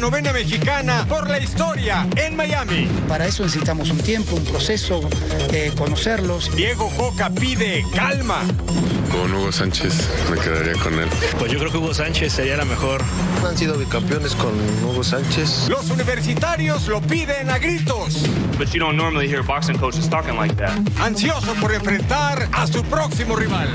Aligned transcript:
Novena 0.00 0.32
mexicana 0.32 1.04
por 1.06 1.28
la 1.28 1.38
historia 1.38 2.06
en 2.16 2.34
Miami. 2.34 2.88
Para 3.06 3.26
eso 3.26 3.42
necesitamos 3.42 3.90
un 3.90 3.98
tiempo, 3.98 4.34
un 4.34 4.44
proceso, 4.44 5.00
eh, 5.52 5.72
conocerlos. 5.76 6.54
Diego 6.56 6.88
Coca 6.96 7.28
pide 7.30 7.84
calma. 7.94 8.40
Con 9.12 9.34
Hugo 9.34 9.52
Sánchez 9.52 10.08
me 10.30 10.38
quedaría 10.38 10.74
con 10.82 10.94
él. 10.98 11.08
Pues 11.38 11.52
yo 11.52 11.58
creo 11.58 11.70
que 11.70 11.78
Hugo 11.78 11.92
Sánchez 11.92 12.32
sería 12.32 12.56
la 12.56 12.64
mejor. 12.64 13.02
Han 13.46 13.58
sido 13.58 13.76
bicampeones 13.76 14.34
con 14.34 14.52
Hugo 14.84 15.04
Sánchez. 15.04 15.68
Los 15.68 15.90
universitarios 15.90 16.86
lo 16.88 17.00
piden 17.02 17.50
a 17.50 17.58
gritos. 17.58 18.22
But 18.56 18.68
you 18.72 18.80
don't 18.80 18.96
normally 18.96 19.28
hear 19.28 19.42
boxing 19.42 19.78
coaches 19.78 20.08
talking 20.08 20.36
like 20.36 20.54
that. 20.56 20.72
Ansioso 21.00 21.54
por 21.60 21.74
enfrentar 21.74 22.48
a 22.52 22.66
su 22.66 22.82
próximo 22.84 23.36
rival. 23.36 23.68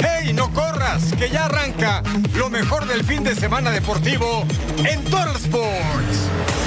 ¡Hey, 0.00 0.32
no 0.34 0.52
corras! 0.52 1.12
Que 1.18 1.30
ya 1.30 1.46
arranca 1.46 2.02
lo 2.34 2.50
mejor 2.50 2.86
del 2.86 3.04
fin 3.04 3.24
de 3.24 3.34
semana 3.34 3.70
deportivo 3.70 4.44
en 4.84 5.04
Total 5.04 5.36
Sports. 5.36 6.57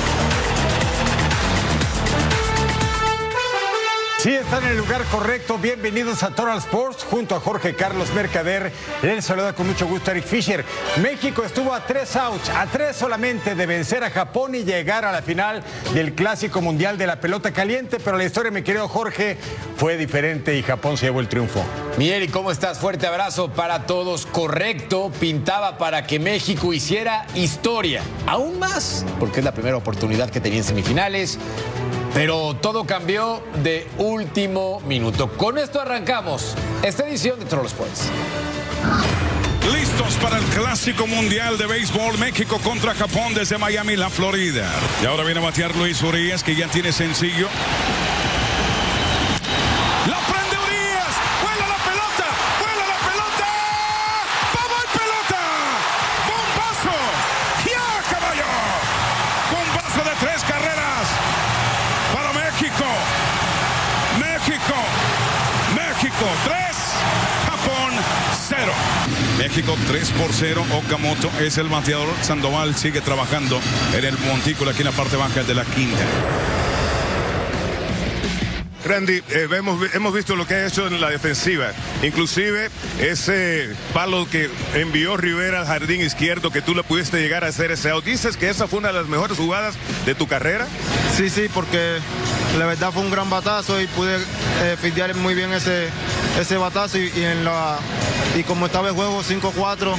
Sí, 4.21 4.35
están 4.35 4.63
en 4.65 4.69
el 4.73 4.77
lugar 4.77 5.03
correcto. 5.05 5.57
Bienvenidos 5.57 6.21
a 6.21 6.29
Total 6.29 6.59
Sports 6.59 7.03
junto 7.09 7.35
a 7.35 7.39
Jorge 7.39 7.73
Carlos 7.73 8.13
Mercader. 8.13 8.71
Les 9.01 9.25
saluda 9.25 9.53
con 9.53 9.65
mucho 9.65 9.87
gusto 9.87 10.11
Eric 10.11 10.25
Fisher. 10.25 10.63
México 11.01 11.43
estuvo 11.43 11.73
a 11.73 11.87
tres 11.87 12.15
outs, 12.15 12.49
a 12.49 12.67
tres 12.67 12.95
solamente 12.95 13.55
de 13.55 13.65
vencer 13.65 14.03
a 14.03 14.11
Japón 14.11 14.53
y 14.53 14.63
llegar 14.63 15.05
a 15.05 15.11
la 15.11 15.23
final 15.23 15.63
del 15.95 16.13
Clásico 16.13 16.61
Mundial 16.61 16.99
de 16.99 17.07
la 17.07 17.19
Pelota 17.19 17.51
Caliente, 17.51 17.97
pero 17.99 18.15
la 18.15 18.23
historia, 18.23 18.51
mi 18.51 18.61
querido 18.61 18.87
Jorge, 18.87 19.39
fue 19.75 19.97
diferente 19.97 20.55
y 20.55 20.61
Japón 20.61 20.97
se 20.97 21.07
llevó 21.07 21.19
el 21.19 21.27
triunfo. 21.27 21.65
Mi 21.97 22.11
Eric, 22.11 22.29
¿cómo 22.29 22.51
estás? 22.51 22.77
Fuerte 22.77 23.07
abrazo 23.07 23.49
para 23.49 23.87
todos. 23.87 24.27
Correcto, 24.27 25.11
pintaba 25.19 25.79
para 25.79 26.05
que 26.05 26.19
México 26.19 26.73
hiciera 26.73 27.25
historia. 27.33 28.03
Aún 28.27 28.59
más, 28.59 29.03
porque 29.19 29.39
es 29.39 29.45
la 29.45 29.53
primera 29.55 29.77
oportunidad 29.77 30.29
que 30.29 30.39
tenía 30.39 30.59
en 30.59 30.63
semifinales. 30.63 31.39
Pero 32.13 32.55
todo 32.55 32.85
cambió 32.85 33.41
de 33.63 33.87
último 33.97 34.81
minuto. 34.81 35.29
Con 35.37 35.57
esto 35.57 35.79
arrancamos 35.79 36.55
esta 36.83 37.07
edición 37.07 37.39
de 37.39 37.45
Troll 37.45 37.65
Sports. 37.67 38.09
Listos 39.71 40.15
para 40.15 40.37
el 40.37 40.43
clásico 40.45 41.07
mundial 41.07 41.57
de 41.57 41.67
béisbol 41.67 42.17
México 42.17 42.59
contra 42.63 42.93
Japón 42.95 43.33
desde 43.33 43.57
Miami, 43.57 43.95
la 43.95 44.09
Florida. 44.09 44.69
Y 45.01 45.05
ahora 45.05 45.23
viene 45.23 45.39
a 45.39 45.43
batear 45.43 45.75
Luis 45.75 46.01
Urias, 46.01 46.43
que 46.43 46.55
ya 46.55 46.67
tiene 46.67 46.91
sencillo. 46.91 47.47
México 69.51 69.75
3 69.85 70.11
por 70.11 70.31
0. 70.31 70.63
Okamoto 70.71 71.29
es 71.41 71.57
el 71.57 71.67
bateador. 71.67 72.07
Sandoval 72.21 72.73
sigue 72.77 73.01
trabajando 73.01 73.59
en 73.93 74.05
el 74.05 74.17
montículo 74.19 74.71
aquí 74.71 74.79
en 74.79 74.85
la 74.85 74.91
parte 74.93 75.17
baja 75.17 75.43
de 75.43 75.53
la 75.53 75.65
quinta. 75.65 76.05
Randy, 78.85 79.21
eh, 79.29 79.49
hemos, 79.51 79.93
hemos 79.93 80.13
visto 80.13 80.37
lo 80.37 80.47
que 80.47 80.53
ha 80.53 80.67
hecho 80.67 80.87
en 80.87 81.01
la 81.01 81.09
defensiva. 81.09 81.73
Inclusive 82.01 82.69
ese 83.01 83.75
palo 83.93 84.25
que 84.29 84.49
envió 84.73 85.17
Rivera 85.17 85.59
al 85.59 85.67
jardín 85.67 85.99
izquierdo, 85.99 86.49
que 86.49 86.61
tú 86.61 86.73
le 86.73 86.83
pudiste 86.83 87.19
llegar 87.19 87.43
a 87.43 87.47
hacer 87.47 87.71
ese 87.71 87.89
out. 87.89 88.05
¿Dices 88.05 88.37
que 88.37 88.49
esa 88.49 88.67
fue 88.67 88.79
una 88.79 88.87
de 88.87 88.93
las 88.93 89.07
mejores 89.07 89.37
jugadas 89.37 89.75
de 90.05 90.15
tu 90.15 90.27
carrera? 90.27 90.65
Sí, 91.13 91.29
sí, 91.29 91.49
porque 91.53 91.97
la 92.57 92.67
verdad 92.67 92.93
fue 92.93 93.01
un 93.03 93.11
gran 93.11 93.29
batazo 93.29 93.81
y 93.81 93.87
pude 93.87 94.15
eh, 94.61 95.13
muy 95.15 95.33
bien 95.33 95.51
ese, 95.51 95.89
ese 96.39 96.55
batazo 96.55 96.97
y, 96.97 97.11
y 97.17 97.23
en 97.25 97.43
la, 97.43 97.77
y 98.35 98.43
como 98.43 98.65
estaba 98.65 98.89
el 98.89 98.95
juego 98.95 99.21
5-4 99.21 99.95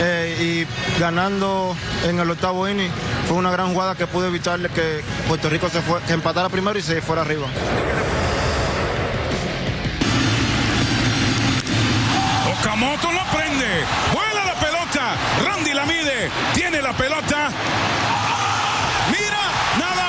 eh, 0.00 0.66
y 0.66 1.00
ganando 1.00 1.76
en 2.04 2.18
el 2.18 2.30
octavo 2.30 2.68
inning, 2.68 2.90
fue 3.26 3.36
una 3.36 3.50
gran 3.50 3.72
jugada 3.72 3.94
que 3.94 4.06
pude 4.06 4.28
evitarle 4.28 4.68
que 4.68 5.02
Puerto 5.28 5.48
Rico 5.48 5.68
se 5.68 5.80
empatara 6.12 6.48
primero 6.48 6.78
y 6.78 6.82
se 6.82 7.00
fuera 7.00 7.22
arriba. 7.22 7.46
Okamoto 12.60 13.12
la 13.12 13.24
prende. 13.30 13.84
Vuela 14.12 14.44
la 14.44 14.54
pelota. 14.54 15.16
Randy 15.44 15.72
la 15.74 15.86
mide. 15.86 16.30
Tiene 16.54 16.82
la 16.82 16.92
pelota. 16.92 17.50
Mira, 19.10 19.40
nada 19.78 20.04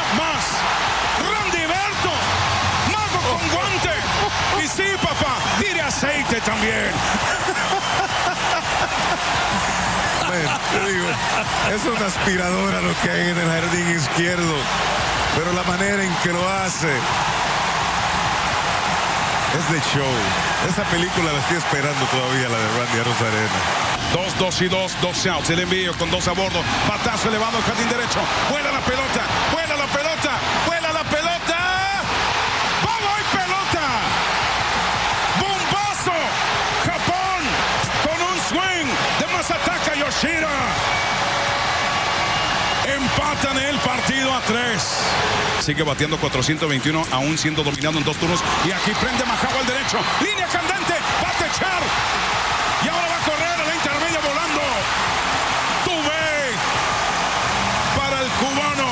Es 11.73 11.85
una 11.85 12.05
aspiradora 12.07 12.81
lo 12.81 12.93
que 13.01 13.09
hay 13.09 13.29
en 13.29 13.37
el 13.37 13.47
jardín 13.47 13.95
izquierdo, 13.95 14.55
pero 15.35 15.53
la 15.53 15.63
manera 15.63 16.03
en 16.03 16.13
que 16.23 16.29
lo 16.29 16.49
hace 16.49 16.89
es 19.57 19.71
de 19.71 19.79
show. 19.79 20.13
Esa 20.69 20.83
película 20.83 21.31
la 21.31 21.39
estoy 21.39 21.57
esperando 21.57 22.05
todavía, 22.05 22.49
la 22.49 22.57
de 22.57 22.67
Randy 22.77 22.99
Rosarena. 23.03 23.85
Dos, 24.13 24.37
dos 24.37 24.61
y 24.61 24.67
dos, 24.67 24.95
dos 25.01 25.25
outs. 25.27 25.49
El 25.49 25.59
envío 25.61 25.93
con 25.97 26.09
dos 26.11 26.27
a 26.27 26.31
bordo. 26.33 26.61
Elevado 27.25 27.57
al 27.57 27.63
jardín 27.63 27.89
derecho. 27.89 28.19
Vuela 28.51 28.71
la 28.71 28.81
pelota. 28.81 29.25
Empatan 43.45 43.63
el 43.63 43.77
partido 43.79 44.33
a 44.33 44.41
tres. 44.41 44.81
Sigue 45.59 45.83
bateando 45.83 46.17
421, 46.17 47.05
aún 47.11 47.37
siendo 47.37 47.63
dominado 47.63 47.97
en 47.99 48.03
dos 48.03 48.17
turnos. 48.17 48.41
Y 48.65 48.71
aquí 48.71 48.91
prende 48.99 49.23
Majabo 49.25 49.59
al 49.59 49.67
derecho. 49.67 49.99
Línea 50.21 50.47
candente. 50.47 50.93
Va 51.21 51.29
a 51.29 51.33
techar. 51.37 51.81
Y 52.83 52.87
ahora 52.89 53.07
va 53.07 53.15
a 53.15 53.25
correr 53.25 53.53
a 53.53 53.65
la 53.65 53.75
intermedia 53.75 54.19
volando. 54.19 54.61
Tuve 55.85 56.25
para 57.97 58.21
el 58.21 58.29
cubano. 58.41 58.89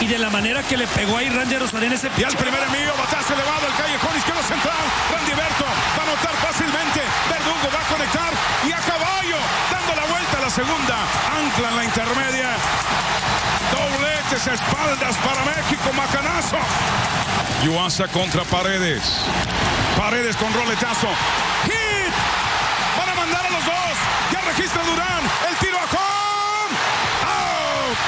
Y 0.00 0.06
de 0.06 0.18
la 0.18 0.30
manera 0.30 0.62
que 0.62 0.76
le 0.76 0.86
pegó 0.88 1.18
ahí 1.18 1.28
Randy 1.30 1.56
Rosarena 1.56 1.94
ese 1.96 2.10
Y 2.16 2.22
al 2.22 2.36
primer 2.36 2.62
envío, 2.62 2.94
batazo 2.96 3.34
elevado 3.34 3.66
al 3.66 3.74
callejón 3.74 4.16
izquierdo 4.16 4.42
central. 4.42 4.84
Randy 5.10 5.34
Berto 5.34 5.64
va 5.64 6.02
a 6.02 6.06
anotar 6.06 6.34
fácilmente. 6.46 7.00
Verdugo 7.28 7.66
va 7.74 7.80
a 7.80 7.88
conectar. 7.90 8.32
Y 8.68 8.72
a 8.72 8.78
caballo, 8.78 9.38
dando 9.72 9.94
la 10.00 10.06
vuelta 10.06 10.38
a 10.38 10.40
la 10.42 10.50
segunda. 10.50 10.96
Ancla 11.26 11.68
en 11.70 11.76
la 11.76 11.84
intermedia. 11.84 12.50
Dobletes, 13.74 14.42
espaldas 14.54 15.16
para 15.16 15.44
México. 15.44 15.92
Macanazo. 15.92 16.56
Yuasa 17.64 18.08
contra 18.08 18.44
Paredes. 18.44 19.02
Paredes 19.96 20.36
con 20.36 20.52
roletazo. 20.52 21.08
Hit. 21.64 22.12
Van 22.98 23.08
a 23.08 23.14
mandar 23.14 23.46
a 23.46 23.50
los 23.50 23.64
dos. 23.64 23.96
Ya 24.32 24.40
registra 24.40 24.82
Durán. 24.84 25.22
El 25.48 25.56
tiro 25.56 25.78
a 25.78 25.84
home. 25.84 26.76
Out. 27.36 27.98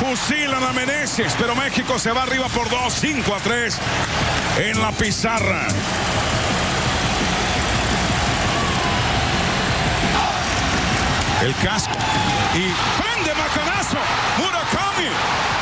Fusilan 0.00 0.64
a 0.64 0.72
Meneses, 0.72 1.34
pero 1.38 1.54
México 1.54 1.98
se 1.98 2.12
va 2.12 2.22
arriba 2.22 2.48
por 2.48 2.68
2, 2.70 2.92
5 2.92 3.34
a 3.34 3.38
3 3.38 3.78
en 4.58 4.80
la 4.80 4.92
pizarra. 4.92 5.68
el 11.42 11.54
casco 11.56 11.92
y 12.58 12.74
prende 13.00 13.32
macanazo 13.34 13.98
Murakami. 14.38 15.57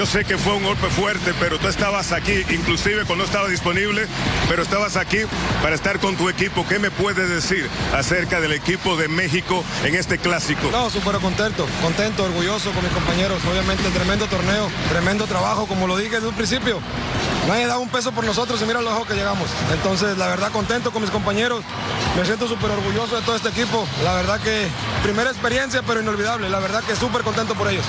Yo 0.00 0.06
sé 0.06 0.24
que 0.24 0.38
fue 0.38 0.54
un 0.54 0.64
golpe 0.64 0.88
fuerte, 0.88 1.34
pero 1.38 1.58
tú 1.58 1.68
estabas 1.68 2.12
aquí, 2.12 2.42
inclusive 2.48 3.04
cuando 3.04 3.26
estaba 3.26 3.48
disponible, 3.48 4.06
pero 4.48 4.62
estabas 4.62 4.96
aquí 4.96 5.18
para 5.62 5.74
estar 5.74 5.98
con 5.98 6.16
tu 6.16 6.30
equipo. 6.30 6.66
¿Qué 6.66 6.78
me 6.78 6.90
puedes 6.90 7.28
decir 7.28 7.68
acerca 7.94 8.40
del 8.40 8.52
equipo 8.52 8.96
de 8.96 9.08
México 9.08 9.62
en 9.84 9.94
este 9.94 10.16
clásico? 10.16 10.70
No, 10.72 10.88
súper 10.88 11.16
contento, 11.16 11.66
contento, 11.82 12.24
orgulloso 12.24 12.70
con 12.72 12.82
mis 12.82 12.94
compañeros. 12.94 13.42
Obviamente, 13.44 13.90
tremendo 13.90 14.24
torneo, 14.24 14.70
tremendo 14.88 15.26
trabajo, 15.26 15.66
como 15.66 15.86
lo 15.86 15.98
dije 15.98 16.14
desde 16.14 16.28
un 16.28 16.34
principio. 16.34 16.80
Nadie 17.46 17.66
da 17.66 17.76
un 17.76 17.90
peso 17.90 18.10
por 18.12 18.24
nosotros 18.24 18.58
y 18.62 18.64
mira 18.64 18.80
lo 18.80 18.88
lejos 18.88 19.06
que 19.06 19.12
llegamos. 19.12 19.50
Entonces, 19.70 20.16
la 20.16 20.28
verdad, 20.28 20.50
contento 20.50 20.92
con 20.92 21.02
mis 21.02 21.10
compañeros. 21.10 21.62
Me 22.16 22.24
siento 22.24 22.48
súper 22.48 22.70
orgulloso 22.70 23.16
de 23.16 23.22
todo 23.22 23.36
este 23.36 23.50
equipo. 23.50 23.86
La 24.02 24.14
verdad 24.14 24.40
que 24.40 24.66
primera 25.02 25.28
experiencia, 25.28 25.82
pero 25.86 26.00
inolvidable. 26.00 26.48
La 26.48 26.58
verdad 26.58 26.82
que 26.84 26.96
súper 26.96 27.20
contento 27.20 27.54
por 27.54 27.68
ellos. 27.68 27.84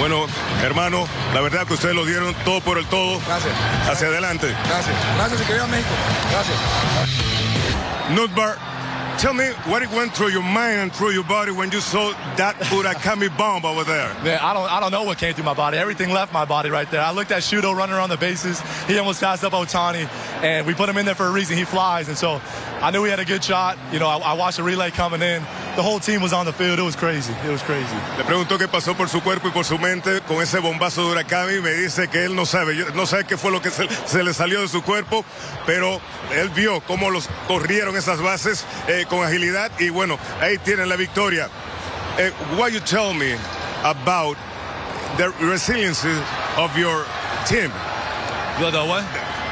Bueno, 0.00 0.26
hermano, 0.64 1.06
la 1.34 1.42
verdad 1.42 1.66
que 1.66 1.74
ustedes 1.74 1.94
lo 1.94 2.06
dieron 2.06 2.34
todo 2.42 2.62
por 2.62 2.78
el 2.78 2.86
todo. 2.86 3.20
Gracias. 3.26 3.52
Hacia 3.86 4.08
adelante. 4.08 4.48
Gracias. 4.66 4.96
Gracias 5.16 5.42
y 5.42 5.44
que 5.44 5.52
viva 5.52 5.66
México. 5.66 5.90
Gracias. 6.30 6.56
Nutbar, 8.14 8.56
tell 9.18 9.34
me 9.34 9.44
what 9.66 9.82
it 9.82 9.90
went 9.90 10.14
through 10.14 10.32
your 10.32 10.42
mind 10.42 10.80
and 10.80 10.92
through 10.92 11.12
your 11.12 11.24
body 11.24 11.52
when 11.52 11.70
you 11.70 11.80
saw 11.82 12.12
that 12.36 12.56
Murakami 12.70 13.28
bomb 13.36 13.66
over 13.66 13.84
there. 13.84 14.08
Man, 14.24 14.40
I 14.40 14.54
don't, 14.54 14.72
I 14.72 14.80
don't 14.80 14.90
know 14.90 15.02
what 15.02 15.18
came 15.18 15.34
through 15.34 15.44
my 15.44 15.54
body. 15.54 15.76
Everything 15.76 16.10
left 16.10 16.32
my 16.32 16.46
body 16.46 16.70
right 16.70 16.90
there. 16.90 17.02
I 17.02 17.12
looked 17.12 17.30
at 17.30 17.42
Shudo 17.42 17.76
running 17.76 17.94
around 17.94 18.08
the 18.08 18.16
bases. 18.16 18.58
He 18.88 18.98
almost 18.98 19.20
passed 19.20 19.44
up 19.44 19.52
Otani, 19.52 20.08
and 20.42 20.66
we 20.66 20.72
put 20.72 20.88
him 20.88 20.96
in 20.96 21.04
there 21.04 21.14
for 21.14 21.26
a 21.26 21.30
reason. 21.30 21.58
He 21.58 21.64
flies, 21.64 22.08
and 22.08 22.16
so 22.16 22.40
I 22.80 22.90
knew 22.90 23.02
we 23.02 23.10
had 23.10 23.20
a 23.20 23.26
good 23.26 23.44
shot. 23.44 23.76
You 23.92 23.98
know, 23.98 24.08
I, 24.08 24.16
I 24.16 24.32
watched 24.32 24.56
the 24.56 24.62
relay 24.62 24.90
coming 24.90 25.20
in. 25.20 25.42
The 25.76 25.82
whole 25.82 26.00
team 26.00 26.20
was 26.20 26.32
on 26.32 26.46
the 26.46 26.52
field. 26.52 26.78
It 26.78 26.82
was 26.82 26.96
crazy. 26.96 27.32
It 27.44 27.50
was 27.50 27.62
crazy. 27.62 27.96
Le 28.18 28.24
preguntó 28.24 28.58
qué 28.58 28.66
pasó 28.68 28.96
por 28.96 29.08
su 29.08 29.20
cuerpo 29.20 29.48
y 29.48 29.50
por 29.52 29.64
su 29.64 29.78
mente 29.78 30.20
con 30.22 30.42
ese 30.42 30.58
bombazo 30.58 31.02
de 31.02 31.08
Murakami 31.08 31.54
y 31.54 31.60
me 31.60 31.72
dice 31.72 32.08
que 32.08 32.24
él 32.24 32.34
no 32.34 32.44
sabe, 32.44 32.76
yo 32.76 32.90
no 32.90 33.06
sabe 33.06 33.24
qué 33.24 33.36
fue 33.36 33.50
lo 33.50 33.62
que 33.62 33.70
se, 33.70 33.88
se 34.04 34.22
le 34.22 34.34
salió 34.34 34.60
de 34.60 34.68
su 34.68 34.82
cuerpo, 34.82 35.24
pero 35.66 36.00
él 36.34 36.50
vio 36.50 36.80
cómo 36.80 37.10
los 37.10 37.28
corrieron 37.46 37.96
esas 37.96 38.20
bases 38.20 38.66
eh, 38.88 39.06
con 39.08 39.24
agilidad 39.24 39.70
y 39.78 39.90
bueno, 39.90 40.18
ahí 40.40 40.58
tienen 40.58 40.88
la 40.88 40.96
victoria. 40.96 41.48
Eh, 42.18 42.32
what 42.58 42.70
you 42.70 42.80
tell 42.80 43.14
me 43.14 43.36
about 43.84 44.36
the 45.16 45.30
resilience 45.46 46.04
of 46.56 46.76
your 46.76 47.06
team? 47.46 47.70
The, 48.58 48.70
the 48.70 48.84
what? 48.84 49.04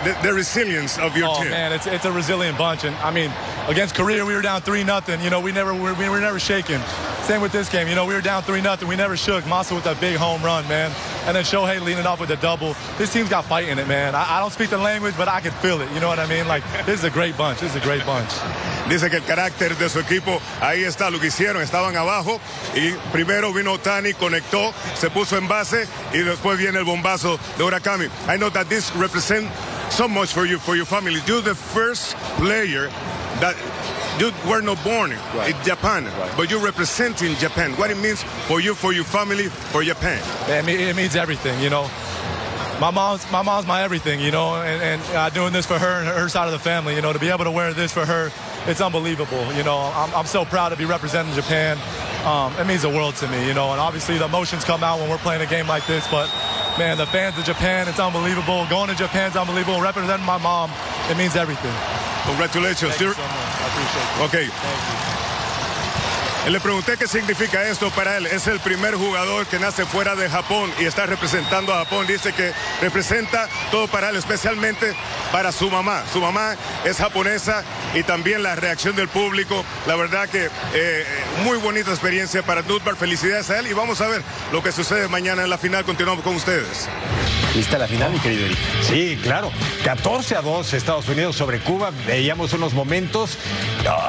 The, 0.04 0.16
the 0.22 0.32
resilience 0.32 0.96
of 0.98 1.16
your 1.16 1.28
oh, 1.28 1.42
team. 1.42 1.50
man, 1.50 1.72
it's, 1.72 1.86
it's 1.86 2.04
a 2.04 2.12
resilient 2.12 2.56
bunch. 2.56 2.84
And 2.84 2.94
I 2.96 3.10
mean, 3.10 3.32
against 3.66 3.94
Korea, 3.94 4.24
we 4.24 4.34
were 4.34 4.42
down 4.42 4.62
3 4.62 4.84
nothing. 4.84 5.20
You 5.20 5.30
know, 5.30 5.40
we 5.40 5.50
never 5.50 5.74
we, 5.74 5.92
we 5.92 6.08
were 6.08 6.20
never 6.20 6.38
shaken. 6.38 6.80
Same 7.22 7.40
with 7.40 7.52
this 7.52 7.68
game. 7.68 7.88
You 7.88 7.94
know, 7.94 8.06
we 8.06 8.14
were 8.14 8.20
down 8.20 8.42
3 8.42 8.60
nothing. 8.60 8.88
We 8.88 8.96
never 8.96 9.16
shook. 9.16 9.46
Massa 9.46 9.74
with 9.74 9.84
that 9.84 10.00
big 10.00 10.16
home 10.16 10.42
run, 10.42 10.66
man. 10.68 10.92
And 11.26 11.36
then 11.36 11.44
Shohei 11.44 11.80
leading 11.82 12.06
off 12.06 12.20
with 12.20 12.30
a 12.30 12.36
double. 12.36 12.74
This 12.96 13.12
team's 13.12 13.28
got 13.28 13.44
fight 13.44 13.68
in 13.68 13.78
it, 13.78 13.88
man. 13.88 14.14
I, 14.14 14.36
I 14.36 14.40
don't 14.40 14.52
speak 14.52 14.70
the 14.70 14.78
language, 14.78 15.14
but 15.16 15.28
I 15.28 15.40
can 15.40 15.52
feel 15.52 15.80
it. 15.80 15.90
You 15.92 16.00
know 16.00 16.08
what 16.08 16.18
I 16.18 16.26
mean? 16.26 16.46
Like, 16.46 16.62
this 16.86 17.00
is 17.00 17.04
a 17.04 17.10
great 17.10 17.36
bunch. 17.36 17.60
This 17.60 17.74
is 17.74 17.82
a 17.82 17.84
great 17.84 18.06
bunch. 18.06 18.30
Dice 18.88 19.10
que 19.10 19.18
el 19.18 19.24
carácter 19.24 19.76
de 19.76 19.88
su 19.90 19.98
equipo, 19.98 20.40
ahí 20.60 20.84
está 20.84 21.10
lo 21.10 21.18
que 21.18 21.26
hicieron, 21.26 21.60
estaban 21.60 21.94
abajo 21.96 22.40
y 22.74 22.92
primero 23.12 23.52
vino 23.52 23.78
Tani, 23.78 24.14
conectó, 24.14 24.72
se 24.94 25.10
puso 25.10 25.36
en 25.36 25.46
base 25.46 25.86
y 26.14 26.18
después 26.18 26.56
viene 26.56 26.78
el 26.78 26.84
bombazo 26.84 27.38
de 27.58 27.64
Urakami. 27.64 28.06
I 28.28 28.38
know 28.38 28.48
that 28.50 28.68
this 28.68 28.90
represents 28.96 29.50
so 29.90 30.06
much 30.08 30.32
for 30.32 30.44
you, 30.44 30.58
for 30.58 30.76
your 30.76 30.84
family. 30.86 31.20
You're 31.26 31.40
the 31.42 31.54
first 31.54 32.14
player 32.38 32.88
that 33.40 33.56
you 34.18 34.32
were 34.50 34.60
not 34.62 34.82
born 34.84 35.12
Right. 35.34 35.54
in 35.54 35.64
Japan, 35.64 36.04
Right. 36.04 36.30
but 36.36 36.50
you're 36.50 36.60
representing 36.64 37.36
Japan. 37.36 37.72
What 37.76 37.90
it 37.90 37.98
means 37.98 38.22
for 38.46 38.60
you, 38.60 38.74
for 38.74 38.92
your 38.92 39.04
family, 39.04 39.48
for 39.48 39.82
Japan. 39.82 40.20
It, 40.48 40.68
it 40.68 40.96
means 40.96 41.16
everything, 41.16 41.60
you 41.60 41.70
know. 41.70 41.88
My 42.80 42.90
mom's 42.92 43.28
my 43.32 43.42
mom's 43.42 43.66
my 43.66 43.82
everything, 43.82 44.20
you 44.20 44.30
know, 44.30 44.54
and, 44.54 44.80
and 44.80 45.02
uh, 45.16 45.30
doing 45.30 45.52
this 45.52 45.66
for 45.66 45.78
her 45.80 45.98
and 45.98 46.06
her 46.06 46.28
side 46.28 46.46
of 46.46 46.52
the 46.52 46.60
family, 46.60 46.94
you 46.94 47.02
know, 47.02 47.12
to 47.12 47.18
be 47.18 47.28
able 47.28 47.44
to 47.44 47.50
wear 47.50 47.72
this 47.74 47.90
for 47.92 48.06
her, 48.06 48.30
it's 48.68 48.80
unbelievable. 48.80 49.52
You 49.54 49.64
know, 49.64 49.78
I'm, 49.96 50.14
I'm 50.14 50.26
so 50.26 50.44
proud 50.44 50.68
to 50.68 50.76
be 50.76 50.84
representing 50.84 51.34
Japan. 51.34 51.76
Um, 52.24 52.52
it 52.56 52.68
means 52.68 52.82
the 52.82 52.88
world 52.88 53.16
to 53.16 53.26
me, 53.28 53.48
you 53.48 53.54
know, 53.54 53.72
and 53.72 53.80
obviously 53.80 54.16
the 54.18 54.26
emotions 54.26 54.62
come 54.64 54.84
out 54.84 55.00
when 55.00 55.08
we're 55.10 55.18
playing 55.18 55.42
a 55.42 55.46
game 55.46 55.66
like 55.66 55.86
this, 55.88 56.06
but 56.08 56.30
man, 56.78 56.96
the 56.96 57.06
fans 57.06 57.36
of 57.36 57.44
Japan, 57.44 57.88
it's 57.88 57.98
unbelievable. 57.98 58.64
Going 58.70 58.88
to 58.88 58.94
Japan's 58.94 59.36
unbelievable. 59.36 59.80
Representing 59.80 60.24
my 60.24 60.38
mom, 60.38 60.70
it 61.10 61.16
means 61.16 61.34
everything. 61.34 61.74
Congratulations. 62.24 62.94
Thank 62.94 63.00
you 63.00 63.12
so 63.12 63.22
much. 63.22 63.30
I 63.30 63.66
appreciate 63.66 64.46
it. 64.46 64.54
Ok. 64.54 65.17
Le 66.48 66.60
pregunté 66.60 66.96
qué 66.96 67.06
significa 67.06 67.68
esto 67.68 67.90
para 67.90 68.16
él. 68.16 68.26
Es 68.26 68.46
el 68.46 68.58
primer 68.60 68.94
jugador 68.94 69.44
que 69.46 69.58
nace 69.58 69.84
fuera 69.84 70.16
de 70.16 70.30
Japón 70.30 70.70
y 70.80 70.86
está 70.86 71.04
representando 71.04 71.74
a 71.74 71.84
Japón. 71.84 72.06
Dice 72.06 72.32
que 72.32 72.52
representa 72.80 73.46
todo 73.70 73.86
para 73.86 74.08
él, 74.08 74.16
especialmente 74.16 74.94
para 75.30 75.52
su 75.52 75.70
mamá. 75.70 76.04
Su 76.10 76.22
mamá 76.22 76.56
es 76.86 76.96
japonesa 76.96 77.64
y 77.94 78.02
también 78.02 78.42
la 78.42 78.54
reacción 78.54 78.96
del 78.96 79.08
público. 79.08 79.62
La 79.86 79.94
verdad 79.96 80.26
que 80.26 80.48
eh, 80.72 81.04
muy 81.44 81.58
bonita 81.58 81.90
experiencia 81.90 82.42
para 82.42 82.62
Nutbar. 82.62 82.96
Felicidades 82.96 83.50
a 83.50 83.58
él 83.58 83.66
y 83.66 83.74
vamos 83.74 84.00
a 84.00 84.08
ver 84.08 84.22
lo 84.50 84.62
que 84.62 84.72
sucede 84.72 85.06
mañana 85.06 85.42
en 85.42 85.50
la 85.50 85.58
final. 85.58 85.84
Continuamos 85.84 86.24
con 86.24 86.34
ustedes. 86.34 86.88
¿Lista 87.54 87.76
la 87.76 87.88
final, 87.88 88.12
mi 88.12 88.20
querido 88.20 88.46
Eric? 88.46 88.58
Sí, 88.82 89.18
claro. 89.22 89.50
14 89.84 90.36
a 90.36 90.42
2 90.42 90.72
Estados 90.72 91.08
Unidos 91.08 91.36
sobre 91.36 91.60
Cuba. 91.60 91.90
Veíamos 92.06 92.54
unos 92.54 92.72
momentos. 92.72 93.36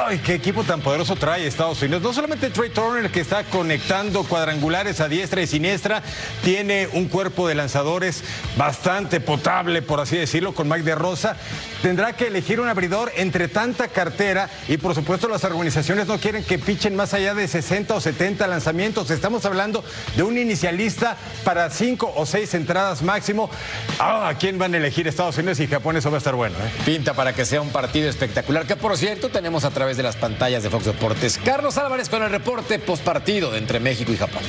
¡Ay, 0.07 0.19
qué 0.19 0.35
equipo 0.35 0.63
tan 0.63 0.81
poderoso 0.81 1.15
trae 1.15 1.45
Estados 1.45 1.81
Unidos! 1.81 2.01
No 2.01 2.13
solamente 2.13 2.28
Trey 2.37 2.69
Turner, 2.69 3.09
que 3.11 3.21
está 3.21 3.43
conectando 3.43 4.23
cuadrangulares 4.23 5.01
a 5.01 5.07
diestra 5.07 5.41
y 5.41 5.47
siniestra, 5.47 6.03
tiene 6.43 6.87
un 6.93 7.07
cuerpo 7.07 7.47
de 7.47 7.55
lanzadores 7.55 8.23
bastante 8.55 9.19
potable, 9.19 9.81
por 9.81 9.99
así 9.99 10.15
decirlo, 10.15 10.53
con 10.53 10.69
Mike 10.69 10.83
de 10.83 10.95
Rosa. 10.95 11.35
Tendrá 11.81 12.13
que 12.13 12.27
elegir 12.27 12.59
un 12.59 12.67
abridor 12.67 13.11
entre 13.15 13.47
tanta 13.47 13.87
cartera 13.87 14.49
y, 14.67 14.77
por 14.77 14.93
supuesto, 14.93 15.27
las 15.27 15.43
organizaciones 15.43 16.07
no 16.07 16.19
quieren 16.19 16.43
que 16.43 16.59
pichen 16.59 16.95
más 16.95 17.13
allá 17.13 17.33
de 17.33 17.47
60 17.47 17.95
o 17.95 18.01
70 18.01 18.45
lanzamientos. 18.47 19.09
Estamos 19.09 19.45
hablando 19.45 19.83
de 20.15 20.23
un 20.23 20.37
inicialista 20.37 21.17
para 21.43 21.69
5 21.69 22.13
o 22.15 22.25
6 22.25 22.53
entradas 22.53 23.01
máximo. 23.01 23.49
Ah, 23.97 24.29
¿A 24.29 24.37
quién 24.37 24.57
van 24.57 24.73
a 24.73 24.77
elegir 24.77 25.07
Estados 25.07 25.37
Unidos 25.37 25.59
y 25.59 25.67
Japón? 25.67 25.97
Eso 25.97 26.11
va 26.11 26.17
a 26.17 26.19
estar 26.19 26.35
bueno. 26.35 26.55
¿eh? 26.59 26.71
Pinta 26.85 27.13
para 27.13 27.33
que 27.33 27.45
sea 27.45 27.61
un 27.61 27.69
partido 27.69 28.09
espectacular, 28.09 28.67
que 28.67 28.75
por 28.75 28.97
cierto 28.97 29.29
tenemos 29.29 29.63
a 29.63 29.71
través 29.71 29.97
de 29.97 30.03
las 30.03 30.15
pantallas 30.15 30.63
de 30.63 30.69
Fox 30.69 30.85
Deportes. 30.85 31.39
Carlos 31.43 31.77
Álvarez 31.77 32.09
el 32.23 32.31
reporte 32.31 32.79
postpartido 32.79 33.51
de 33.51 33.59
entre 33.59 33.79
México 33.79 34.11
y 34.11 34.17
Japón. 34.17 34.43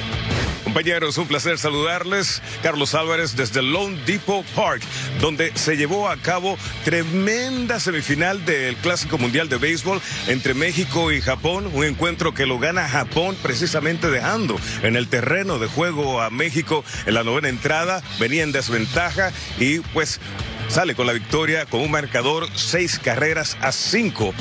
Compañeros, 0.71 1.19
un 1.19 1.27
placer 1.27 1.59
saludarles. 1.59 2.41
Carlos 2.63 2.95
Álvarez 2.95 3.35
desde 3.35 3.61
Lone 3.61 3.99
Depot 4.07 4.47
Park, 4.55 4.81
donde 5.21 5.51
se 5.57 5.77
llevó 5.77 6.09
a 6.09 6.17
cabo 6.17 6.57
tremenda 6.85 7.81
semifinal 7.81 8.45
del 8.45 8.77
Clásico 8.77 9.19
Mundial 9.19 9.49
de 9.49 9.57
Béisbol 9.57 10.01
entre 10.29 10.55
México 10.55 11.11
y 11.11 11.21
Japón. 11.21 11.69
Un 11.73 11.85
encuentro 11.85 12.35
que 12.35 12.47
lo 12.47 12.61
gana 12.61 12.89
Japón 12.89 13.37
precisamente 13.43 14.11
dejando 14.11 14.61
en 14.85 14.95
el 14.95 15.09
terreno 15.09 15.59
de 15.59 15.67
juego 15.67 16.21
a 16.21 16.31
México 16.31 16.85
en 17.05 17.15
la 17.15 17.25
novena 17.25 17.49
entrada. 17.49 18.01
Venía 18.21 18.45
en 18.45 18.53
desventaja 18.53 19.33
y 19.59 19.81
pues 19.81 20.21
sale 20.71 20.95
con 20.95 21.07
la 21.07 21.13
victoria 21.13 21.67
con 21.67 21.81
un 21.81 21.91
marcador 21.91 22.49
seis 22.55 22.99
carreras 22.99 23.57
a 23.61 23.73
cinco. 23.73 24.33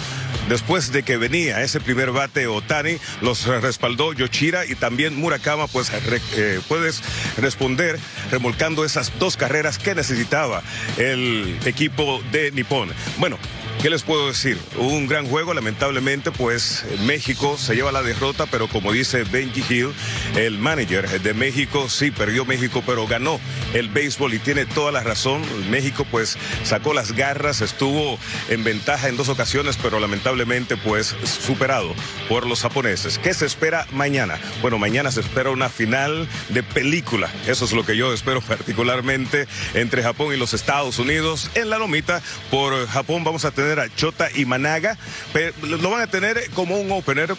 Después 0.47 0.91
de 0.91 1.03
que 1.03 1.17
venía 1.17 1.61
ese 1.61 1.79
primer 1.79 2.11
bate 2.11 2.47
Otani, 2.47 2.97
los 3.21 3.45
respaldó 3.45 4.13
Yoshira 4.13 4.65
y 4.65 4.75
también 4.75 5.15
Murakama, 5.15 5.67
pues 5.67 5.91
eh, 6.35 6.59
puedes 6.67 7.01
responder 7.37 7.99
remolcando 8.31 8.85
esas 8.85 9.17
dos 9.19 9.37
carreras 9.37 9.77
que 9.77 9.95
necesitaba 9.95 10.63
el 10.97 11.57
equipo 11.65 12.21
de 12.31 12.51
Nippon. 12.51 12.89
Bueno. 13.17 13.37
¿Qué 13.81 13.89
les 13.89 14.03
puedo 14.03 14.27
decir? 14.27 14.57
Un 14.77 15.07
gran 15.07 15.25
juego, 15.25 15.53
lamentablemente, 15.53 16.31
pues 16.31 16.83
México 17.05 17.57
se 17.57 17.75
lleva 17.75 17.93
la 17.93 18.03
derrota, 18.03 18.45
pero 18.45 18.67
como 18.67 18.91
dice 18.91 19.23
Benji 19.23 19.63
Hill, 19.69 19.93
el 20.35 20.57
manager 20.57 21.21
de 21.21 21.33
México, 21.33 21.87
sí, 21.87 22.11
perdió 22.11 22.43
México, 22.43 22.83
pero 22.85 23.07
ganó 23.07 23.39
el 23.73 23.87
béisbol 23.87 24.33
y 24.33 24.39
tiene 24.39 24.65
toda 24.65 24.91
la 24.91 25.01
razón. 25.01 25.41
México 25.71 26.05
pues 26.11 26.37
sacó 26.65 26.93
las 26.93 27.13
garras, 27.13 27.61
estuvo 27.61 28.19
en 28.49 28.65
ventaja 28.65 29.07
en 29.07 29.15
dos 29.15 29.29
ocasiones, 29.29 29.77
pero 29.81 30.01
lamentablemente 30.01 30.75
pues 30.75 31.15
superado 31.23 31.95
por 32.27 32.47
los 32.47 32.61
japoneses. 32.61 33.17
¿Qué 33.17 33.33
se 33.33 33.45
espera 33.45 33.87
mañana? 33.93 34.41
Bueno, 34.61 34.77
mañana 34.77 35.09
se 35.09 35.21
espera 35.21 35.51
una 35.51 35.69
final 35.69 36.27
de 36.49 36.63
película. 36.63 37.31
Eso 37.47 37.63
es 37.63 37.71
lo 37.71 37.85
que 37.85 37.95
yo 37.95 38.11
espero 38.13 38.41
particularmente 38.41 39.47
entre 39.73 40.03
Japón 40.03 40.33
y 40.33 40.37
los 40.37 40.53
Estados 40.53 40.99
Unidos. 40.99 41.49
En 41.55 41.69
la 41.69 41.77
lomita, 41.77 42.21
por 42.51 42.85
Japón 42.87 43.23
vamos 43.23 43.45
a 43.45 43.51
tener 43.51 43.68
a 43.77 43.93
Chota 43.93 44.29
y 44.33 44.45
Managa, 44.45 44.97
pero 45.33 45.53
lo 45.67 45.89
van 45.89 46.01
a 46.01 46.07
tener 46.07 46.49
como 46.51 46.79
un 46.79 46.89
opener 46.91 47.35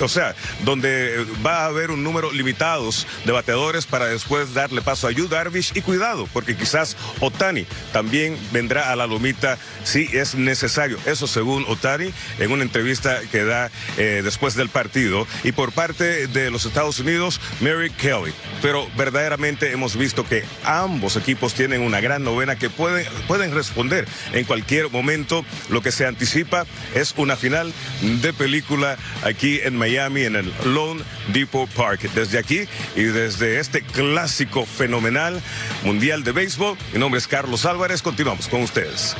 o 0.00 0.08
sea, 0.08 0.34
donde 0.64 1.24
va 1.44 1.62
a 1.62 1.66
haber 1.66 1.90
un 1.90 2.02
número 2.02 2.32
limitados 2.32 3.06
de 3.24 3.32
bateadores 3.32 3.86
para 3.86 4.06
después 4.06 4.54
darle 4.54 4.82
paso 4.82 5.08
a 5.08 5.10
Yu 5.10 5.28
Darvish 5.28 5.72
y 5.74 5.80
cuidado, 5.80 6.28
porque 6.32 6.56
quizás 6.56 6.96
Otani 7.20 7.66
también 7.92 8.38
vendrá 8.52 8.92
a 8.92 8.96
la 8.96 9.06
lomita 9.06 9.58
si 9.84 10.08
es 10.12 10.34
necesario. 10.34 10.98
Eso 11.06 11.26
según 11.26 11.64
Otani 11.68 12.12
en 12.38 12.52
una 12.52 12.62
entrevista 12.62 13.20
que 13.30 13.44
da 13.44 13.70
eh, 13.96 14.20
después 14.22 14.54
del 14.54 14.68
partido. 14.68 15.26
Y 15.44 15.52
por 15.52 15.72
parte 15.72 16.26
de 16.26 16.50
los 16.50 16.66
Estados 16.66 16.98
Unidos, 17.00 17.40
Mary 17.60 17.90
Kelly. 17.90 18.32
Pero 18.62 18.88
verdaderamente 18.96 19.72
hemos 19.72 19.96
visto 19.96 20.26
que 20.26 20.44
ambos 20.64 21.16
equipos 21.16 21.54
tienen 21.54 21.82
una 21.82 22.00
gran 22.00 22.24
novena 22.24 22.56
que 22.56 22.70
pueden, 22.70 23.06
pueden 23.26 23.54
responder 23.54 24.06
en 24.32 24.44
cualquier 24.44 24.90
momento. 24.90 25.44
Lo 25.68 25.82
que 25.82 25.92
se 25.92 26.06
anticipa 26.06 26.66
es 26.94 27.14
una 27.16 27.36
final 27.36 27.72
de 28.02 28.32
película 28.32 28.96
aquí 29.22 29.60
en 29.62 29.77
Miami, 29.78 30.24
en 30.24 30.36
el 30.36 30.52
Lone 30.64 31.02
Depot 31.32 31.68
Park. 31.70 32.02
Desde 32.14 32.38
aquí 32.38 32.60
y 32.96 33.04
desde 33.04 33.58
este 33.60 33.82
clásico 33.82 34.66
fenomenal 34.66 35.40
mundial 35.84 36.24
de 36.24 36.32
béisbol, 36.32 36.76
mi 36.92 36.98
nombre 36.98 37.18
es 37.18 37.26
Carlos 37.26 37.64
Álvarez. 37.64 38.02
Continuamos 38.02 38.48
con 38.48 38.62
ustedes. 38.62 39.16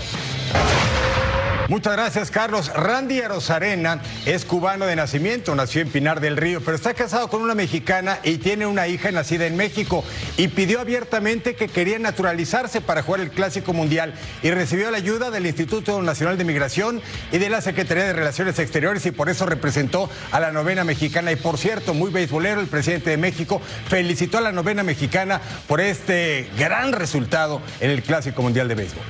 Muchas 1.68 1.92
gracias, 1.92 2.30
Carlos. 2.30 2.72
Randy 2.74 3.20
Arozarena 3.20 4.00
es 4.24 4.46
cubano 4.46 4.86
de 4.86 4.96
nacimiento, 4.96 5.54
nació 5.54 5.82
en 5.82 5.90
Pinar 5.90 6.18
del 6.18 6.38
Río, 6.38 6.62
pero 6.62 6.74
está 6.74 6.94
casado 6.94 7.28
con 7.28 7.42
una 7.42 7.54
mexicana 7.54 8.20
y 8.24 8.38
tiene 8.38 8.64
una 8.64 8.88
hija 8.88 9.12
nacida 9.12 9.44
en 9.44 9.54
México 9.54 10.02
y 10.38 10.48
pidió 10.48 10.80
abiertamente 10.80 11.56
que 11.56 11.68
quería 11.68 11.98
naturalizarse 11.98 12.80
para 12.80 13.02
jugar 13.02 13.20
el 13.20 13.30
Clásico 13.30 13.74
Mundial 13.74 14.14
y 14.42 14.50
recibió 14.50 14.90
la 14.90 14.96
ayuda 14.96 15.30
del 15.30 15.44
Instituto 15.44 16.00
Nacional 16.00 16.38
de 16.38 16.44
Migración 16.44 17.02
y 17.32 17.36
de 17.36 17.50
la 17.50 17.60
Secretaría 17.60 18.04
de 18.04 18.14
Relaciones 18.14 18.58
Exteriores 18.58 19.04
y 19.04 19.10
por 19.10 19.28
eso 19.28 19.44
representó 19.44 20.08
a 20.32 20.40
la 20.40 20.52
novena 20.52 20.84
mexicana. 20.84 21.32
Y 21.32 21.36
por 21.36 21.58
cierto, 21.58 21.92
muy 21.92 22.10
beisbolero, 22.10 22.62
el 22.62 22.68
presidente 22.68 23.10
de 23.10 23.18
México 23.18 23.60
felicitó 23.88 24.38
a 24.38 24.40
la 24.40 24.52
novena 24.52 24.84
mexicana 24.84 25.42
por 25.66 25.82
este 25.82 26.48
gran 26.58 26.92
resultado 26.92 27.60
en 27.80 27.90
el 27.90 28.02
Clásico 28.02 28.40
Mundial 28.40 28.68
de 28.68 28.74
Béisbol 28.74 29.04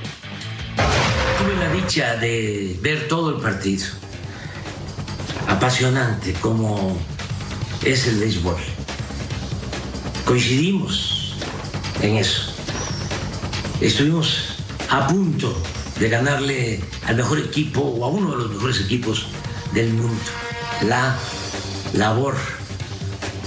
tuve 1.39 1.55
la 1.55 1.71
dicha 1.71 2.17
de 2.17 2.77
ver 2.81 3.07
todo 3.07 3.29
el 3.29 3.41
partido. 3.41 3.85
Apasionante 5.47 6.33
como 6.33 6.97
es 7.83 8.07
el 8.07 8.19
béisbol. 8.19 8.57
Coincidimos 10.25 11.37
en 12.01 12.17
eso. 12.17 12.53
Estuvimos 13.79 14.57
a 14.89 15.07
punto 15.07 15.55
de 15.97 16.09
ganarle 16.09 16.81
al 17.07 17.15
mejor 17.15 17.39
equipo 17.39 17.81
o 17.81 18.05
a 18.05 18.09
uno 18.09 18.31
de 18.31 18.37
los 18.37 18.51
mejores 18.51 18.81
equipos 18.81 19.27
del 19.73 19.93
mundo. 19.93 20.31
La 20.87 21.17
labor 21.93 22.35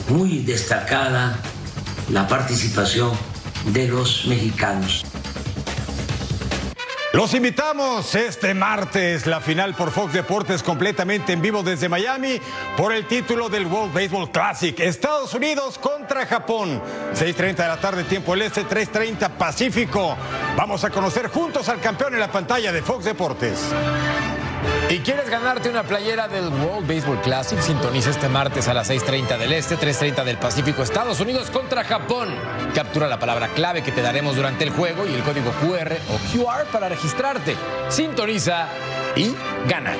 muy 0.08 0.38
destacada, 0.38 1.38
la 2.10 2.26
participación 2.26 3.12
de 3.66 3.88
los 3.88 4.24
mexicanos. 4.26 5.04
Los 7.12 7.34
invitamos 7.34 8.14
este 8.14 8.54
martes, 8.54 9.26
la 9.26 9.42
final 9.42 9.74
por 9.74 9.90
Fox 9.90 10.14
Deportes 10.14 10.62
completamente 10.62 11.34
en 11.34 11.42
vivo 11.42 11.62
desde 11.62 11.86
Miami 11.86 12.40
por 12.74 12.90
el 12.90 13.06
título 13.06 13.50
del 13.50 13.66
World 13.66 13.92
Baseball 13.92 14.30
Classic. 14.30 14.80
Estados 14.80 15.34
Unidos 15.34 15.78
contra 15.78 16.24
Japón. 16.24 16.80
6.30 17.12 17.56
de 17.56 17.68
la 17.68 17.76
tarde, 17.78 18.04
tiempo 18.04 18.32
el 18.32 18.40
este, 18.40 18.64
3.30 18.64 19.28
Pacífico. 19.32 20.16
Vamos 20.56 20.84
a 20.84 20.90
conocer 20.90 21.28
juntos 21.28 21.68
al 21.68 21.80
campeón 21.80 22.14
en 22.14 22.20
la 22.20 22.32
pantalla 22.32 22.72
de 22.72 22.80
Fox 22.80 23.04
Deportes. 23.04 23.60
¿Y 24.92 24.98
quieres 24.98 25.30
ganarte 25.30 25.70
una 25.70 25.84
playera 25.84 26.28
del 26.28 26.48
World 26.48 26.86
Baseball 26.86 27.18
Classic? 27.22 27.58
Sintoniza 27.58 28.10
este 28.10 28.28
martes 28.28 28.68
a 28.68 28.74
las 28.74 28.90
6.30 28.90 29.38
del 29.38 29.54
Este, 29.54 29.78
3.30 29.78 30.22
del 30.22 30.36
Pacífico, 30.36 30.82
Estados 30.82 31.18
Unidos 31.18 31.50
contra 31.50 31.82
Japón. 31.82 32.28
Captura 32.74 33.08
la 33.08 33.18
palabra 33.18 33.48
clave 33.48 33.82
que 33.82 33.90
te 33.90 34.02
daremos 34.02 34.36
durante 34.36 34.64
el 34.64 34.70
juego 34.70 35.06
y 35.06 35.14
el 35.14 35.22
código 35.22 35.50
QR 35.62 35.96
o 36.10 36.18
QR 36.30 36.70
para 36.70 36.90
registrarte. 36.90 37.56
Sintoniza 37.88 38.68
y 39.16 39.34
gana. 39.66 39.94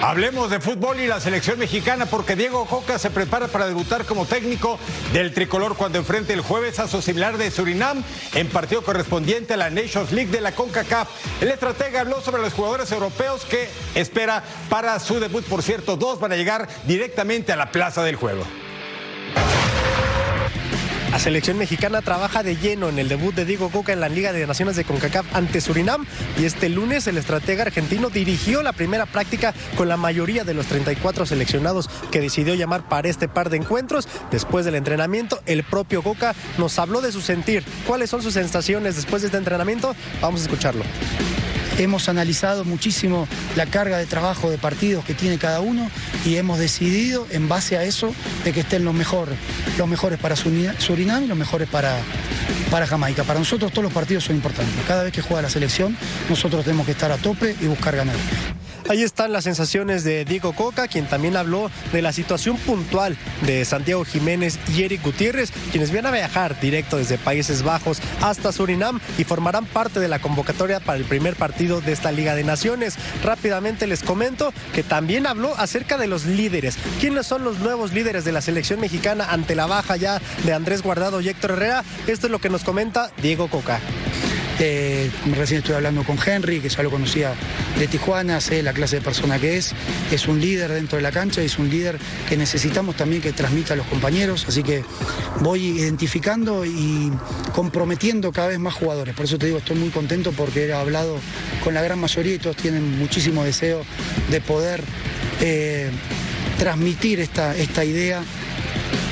Hablemos 0.00 0.48
de 0.48 0.60
fútbol 0.60 1.00
y 1.00 1.08
la 1.08 1.18
selección 1.18 1.58
mexicana 1.58 2.06
porque 2.06 2.36
Diego 2.36 2.66
Coca 2.66 3.00
se 3.00 3.10
prepara 3.10 3.48
para 3.48 3.66
debutar 3.66 4.04
como 4.04 4.26
técnico 4.26 4.78
del 5.12 5.34
tricolor 5.34 5.76
cuando 5.76 5.98
enfrente 5.98 6.32
el 6.32 6.40
jueves 6.40 6.78
a 6.78 6.86
su 6.86 7.02
similar 7.02 7.36
de 7.36 7.50
Surinam 7.50 8.04
en 8.34 8.48
partido 8.48 8.82
correspondiente 8.82 9.54
a 9.54 9.56
la 9.56 9.70
Nations 9.70 10.12
League 10.12 10.30
de 10.30 10.40
la 10.40 10.52
CONCACAF. 10.52 11.08
El 11.42 11.48
estratega 11.48 12.02
habló 12.02 12.20
sobre 12.20 12.42
los 12.42 12.52
jugadores 12.52 12.92
europeos 12.92 13.44
que 13.44 13.68
espera 13.96 14.44
para 14.68 15.00
su 15.00 15.18
debut. 15.18 15.44
Por 15.44 15.64
cierto, 15.64 15.96
dos 15.96 16.20
van 16.20 16.30
a 16.30 16.36
llegar 16.36 16.68
directamente 16.86 17.52
a 17.52 17.56
la 17.56 17.72
plaza 17.72 18.04
del 18.04 18.14
juego. 18.14 18.44
La 21.10 21.18
selección 21.18 21.56
mexicana 21.56 22.02
trabaja 22.02 22.42
de 22.42 22.56
lleno 22.56 22.90
en 22.90 22.98
el 22.98 23.08
debut 23.08 23.34
de 23.34 23.46
Diego 23.46 23.70
Coca 23.70 23.94
en 23.94 24.00
la 24.00 24.10
Liga 24.10 24.32
de 24.32 24.46
Naciones 24.46 24.76
de 24.76 24.84
CONCACAF 24.84 25.34
ante 25.34 25.62
Surinam 25.62 26.04
y 26.38 26.44
este 26.44 26.68
lunes 26.68 27.06
el 27.06 27.16
estratega 27.16 27.62
argentino 27.62 28.10
dirigió 28.10 28.62
la 28.62 28.74
primera 28.74 29.06
práctica 29.06 29.54
con 29.76 29.88
la 29.88 29.96
mayoría 29.96 30.44
de 30.44 30.52
los 30.52 30.66
34 30.66 31.24
seleccionados 31.24 31.88
que 32.10 32.20
decidió 32.20 32.54
llamar 32.54 32.86
para 32.88 33.08
este 33.08 33.26
par 33.26 33.48
de 33.48 33.56
encuentros. 33.56 34.06
Después 34.30 34.66
del 34.66 34.74
entrenamiento, 34.74 35.40
el 35.46 35.64
propio 35.64 36.02
Coca 36.02 36.34
nos 36.58 36.78
habló 36.78 37.00
de 37.00 37.10
su 37.10 37.22
sentir. 37.22 37.64
¿Cuáles 37.86 38.10
son 38.10 38.22
sus 38.22 38.34
sensaciones 38.34 38.96
después 38.96 39.22
de 39.22 39.28
este 39.28 39.38
entrenamiento? 39.38 39.96
Vamos 40.20 40.42
a 40.42 40.44
escucharlo. 40.44 40.84
Hemos 41.78 42.08
analizado 42.08 42.64
muchísimo 42.64 43.28
la 43.54 43.66
carga 43.66 43.98
de 43.98 44.06
trabajo 44.06 44.50
de 44.50 44.58
partidos 44.58 45.04
que 45.04 45.14
tiene 45.14 45.38
cada 45.38 45.60
uno 45.60 45.88
y 46.26 46.36
hemos 46.36 46.58
decidido 46.58 47.24
en 47.30 47.48
base 47.48 47.76
a 47.76 47.84
eso 47.84 48.12
de 48.44 48.52
que 48.52 48.60
estén 48.60 48.84
los, 48.84 48.94
mejor, 48.94 49.28
los 49.78 49.86
mejores 49.86 50.18
para 50.18 50.34
Surinam 50.34 51.22
y 51.22 51.26
los 51.28 51.38
mejores 51.38 51.68
para, 51.68 51.96
para 52.72 52.86
Jamaica. 52.86 53.22
Para 53.22 53.38
nosotros 53.38 53.70
todos 53.70 53.84
los 53.84 53.92
partidos 53.92 54.24
son 54.24 54.34
importantes. 54.34 54.74
Cada 54.88 55.04
vez 55.04 55.12
que 55.12 55.22
juega 55.22 55.42
la 55.42 55.50
selección 55.50 55.96
nosotros 56.28 56.64
tenemos 56.64 56.84
que 56.84 56.92
estar 56.92 57.12
a 57.12 57.16
tope 57.16 57.54
y 57.60 57.66
buscar 57.66 57.94
ganar. 57.94 58.16
Ahí 58.88 59.02
están 59.02 59.32
las 59.32 59.44
sensaciones 59.44 60.02
de 60.02 60.24
Diego 60.24 60.54
Coca, 60.54 60.88
quien 60.88 61.06
también 61.06 61.36
habló 61.36 61.70
de 61.92 62.00
la 62.00 62.10
situación 62.10 62.56
puntual 62.56 63.18
de 63.44 63.66
Santiago 63.66 64.02
Jiménez 64.04 64.58
y 64.74 64.82
Eric 64.82 65.02
Gutiérrez, 65.02 65.52
quienes 65.70 65.92
van 65.92 66.06
a 66.06 66.10
viajar 66.10 66.58
directo 66.58 66.96
desde 66.96 67.18
Países 67.18 67.62
Bajos 67.62 68.00
hasta 68.22 68.50
Surinam 68.50 68.98
y 69.18 69.24
formarán 69.24 69.66
parte 69.66 70.00
de 70.00 70.08
la 70.08 70.20
convocatoria 70.20 70.80
para 70.80 70.98
el 70.98 71.04
primer 71.04 71.36
partido 71.36 71.82
de 71.82 71.92
esta 71.92 72.12
Liga 72.12 72.34
de 72.34 72.44
Naciones. 72.44 72.96
Rápidamente 73.22 73.86
les 73.86 74.02
comento 74.02 74.54
que 74.74 74.82
también 74.82 75.26
habló 75.26 75.54
acerca 75.58 75.98
de 75.98 76.06
los 76.06 76.24
líderes. 76.24 76.78
¿Quiénes 76.98 77.26
son 77.26 77.44
los 77.44 77.58
nuevos 77.58 77.92
líderes 77.92 78.24
de 78.24 78.32
la 78.32 78.40
selección 78.40 78.80
mexicana 78.80 79.26
ante 79.30 79.54
la 79.54 79.66
baja 79.66 79.96
ya 79.96 80.18
de 80.44 80.54
Andrés 80.54 80.82
Guardado 80.82 81.20
y 81.20 81.28
Héctor 81.28 81.52
Herrera? 81.52 81.84
Esto 82.06 82.26
es 82.26 82.30
lo 82.30 82.38
que 82.38 82.48
nos 82.48 82.64
comenta 82.64 83.10
Diego 83.20 83.48
Coca. 83.48 83.80
Eh, 84.60 85.08
recién 85.36 85.58
estoy 85.58 85.76
hablando 85.76 86.02
con 86.02 86.18
Henry, 86.24 86.60
que 86.60 86.68
ya 86.68 86.82
lo 86.82 86.90
conocía 86.90 87.32
de 87.78 87.86
Tijuana, 87.86 88.40
sé 88.40 88.62
la 88.62 88.72
clase 88.72 88.96
de 88.96 89.02
persona 89.02 89.38
que 89.38 89.56
es. 89.56 89.72
Es 90.10 90.26
un 90.26 90.40
líder 90.40 90.72
dentro 90.72 90.96
de 90.96 91.02
la 91.02 91.12
cancha, 91.12 91.42
es 91.42 91.58
un 91.58 91.70
líder 91.70 91.98
que 92.28 92.36
necesitamos 92.36 92.96
también 92.96 93.22
que 93.22 93.32
transmita 93.32 93.74
a 93.74 93.76
los 93.76 93.86
compañeros. 93.86 94.46
Así 94.48 94.62
que 94.62 94.84
voy 95.40 95.66
identificando 95.66 96.64
y 96.64 97.12
comprometiendo 97.54 98.32
cada 98.32 98.48
vez 98.48 98.58
más 98.58 98.74
jugadores. 98.74 99.14
Por 99.14 99.26
eso 99.26 99.38
te 99.38 99.46
digo, 99.46 99.58
estoy 99.58 99.76
muy 99.76 99.90
contento 99.90 100.32
porque 100.32 100.66
he 100.66 100.72
hablado 100.72 101.18
con 101.62 101.74
la 101.74 101.82
gran 101.82 102.00
mayoría 102.00 102.34
y 102.34 102.38
todos 102.38 102.56
tienen 102.56 102.98
muchísimo 102.98 103.44
deseo 103.44 103.82
de 104.30 104.40
poder 104.40 104.82
eh, 105.40 105.90
transmitir 106.58 107.20
esta, 107.20 107.56
esta 107.56 107.84
idea 107.84 108.22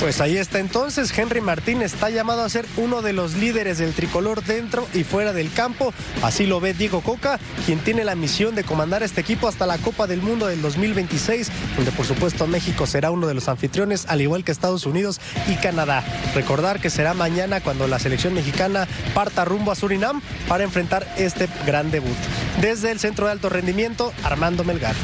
pues 0.01 0.21
ahí 0.21 0.37
está 0.37 0.59
entonces, 0.59 1.17
Henry 1.17 1.41
Martín 1.41 1.83
está 1.83 2.11
llamado 2.11 2.43
a 2.43 2.49
ser 2.49 2.67
uno 2.77 3.03
de 3.03 3.13
los 3.13 3.35
líderes 3.35 3.79
del 3.79 3.93
tricolor 3.95 4.43
dentro 4.45 4.87
y 4.95 5.05
fuera 5.05 5.33
del 5.33 5.53
campo. 5.53 5.93
Así 6.23 6.47
lo 6.47 6.61
ve 6.61 6.75
Diego 6.75 7.01
Coca, 7.01 7.39
quien 7.65 7.79
tiene 7.79 8.05
la 8.05 8.15
misión 8.15 8.55
de 8.55 8.65
comandar 8.65 9.03
este 9.03 9.21
equipo 9.21 9.49
hasta 9.49 9.67
la 9.67 9.79
Copa 9.79 10.07
del 10.07 10.23
Mundo 10.23 10.47
del 10.47 10.61
2026, 10.63 11.51
donde 11.77 11.93
por 11.93 12.07
supuesto 12.07 12.47
México 12.47 12.87
será 12.87 13.11
uno 13.11 13.27
de 13.27 13.35
los 13.35 13.49
anfitriones, 13.49 14.07
al 14.09 14.21
igual 14.21 14.45
que 14.45 14.53
Estados 14.53 14.87
Unidos 14.87 15.21
y 15.49 15.55
Canadá. 15.57 16.05
Recordar 16.35 16.81
que 16.81 16.91
será 16.91 17.15
mañana 17.15 17.61
cuando 17.61 17.87
la 17.87 17.99
selección 17.99 18.35
mexicana 18.35 18.87
parta 19.15 19.45
rumbo 19.45 19.73
a 19.73 19.75
Surinam 19.75 20.21
para 20.49 20.65
enfrentar 20.65 21.07
este 21.17 21.49
gran 21.67 21.91
debut. 21.91 22.17
Desde 22.61 22.91
el 22.91 22.99
Centro 22.99 23.27
de 23.27 23.33
Alto 23.33 23.49
Rendimiento, 23.49 24.13
Armando 24.25 24.65
Melgar. 24.65 24.95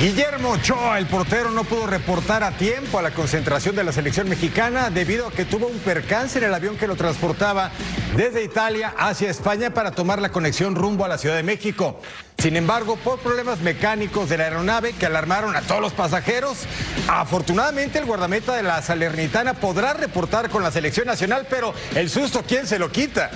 Guillermo 0.00 0.52
Ochoa, 0.52 0.98
el 0.98 1.04
portero, 1.04 1.50
no 1.50 1.62
pudo 1.64 1.86
reportar 1.86 2.42
a 2.42 2.52
tiempo 2.52 2.98
a 2.98 3.02
la 3.02 3.10
concentración 3.10 3.76
de 3.76 3.84
la 3.84 3.92
selección 3.92 4.30
mexicana 4.30 4.88
debido 4.88 5.26
a 5.26 5.30
que 5.30 5.44
tuvo 5.44 5.66
un 5.66 5.78
percance 5.80 6.38
en 6.38 6.44
el 6.44 6.54
avión 6.54 6.78
que 6.78 6.86
lo 6.86 6.96
transportaba 6.96 7.70
desde 8.16 8.42
Italia 8.42 8.94
hacia 8.96 9.28
España 9.28 9.74
para 9.74 9.90
tomar 9.90 10.22
la 10.22 10.32
conexión 10.32 10.74
rumbo 10.74 11.04
a 11.04 11.08
la 11.08 11.18
Ciudad 11.18 11.36
de 11.36 11.42
México. 11.42 12.00
Sin 12.38 12.56
embargo, 12.56 12.96
por 12.96 13.18
problemas 13.18 13.60
mecánicos 13.60 14.30
de 14.30 14.38
la 14.38 14.44
aeronave 14.44 14.94
que 14.94 15.04
alarmaron 15.04 15.54
a 15.54 15.60
todos 15.60 15.82
los 15.82 15.92
pasajeros, 15.92 16.60
afortunadamente 17.06 17.98
el 17.98 18.06
guardameta 18.06 18.56
de 18.56 18.62
la 18.62 18.80
Salernitana 18.80 19.52
podrá 19.52 19.92
reportar 19.92 20.48
con 20.48 20.62
la 20.62 20.70
selección 20.70 21.08
nacional, 21.08 21.46
pero 21.50 21.74
el 21.94 22.08
susto, 22.08 22.42
¿quién 22.48 22.66
se 22.66 22.78
lo 22.78 22.90
quita? 22.90 23.30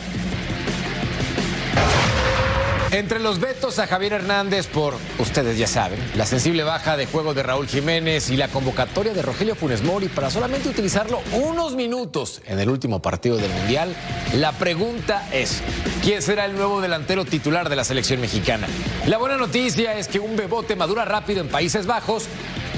Entre 2.94 3.18
los 3.18 3.40
vetos 3.40 3.80
a 3.80 3.88
Javier 3.88 4.12
Hernández 4.12 4.68
por, 4.68 4.94
ustedes 5.18 5.58
ya 5.58 5.66
saben, 5.66 5.98
la 6.14 6.26
sensible 6.26 6.62
baja 6.62 6.96
de 6.96 7.06
juego 7.06 7.34
de 7.34 7.42
Raúl 7.42 7.66
Jiménez 7.66 8.30
y 8.30 8.36
la 8.36 8.46
convocatoria 8.46 9.12
de 9.12 9.20
Rogelio 9.20 9.56
Funes 9.56 9.82
Mori 9.82 10.06
para 10.06 10.30
solamente 10.30 10.68
utilizarlo 10.68 11.20
unos 11.32 11.74
minutos 11.74 12.40
en 12.46 12.60
el 12.60 12.70
último 12.70 13.02
partido 13.02 13.36
del 13.36 13.50
Mundial, 13.50 13.96
la 14.34 14.52
pregunta 14.52 15.28
es, 15.32 15.60
¿quién 16.04 16.22
será 16.22 16.44
el 16.44 16.54
nuevo 16.54 16.80
delantero 16.80 17.24
titular 17.24 17.68
de 17.68 17.74
la 17.74 17.82
selección 17.82 18.20
mexicana? 18.20 18.68
La 19.08 19.18
buena 19.18 19.38
noticia 19.38 19.98
es 19.98 20.06
que 20.06 20.20
un 20.20 20.36
bebote 20.36 20.76
madura 20.76 21.04
rápido 21.04 21.40
en 21.40 21.48
Países 21.48 21.86
Bajos 21.86 22.28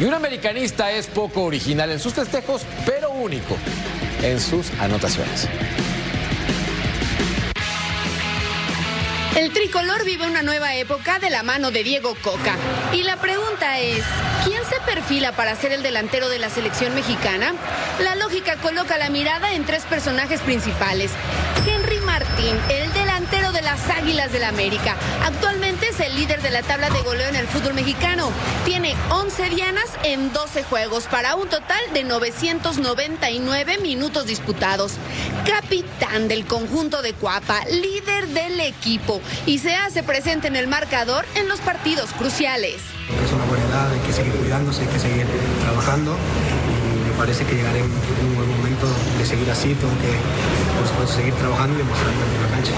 y 0.01 0.05
un 0.05 0.15
americanista 0.15 0.93
es 0.93 1.09
poco 1.09 1.43
original 1.43 1.91
en 1.91 2.01
sus 2.01 2.15
festejos, 2.15 2.63
pero 2.87 3.11
único 3.11 3.55
en 4.23 4.41
sus 4.41 4.71
anotaciones. 4.81 5.47
El 9.37 9.53
tricolor 9.53 10.03
vive 10.07 10.27
una 10.27 10.41
nueva 10.41 10.75
época 10.77 11.19
de 11.19 11.29
la 11.29 11.43
mano 11.43 11.71
de 11.71 11.85
Diego 11.85 12.15
Coca. 12.23 12.57
Y 12.95 13.03
la 13.03 13.19
pregunta 13.19 13.79
es, 13.79 14.03
¿quién 14.47 14.63
se 14.65 14.81
perfila 14.81 15.33
para 15.33 15.55
ser 15.57 15.73
el 15.73 15.83
delantero 15.83 16.31
de 16.31 16.39
la 16.39 16.49
selección 16.49 16.95
mexicana? 16.95 17.53
La 18.01 18.15
lógica 18.15 18.57
coloca 18.57 18.97
la 18.97 19.11
mirada 19.11 19.53
en 19.53 19.67
tres 19.67 19.83
personajes 19.85 20.41
principales. 20.41 21.11
Henry 21.69 22.01
Martín, 22.01 22.57
el 22.71 22.91
delantero 22.95 23.06
de 23.31 23.63
las 23.63 23.91
Águilas 23.91 24.31
del 24.31 24.43
la 24.43 24.49
América. 24.49 24.95
Actualmente 25.25 25.89
es 25.89 25.99
el 25.99 26.15
líder 26.15 26.43
de 26.43 26.51
la 26.51 26.63
tabla 26.63 26.91
de 26.91 27.03
goleo 27.03 27.29
en 27.29 27.35
el 27.35 27.49
fútbol 27.49 27.75
mexicano. 27.75 28.31
Tiene 28.65 28.95
11 29.11 29.51
dianas 29.51 29.87
en 30.05 30.33
12 30.33 30.63
juegos 30.63 31.05
para 31.05 31.35
un 31.35 31.49
total 31.49 31.81
de 31.93 32.05
999 32.05 33.79
minutos 33.79 34.27
disputados. 34.27 34.93
Capitán 35.45 36.29
del 36.29 36.47
conjunto 36.47 37.03
de 37.03 37.15
Cuapa, 37.15 37.65
líder 37.65 38.29
del 38.29 38.61
equipo 38.61 39.21
y 39.45 39.59
se 39.59 39.75
hace 39.75 40.03
presente 40.03 40.47
en 40.47 40.57
el 40.57 40.69
marcador 40.69 41.25
en 41.35 41.49
los 41.49 41.61
partidos 41.61 42.11
cruciales. 42.13 42.77
Es 43.25 43.33
una 43.33 43.45
buena 43.47 43.65
edad, 43.65 43.93
hay 43.93 44.01
que 44.01 44.13
seguir 44.13 44.33
cuidándose, 44.35 44.83
hay 44.83 44.89
que 44.89 44.99
seguir 45.01 45.27
trabajando 45.63 46.17
y 46.71 47.11
me 47.11 47.17
parece 47.19 47.45
que 47.45 47.57
llegaré 47.57 47.81
en 47.81 47.87
un 47.87 48.37
buen 48.37 48.51
momento 48.57 48.87
de 49.19 49.27
seguir 49.27 49.51
así, 49.51 49.75
tengo 49.75 49.95
que 49.99 50.66
por 50.77 50.87
supuesto, 50.87 51.17
seguir 51.17 51.35
trabajando 51.35 51.75
y 51.75 51.79
demostrando 51.79 52.25
en 52.25 52.43
la 52.43 52.49
cancha. 52.49 52.73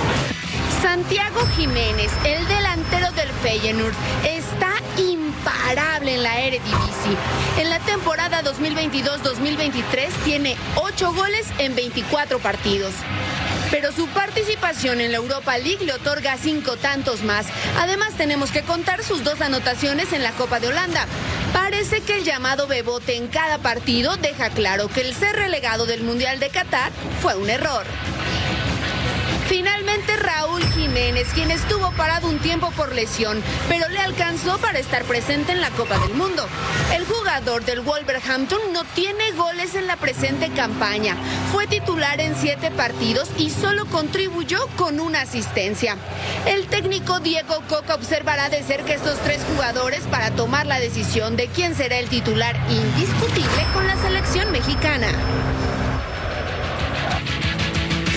Santiago 0.83 1.40
Jiménez, 1.57 2.11
el 2.25 2.47
delantero 2.47 3.11
del 3.12 3.28
Feyenoord, 3.43 3.95
está 4.25 4.73
imparable 4.97 6.14
en 6.14 6.23
la 6.23 6.40
Eredivisie. 6.40 7.17
En 7.59 7.71
la 7.71 7.78
temporada 7.81 8.43
2022-2023 8.43 10.09
tiene 10.25 10.57
8 10.76 11.12
goles 11.12 11.47
en 11.59 11.75
24 11.75 12.38
partidos 12.38 12.93
pero 13.70 13.92
su 13.92 14.06
participación 14.08 15.00
en 15.00 15.12
la 15.12 15.18
Europa 15.18 15.58
League 15.58 15.84
le 15.84 15.92
otorga 15.92 16.37
cinco 16.37 16.76
tantos 16.76 17.22
más. 17.22 17.46
Además, 17.78 18.14
tenemos 18.16 18.50
que 18.50 18.62
contar 18.62 19.02
sus 19.02 19.25
dos 19.25 19.40
anotaciones 19.40 20.12
en 20.12 20.22
la 20.22 20.32
Copa 20.32 20.60
de 20.60 20.68
Holanda. 20.68 21.06
Parece 21.52 22.00
que 22.02 22.16
el 22.16 22.25
llamado 22.25 22.66
bebote 22.66 23.16
en 23.16 23.28
cada 23.28 23.58
partido 23.58 24.16
deja 24.16 24.50
claro 24.50 24.88
que 24.88 25.02
el 25.02 25.14
ser 25.14 25.37
relegado 25.37 25.87
del 25.87 26.02
Mundial 26.02 26.40
de 26.40 26.50
Qatar 26.50 26.92
fue 27.20 27.37
un 27.37 27.50
error. 27.50 27.84
Finalmente 29.49 30.14
Raúl 30.17 30.62
Jiménez, 30.75 31.26
quien 31.33 31.50
estuvo 31.50 31.90
parado 31.93 32.28
un 32.28 32.38
tiempo 32.38 32.71
por 32.73 32.95
lesión, 32.95 33.43
pero 33.67 33.88
le 33.88 33.99
alcanzó 33.99 34.59
para 34.59 34.78
estar 34.78 35.05
presente 35.05 35.52
en 35.52 35.62
la 35.62 35.71
Copa 35.71 35.99
del 36.00 36.12
Mundo. 36.14 36.47
El 36.95 37.07
jugador 37.07 37.64
del 37.64 37.81
Wolverhampton 37.81 38.61
no 38.75 38.85
tiene 38.95 39.33
goles 39.33 39.75
en 39.75 39.87
la 39.87 39.97
presente 39.97 40.50
campaña. 40.50 41.17
Fue 41.50 41.67
titular 41.67 42.21
en 42.21 42.37
siete 42.37 42.71
partidos 42.71 43.31
y 43.38 43.49
solo 43.49 43.87
contribuyó 43.87 44.67
con 44.76 45.00
una 45.00 45.23
asistencia. 45.23 45.97
El 46.47 46.67
técnico 46.67 47.19
Diego 47.21 47.62
Coca 47.69 47.95
observará 47.95 48.50
de 48.50 48.62
cerca 48.62 48.93
estos 48.93 49.19
tres 49.21 49.41
jugadores 49.50 50.02
para 50.11 50.30
tomar 50.30 50.67
la 50.67 50.78
decisión 50.78 51.37
de 51.37 51.47
quién 51.47 51.75
será 51.75 51.99
el 51.99 52.08
titular 52.08 52.54
indiscutible 52.69 53.67
con 53.73 53.87
la 53.87 53.97
selección 53.97 54.52
mexicana. 54.52 55.08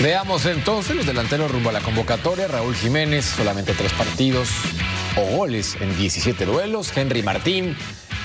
Veamos 0.02 0.46
entonces 0.46 0.96
los 0.96 1.06
delanteros 1.06 1.48
rumbo 1.48 1.70
a 1.70 1.72
la 1.72 1.80
convocatoria. 1.80 2.48
Raúl 2.48 2.74
Jiménez, 2.74 3.24
solamente 3.24 3.72
tres 3.72 3.92
partidos 3.92 4.48
o 5.16 5.36
goles 5.36 5.76
en 5.80 5.96
17 5.96 6.44
duelos. 6.44 6.96
Henry 6.96 7.22
Martín, 7.22 7.76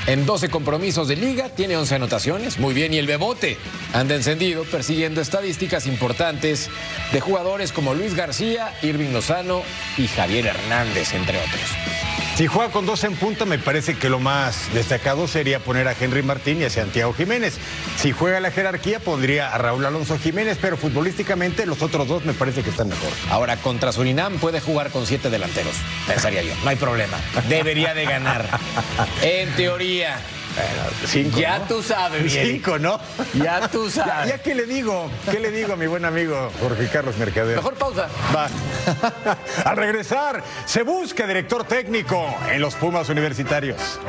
en 0.07 0.25
12 0.25 0.49
compromisos 0.49 1.07
de 1.07 1.17
liga, 1.17 1.49
tiene 1.49 1.77
11 1.77 1.93
anotaciones. 1.93 2.57
Muy 2.57 2.73
bien, 2.73 2.95
y 2.95 2.97
el 2.97 3.05
Bebote 3.05 3.59
anda 3.93 4.15
encendido 4.15 4.63
persiguiendo 4.63 5.21
estadísticas 5.21 5.85
importantes 5.85 6.71
de 7.13 7.21
jugadores 7.21 7.71
como 7.71 7.93
Luis 7.93 8.15
García, 8.15 8.73
Irving 8.81 9.13
Lozano 9.13 9.61
y 9.99 10.07
Javier 10.07 10.47
Hernández, 10.47 11.13
entre 11.13 11.37
otros. 11.37 12.16
Si 12.37 12.45
juega 12.45 12.71
con 12.71 12.85
dos 12.85 13.03
en 13.03 13.15
punta, 13.15 13.45
me 13.45 13.57
parece 13.57 13.97
que 13.97 14.11
lo 14.11 14.19
más 14.19 14.71
destacado 14.71 15.27
sería 15.27 15.57
poner 15.57 15.87
a 15.87 15.95
Henry 15.99 16.21
Martín 16.21 16.61
y 16.61 16.65
a 16.65 16.69
Santiago 16.69 17.11
Jiménez. 17.11 17.57
Si 17.95 18.11
juega 18.11 18.39
la 18.39 18.51
jerarquía, 18.51 18.99
pondría 18.99 19.51
a 19.51 19.57
Raúl 19.57 19.83
Alonso 19.83 20.19
Jiménez, 20.19 20.59
pero 20.61 20.77
futbolísticamente 20.77 21.65
los 21.65 21.81
otros 21.81 22.07
dos 22.07 22.25
me 22.25 22.35
parece 22.35 22.61
que 22.61 22.69
están 22.69 22.89
mejor. 22.89 23.09
Ahora, 23.31 23.57
contra 23.57 23.91
Surinam 23.91 24.37
puede 24.37 24.61
jugar 24.61 24.91
con 24.91 25.07
siete 25.07 25.31
delanteros, 25.31 25.73
pensaría 26.05 26.43
yo. 26.43 26.53
No 26.63 26.69
hay 26.69 26.75
problema. 26.75 27.17
Debería 27.49 27.95
de 27.95 28.05
ganar. 28.05 28.47
En 29.23 29.49
teoría. 29.55 30.19
Cinco, 31.05 31.39
ya 31.39 31.59
¿no? 31.59 31.65
tú 31.65 31.83
sabes, 31.83 32.31
Cinco, 32.31 32.79
¿no? 32.79 32.99
Ya 33.33 33.67
tú 33.67 33.89
sabes. 33.89 34.29
Ya, 34.29 34.37
ya 34.37 34.41
qué 34.41 34.55
le 34.55 34.65
digo, 34.65 35.09
¿qué 35.29 35.39
le 35.39 35.51
digo 35.51 35.73
a 35.73 35.75
mi 35.75 35.87
buen 35.87 36.05
amigo 36.05 36.51
Jorge 36.61 36.87
Carlos 36.87 37.17
Mercader? 37.17 37.55
Mejor 37.57 37.75
pausa. 37.75 38.07
Va. 38.35 38.49
Al 39.65 39.77
regresar, 39.77 40.43
se 40.65 40.83
busca 40.83 41.27
director 41.27 41.63
técnico 41.65 42.25
en 42.51 42.61
los 42.61 42.75
Pumas 42.75 43.09
Universitarios. 43.09 43.99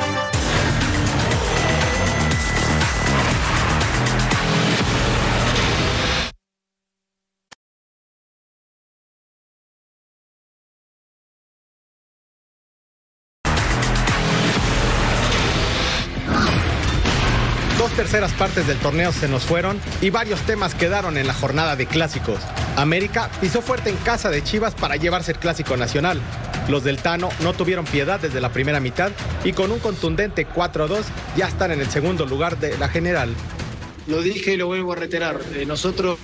Terceras 18.19 18.37
partes 18.37 18.67
del 18.67 18.79
torneo 18.79 19.13
se 19.13 19.29
nos 19.29 19.45
fueron 19.45 19.81
y 20.01 20.11
varios 20.11 20.41
temas 20.41 20.75
quedaron 20.75 21.17
en 21.19 21.29
la 21.29 21.35
jornada 21.35 21.77
de 21.77 21.87
clásicos. 21.87 22.41
América 22.75 23.31
pisó 23.41 23.63
fuerte 23.63 23.91
en 23.91 23.97
casa 23.99 24.29
de 24.29 24.43
Chivas 24.43 24.75
para 24.75 24.97
llevarse 24.97 25.31
el 25.31 25.39
clásico 25.39 25.77
nacional. 25.77 26.21
Los 26.69 26.83
del 26.83 26.99
Tano 26.99 27.29
no 27.45 27.53
tuvieron 27.53 27.85
piedad 27.85 28.19
desde 28.19 28.41
la 28.41 28.49
primera 28.49 28.81
mitad 28.81 29.13
y 29.45 29.53
con 29.53 29.71
un 29.71 29.79
contundente 29.79 30.49
4-2 30.49 31.05
ya 31.37 31.47
están 31.47 31.71
en 31.71 31.81
el 31.81 31.89
segundo 31.91 32.27
lugar 32.27 32.59
de 32.59 32.77
la 32.77 32.89
general. 32.89 33.33
Lo 34.09 34.21
dije 34.21 34.55
y 34.55 34.57
lo 34.57 34.67
vuelvo 34.67 34.95
a 34.95 34.97
reiterar. 34.97 35.39
Eh, 35.55 35.65
nosotros 35.65 36.19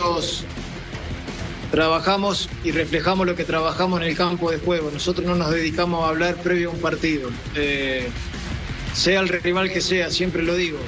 trabajamos 1.71 2.49
y 2.65 2.73
reflejamos 2.73 3.25
lo 3.25 3.37
que 3.37 3.45
trabajamos 3.45 4.01
en 4.01 4.09
el 4.09 4.17
campo 4.17 4.51
de 4.51 4.59
juego. 4.59 4.91
Nosotros 4.93 5.25
no 5.25 5.37
nos 5.37 5.53
dedicamos 5.53 6.05
a 6.05 6.09
hablar 6.09 6.35
previo 6.43 6.71
a 6.71 6.73
un 6.73 6.81
partido. 6.81 7.31
Eh, 7.55 8.09
sea 8.95 9.21
el 9.21 9.29
rival 9.29 9.73
que 9.73 9.81
sea, 9.81 10.11
siempre 10.11 10.43
lo 10.43 10.57
digo. 10.57 10.79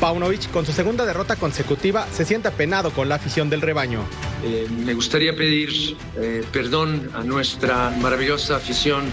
Paunovic, 0.00 0.50
con 0.50 0.66
su 0.66 0.72
segunda 0.72 1.06
derrota 1.06 1.36
consecutiva, 1.36 2.06
se 2.12 2.24
siente 2.24 2.48
apenado 2.48 2.90
con 2.90 3.08
la 3.08 3.16
afición 3.16 3.50
del 3.50 3.62
rebaño. 3.62 4.00
Eh, 4.44 4.66
me 4.70 4.94
gustaría 4.94 5.34
pedir 5.34 5.96
eh, 6.16 6.44
perdón 6.52 7.10
a 7.14 7.22
nuestra 7.22 7.90
maravillosa 8.00 8.56
afición 8.56 9.04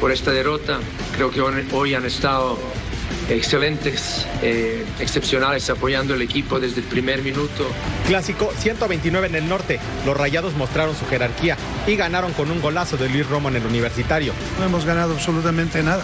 por 0.00 0.12
esta 0.12 0.30
derrota. 0.30 0.78
Creo 1.16 1.30
que 1.30 1.40
hoy, 1.40 1.94
han 1.94 2.04
estado 2.04 2.58
excelentes, 3.28 4.26
eh, 4.42 4.84
excepcionales, 5.00 5.70
apoyando 5.70 6.14
el 6.14 6.22
equipo 6.22 6.60
desde 6.60 6.80
el 6.80 6.86
primer 6.86 7.22
minuto. 7.22 7.66
Clásico 8.06 8.52
129 8.58 9.28
en 9.28 9.34
el 9.36 9.48
norte. 9.48 9.78
Los 10.04 10.16
rayados 10.16 10.54
mostraron 10.54 10.94
su 10.96 11.06
jerarquía 11.06 11.56
y 11.86 11.96
ganaron 11.96 12.32
con 12.32 12.50
un 12.50 12.60
golazo 12.60 12.96
de 12.96 13.08
Luis 13.08 13.28
Romo 13.28 13.48
en 13.48 13.56
el 13.56 13.66
universitario. 13.66 14.32
No 14.58 14.66
hemos 14.66 14.84
ganado 14.84 15.14
absolutamente 15.14 15.82
nada. 15.82 16.02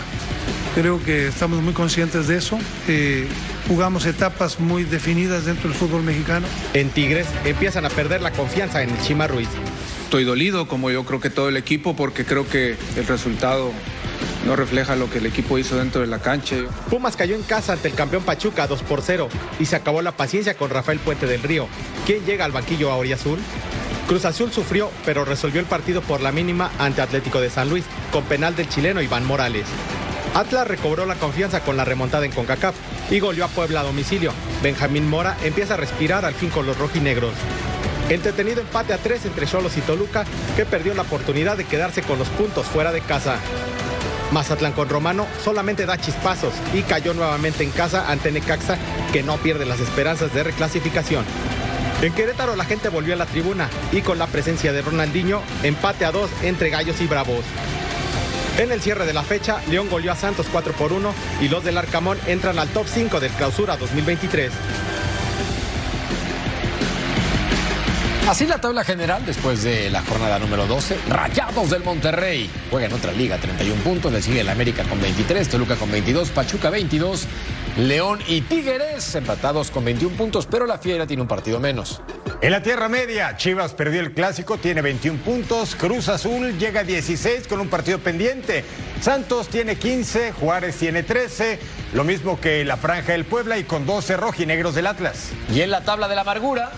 Creo 0.79 1.03
que 1.03 1.27
estamos 1.27 1.61
muy 1.61 1.73
conscientes 1.73 2.29
de 2.29 2.37
eso. 2.37 2.57
Eh, 2.87 3.27
jugamos 3.67 4.07
etapas 4.07 4.61
muy 4.61 4.85
definidas 4.85 5.45
dentro 5.45 5.69
del 5.69 5.77
fútbol 5.77 6.05
mexicano. 6.05 6.47
En 6.73 6.91
Tigres 6.91 7.27
empiezan 7.45 7.85
a 7.85 7.91
perder 7.91 8.23
la 8.23 8.31
confianza 8.31 8.81
en 8.85 8.91
el 8.91 9.01
Chima 9.03 9.27
Ruiz. 9.27 9.49
Estoy 10.05 10.23
dolido, 10.23 10.69
como 10.69 10.89
yo 10.93 11.05
creo 11.05 11.21
que 11.21 11.31
todo 11.31 11.49
el 11.49 11.57
equipo, 11.57 11.97
porque 11.97 12.25
creo 12.25 12.49
que 12.49 12.77
el 12.95 13.07
resultado 13.09 13.73
no 14.47 14.55
refleja 14.55 14.95
lo 14.95 15.11
que 15.11 15.19
el 15.19 15.27
equipo 15.27 15.59
hizo 15.59 15.77
dentro 15.77 16.01
de 16.01 16.07
la 16.07 16.21
cancha. 16.21 16.55
Pumas 16.89 17.17
cayó 17.17 17.35
en 17.35 17.43
casa 17.43 17.73
ante 17.73 17.89
el 17.89 17.95
campeón 17.95 18.23
Pachuca 18.23 18.69
2 18.69 18.81
por 18.85 19.03
0 19.03 19.29
y 19.59 19.65
se 19.65 19.75
acabó 19.75 20.01
la 20.01 20.13
paciencia 20.13 20.55
con 20.55 20.71
Rafael 20.71 21.01
Puente 21.01 21.27
del 21.27 21.43
Río. 21.43 21.67
¿Quién 22.07 22.25
llega 22.25 22.45
al 22.45 22.53
banquillo 22.53 22.93
a 22.93 23.15
Azul? 23.15 23.41
Cruz 24.07 24.25
Azul 24.25 24.53
sufrió, 24.53 24.93
pero 25.05 25.25
resolvió 25.25 25.61
el 25.61 25.67
partido 25.67 26.03
por 26.03 26.21
la 26.21 26.31
mínima 26.31 26.71
ante 26.79 27.03
Atlético 27.03 27.41
de 27.41 27.51
San 27.51 27.69
Luis, 27.69 27.85
con 28.13 28.23
penal 28.27 28.55
del 28.55 28.69
chileno 28.69 29.03
Iván 29.03 29.27
Morales. 29.27 29.67
Atlas 30.35 30.69
recobró 30.69 31.07
la 31.07 31.15
confianza 31.17 31.61
con 31.61 31.77
la 31.77 31.85
remontada 31.85 32.25
en 32.25 32.33
CONCACAF 32.33 32.75
y 33.11 33.21
goleó 33.21 33.45
a 33.45 33.49
Puebla 33.49 33.81
a 33.81 33.85
domicilio. 33.85 34.33
Benjamín 34.63 35.09
Mora 35.09 35.37
empieza 35.43 35.75
a 35.75 35.79
respirar 35.79 36.25
al 36.25 36.35
fin 36.35 36.51
con 36.51 36.67
los 36.67 36.79
rojinegros. 36.79 37.33
Entretenido 38.09 38.61
empate 38.61 38.93
a 38.93 38.99
tres 38.99 39.27
entre 39.27 39.47
Cholos 39.47 39.77
y 39.77 39.81
Toluca, 39.83 40.25
que 40.57 40.65
perdió 40.65 40.95
la 40.95 41.03
oportunidad 41.03 41.57
de 41.57 41.65
quedarse 41.65 42.03
con 42.03 42.19
los 42.19 42.29
puntos 42.29 42.67
fuera 42.67 42.93
de 42.93 43.01
casa. 43.01 43.37
Mazatlán 44.33 44.73
con 44.73 44.89
Romano 44.89 45.27
solamente 45.43 45.87
da 45.87 45.99
chispazos 45.99 46.55
y 46.75 46.83
cayó 46.83 47.15
nuevamente 47.15 47.65
en 47.65 47.71
casa 47.71 48.11
ante 48.11 48.31
Necaxa, 48.31 48.77
que 49.13 49.23
no 49.23 49.37
pierde 49.39 49.67
las 49.67 49.81
esperanzas 49.81 50.33
de 50.35 50.43
reclasificación. 50.43 51.25
En 52.01 52.13
Querétaro 52.13 52.55
la 52.55 52.65
gente 52.65 52.91
volvió 52.91 53.15
a 53.15 53.17
la 53.17 53.27
tribuna 53.27 53.69
y 53.91 54.03
con 54.03 54.19
la 54.19 54.27
presencia 54.27 54.73
de 54.73 54.83
Ronaldinho, 54.83 55.43
empate 55.63 56.05
a 56.05 56.13
dos 56.13 56.31
entre 56.43 56.71
Gallos 56.71 57.01
y 57.01 57.07
Bravos. 57.07 57.45
En 58.59 58.73
el 58.73 58.81
cierre 58.81 59.07
de 59.07 59.13
la 59.13 59.23
fecha, 59.23 59.61
León 59.69 59.89
goleó 59.89 60.11
a 60.11 60.17
Santos 60.17 60.47
4 60.51 60.73
por 60.73 60.93
1 60.93 61.15
y 61.41 61.49
los 61.49 61.63
del 61.63 61.79
Arcamón 61.79 62.19
entran 62.27 62.59
al 62.59 62.69
top 62.69 62.87
5 62.89 63.21
del 63.21 63.31
clausura 63.31 63.77
2023. 63.77 64.53
Así 68.29 68.47
la 68.47 68.61
tabla 68.61 68.83
general 68.83 69.25
después 69.25 69.63
de 69.63 69.89
la 69.91 70.03
jornada 70.03 70.41
número 70.41 70.67
12. 70.67 70.99
Rayados 71.09 71.71
del 71.71 71.85
Monterrey 71.85 72.51
juega 72.69 72.87
en 72.87 72.93
otra 72.93 73.13
liga, 73.13 73.39
31 73.39 73.81
puntos. 73.83 74.13
Le 74.13 74.21
sigue 74.21 74.41
el 74.41 74.49
América 74.49 74.83
con 74.83 75.01
23, 75.01 75.49
Toluca 75.49 75.77
con 75.77 75.91
22, 75.93 76.31
Pachuca 76.31 76.69
22, 76.69 77.27
León 77.79 78.19
y 78.27 78.41
Tigres 78.41 79.15
empatados 79.15 79.71
con 79.71 79.85
21 79.85 80.17
puntos, 80.17 80.47
pero 80.47 80.67
la 80.67 80.79
Fiera 80.79 81.07
tiene 81.07 81.23
un 81.23 81.29
partido 81.29 81.61
menos. 81.61 82.03
En 82.41 82.53
la 82.53 82.63
Tierra 82.63 82.89
Media, 82.89 83.37
Chivas 83.37 83.75
perdió 83.75 84.01
el 84.01 84.13
clásico, 84.13 84.59
tiene 84.59 84.81
21 84.81 85.19
puntos. 85.25 85.75
Cruz 85.75 86.09
Azul 86.09 86.57
llega 86.57 86.83
a 86.83 86.85
16 86.85 87.49
con 87.49 87.59
un 87.59 87.69
partido 87.69 87.99
pendiente. 87.99 88.65
Santos 89.01 89.49
tiene 89.49 89.75
15, 89.75 90.31
Juárez 90.33 90.77
tiene 90.77 91.03
13, 91.03 91.59
lo 91.95 92.05
mismo 92.05 92.41
que 92.41 92.65
la 92.65 92.77
Franja 92.77 93.11
del 93.11 93.25
Puebla 93.25 93.59
y 93.59 93.65
con 93.65 93.87
12 93.87 94.17
rojinegros 94.17 94.77
del 94.77 94.87
Atlas. 94.87 95.31
Y 95.53 95.63
en 95.63 95.73
la 95.73 95.81
tabla 95.81 96.07
de 96.07 96.15
la 96.15 96.21
amargura, 96.21 96.71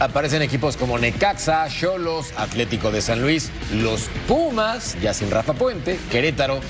aparecen 0.00 0.40
equipos 0.40 0.78
como 0.78 0.98
Necaxa, 0.98 1.68
Cholos, 1.68 2.32
Atlético 2.38 2.90
de 2.90 3.02
San 3.02 3.20
Luis, 3.20 3.50
los 3.74 4.08
Pumas, 4.26 4.96
ya 5.02 5.12
sin 5.12 5.30
Rafa 5.30 5.52
Puente, 5.52 5.98
Querétaro 6.10 6.60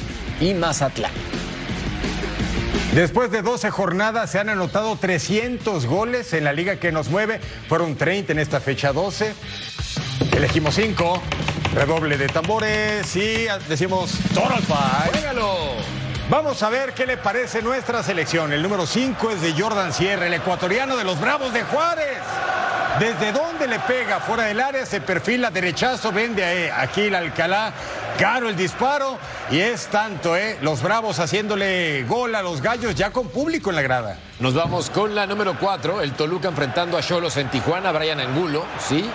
y 0.41 0.55
Mazatlán. 0.55 1.13
Después 2.95 3.33
de 3.33 3.43
12 3.43 3.73
jornadas 3.73 4.31
se 4.31 4.39
han 4.39 4.49
anotado 4.49 4.95
300 4.95 5.85
goles 5.87 6.33
en 6.33 6.45
la 6.45 6.53
liga 6.53 6.77
que 6.77 6.93
nos 6.93 7.09
mueve. 7.09 7.41
Fueron 7.69 7.97
30 7.97 8.31
en 8.31 8.39
esta 8.39 8.61
fecha 8.61 8.93
12. 8.93 9.35
Elegimos 10.31 10.77
5. 10.77 11.21
Redoble 11.75 12.17
de 12.17 12.29
tambores 12.29 13.17
y 13.17 13.47
decimos 13.69 14.13
Total 14.33 14.63
Five. 14.63 15.35
Vamos 16.31 16.63
a 16.63 16.71
ver 16.71 16.95
qué 16.95 17.05
le 17.05 17.17
parece 17.17 17.63
nuestra 17.63 18.05
selección. 18.05 18.53
El 18.53 18.63
número 18.63 18.87
5 18.87 19.31
es 19.33 19.43
de 19.43 19.61
Jordan 19.61 19.93
Sierra, 19.93 20.29
el 20.29 20.35
ecuatoriano 20.35 20.97
de 20.97 21.03
los 21.03 21.21
Bravos 21.21 21.53
de 21.53 21.65
Juárez. 21.65 22.19
Desde 22.99 23.33
dónde 23.33 23.67
le 23.67 23.81
pega 23.81 24.21
fuera 24.21 24.45
del 24.45 24.61
área, 24.61 24.87
se 24.87 25.01
perfila 25.01 25.51
derechazo, 25.51 26.13
vende 26.13 26.71
a 26.71 26.81
aquí 26.81 27.03
el 27.03 27.15
Alcalá. 27.17 27.73
Caro 28.17 28.49
el 28.49 28.57
disparo 28.57 29.19
y 29.51 29.59
es 29.59 29.89
tanto, 29.89 30.37
¿eh? 30.37 30.59
Los 30.63 30.81
Bravos 30.81 31.19
haciéndole 31.19 32.05
gol 32.05 32.37
a 32.37 32.43
los 32.43 32.63
gallos 32.63 32.95
ya 32.95 33.11
con 33.11 33.29
público 33.29 33.71
en 33.71 33.77
la 33.77 33.83
grada. 33.83 34.19
Nos 34.39 34.55
vamos 34.55 34.91
con 34.91 35.17
la 35.17 35.27
número 35.27 35.59
4, 35.59 36.03
el 36.03 36.13
Toluca 36.13 36.47
enfrentando 36.49 36.97
a 36.97 37.03
Cholos 37.03 37.37
en 37.37 37.51
Tijuana, 37.51 37.91
Brian 37.91 38.21
Angulo, 38.21 38.65
¿sí? 38.79 39.11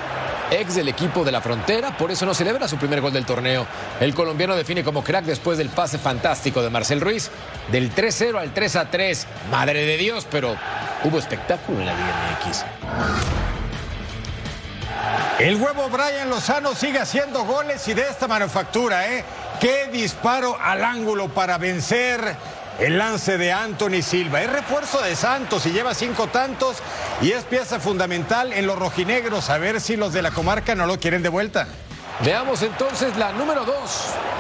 Ex 0.52 0.76
del 0.76 0.90
equipo 0.90 1.24
de 1.24 1.32
la 1.32 1.40
frontera, 1.40 1.96
por 1.96 2.12
eso 2.12 2.26
no 2.26 2.34
celebra 2.34 2.68
su 2.68 2.76
primer 2.76 3.00
gol 3.00 3.14
del 3.14 3.26
torneo. 3.26 3.66
El 4.02 4.14
colombiano 4.14 4.58
define 4.58 4.84
como 4.84 5.06
crack 5.06 5.24
después 5.24 5.58
del 5.58 5.70
pase 5.70 5.98
fantástico 5.98 6.62
de 6.62 6.70
Marcel 6.70 7.00
Ruiz, 7.00 7.32
del 7.72 7.96
3-0 7.96 8.38
al 8.38 8.54
3-3. 8.54 9.26
Madre 9.50 9.86
de 9.86 9.96
Dios, 9.96 10.28
pero 10.30 10.58
hubo 11.06 11.18
espectáculo 11.18 11.80
en 11.80 11.86
la 11.86 11.94
Liga 11.94 12.14
MX. 12.46 13.59
El 15.40 15.56
huevo 15.56 15.90
Brian 15.90 16.30
Lozano 16.30 16.76
sigue 16.76 17.00
haciendo 17.00 17.46
goles 17.46 17.88
y 17.88 17.94
de 17.94 18.02
esta 18.02 18.28
manufactura, 18.28 19.08
¿eh? 19.14 19.24
Qué 19.60 19.88
disparo 19.92 20.58
al 20.62 20.84
ángulo 20.84 21.30
para 21.30 21.58
vencer 21.58 22.36
el 22.80 22.98
lance 22.98 23.38
de 23.38 23.52
Anthony 23.52 24.02
Silva. 24.02 24.42
Es 24.42 24.52
refuerzo 24.52 25.02
de 25.02 25.16
Santos 25.16 25.66
y 25.66 25.72
lleva 25.72 25.94
cinco 25.94 26.28
tantos 26.28 26.78
y 27.22 27.32
es 27.32 27.44
pieza 27.44 27.80
fundamental 27.80 28.54
en 28.54 28.68
los 28.68 28.78
rojinegros. 28.78 29.50
A 29.50 29.58
ver 29.58 29.82
si 29.82 29.96
los 29.96 30.14
de 30.14 30.22
la 30.22 30.32
comarca 30.32 30.76
no 30.76 30.86
lo 30.86 31.00
quieren 31.00 31.24
de 31.24 31.30
vuelta. 31.30 31.68
Veamos 32.24 32.62
entonces 32.64 33.16
la 33.16 33.32
número 33.32 33.64
2. 33.64 33.76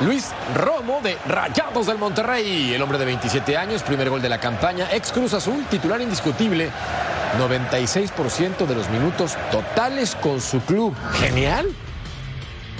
Luis 0.01 0.31
Romo 0.53 0.99
de 1.01 1.17
Rayados 1.25 1.87
del 1.87 1.97
Monterrey. 1.97 2.73
El 2.73 2.81
hombre 2.81 2.97
de 2.97 3.05
27 3.05 3.55
años, 3.55 3.83
primer 3.83 4.09
gol 4.09 4.21
de 4.21 4.27
la 4.27 4.39
campaña, 4.39 4.89
ex 4.91 5.13
Cruz 5.13 5.33
Azul, 5.33 5.65
titular 5.69 6.01
indiscutible. 6.01 6.69
96% 7.37 8.65
de 8.65 8.75
los 8.75 8.89
minutos 8.89 9.37
totales 9.51 10.15
con 10.15 10.41
su 10.41 10.61
club. 10.61 10.95
Genial. 11.19 11.67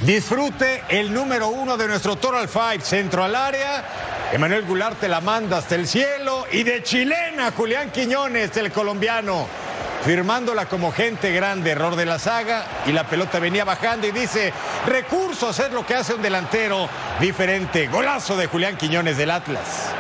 Disfrute 0.01 0.83
el 0.87 1.13
número 1.13 1.49
uno 1.49 1.75
de 1.75 1.87
nuestro 1.87 2.15
Total 2.15 2.47
Five, 2.47 2.81
centro 2.81 3.23
al 3.23 3.35
área. 3.35 3.83
Emanuel 4.31 4.63
Goulart 4.63 4.99
te 4.99 5.09
la 5.09 5.19
manda 5.19 5.57
hasta 5.57 5.75
el 5.75 5.87
cielo. 5.87 6.45
Y 6.51 6.63
de 6.63 6.81
chilena, 6.83 7.51
Julián 7.51 7.91
Quiñones, 7.91 8.55
el 8.55 8.71
colombiano, 8.71 9.45
firmándola 10.05 10.67
como 10.67 10.93
gente 10.93 11.33
grande, 11.33 11.71
error 11.71 11.97
de 11.97 12.05
la 12.05 12.17
saga. 12.17 12.63
Y 12.85 12.93
la 12.93 13.03
pelota 13.03 13.39
venía 13.39 13.65
bajando 13.65 14.07
y 14.07 14.11
dice: 14.11 14.53
recursos 14.85 15.59
es 15.59 15.71
lo 15.71 15.85
que 15.85 15.95
hace 15.95 16.13
un 16.13 16.21
delantero 16.21 16.87
diferente. 17.19 17.87
Golazo 17.87 18.37
de 18.37 18.47
Julián 18.47 18.77
Quiñones 18.77 19.17
del 19.17 19.31
Atlas. 19.31 19.91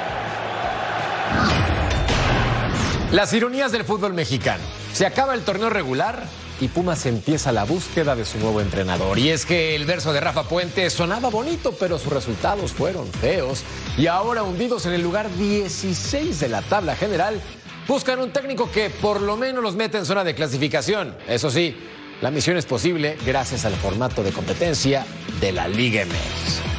Las 3.11 3.33
ironías 3.33 3.71
del 3.71 3.85
fútbol 3.85 4.13
mexicano. 4.13 4.63
Se 4.93 5.07
acaba 5.07 5.33
el 5.33 5.41
torneo 5.41 5.71
regular 5.71 6.23
y 6.61 6.67
Pumas 6.67 7.07
empieza 7.07 7.51
la 7.51 7.63
búsqueda 7.63 8.15
de 8.15 8.23
su 8.23 8.37
nuevo 8.37 8.61
entrenador. 8.61 9.17
Y 9.17 9.29
es 9.29 9.47
que 9.47 9.75
el 9.75 9.85
verso 9.85 10.13
de 10.13 10.19
Rafa 10.19 10.43
Puente 10.43 10.87
sonaba 10.91 11.29
bonito, 11.29 11.73
pero 11.79 11.97
sus 11.97 12.13
resultados 12.13 12.71
fueron 12.71 13.07
feos. 13.07 13.63
Y 13.97 14.05
ahora 14.05 14.43
hundidos 14.43 14.85
en 14.85 14.93
el 14.93 15.01
lugar 15.01 15.27
16 15.37 16.39
de 16.39 16.49
la 16.49 16.61
tabla 16.61 16.95
general, 16.95 17.41
buscan 17.87 18.19
un 18.19 18.31
técnico 18.31 18.69
que 18.71 18.91
por 18.91 19.21
lo 19.21 19.37
menos 19.37 19.63
los 19.63 19.75
mete 19.75 19.97
en 19.97 20.05
zona 20.05 20.23
de 20.23 20.35
clasificación. 20.35 21.15
Eso 21.27 21.49
sí, 21.49 21.75
la 22.21 22.29
misión 22.29 22.57
es 22.57 22.67
posible 22.67 23.17
gracias 23.25 23.65
al 23.65 23.73
formato 23.73 24.21
de 24.21 24.31
competencia 24.31 25.03
de 25.41 25.51
la 25.51 25.67
Liga 25.67 26.05
MX. 26.05 26.78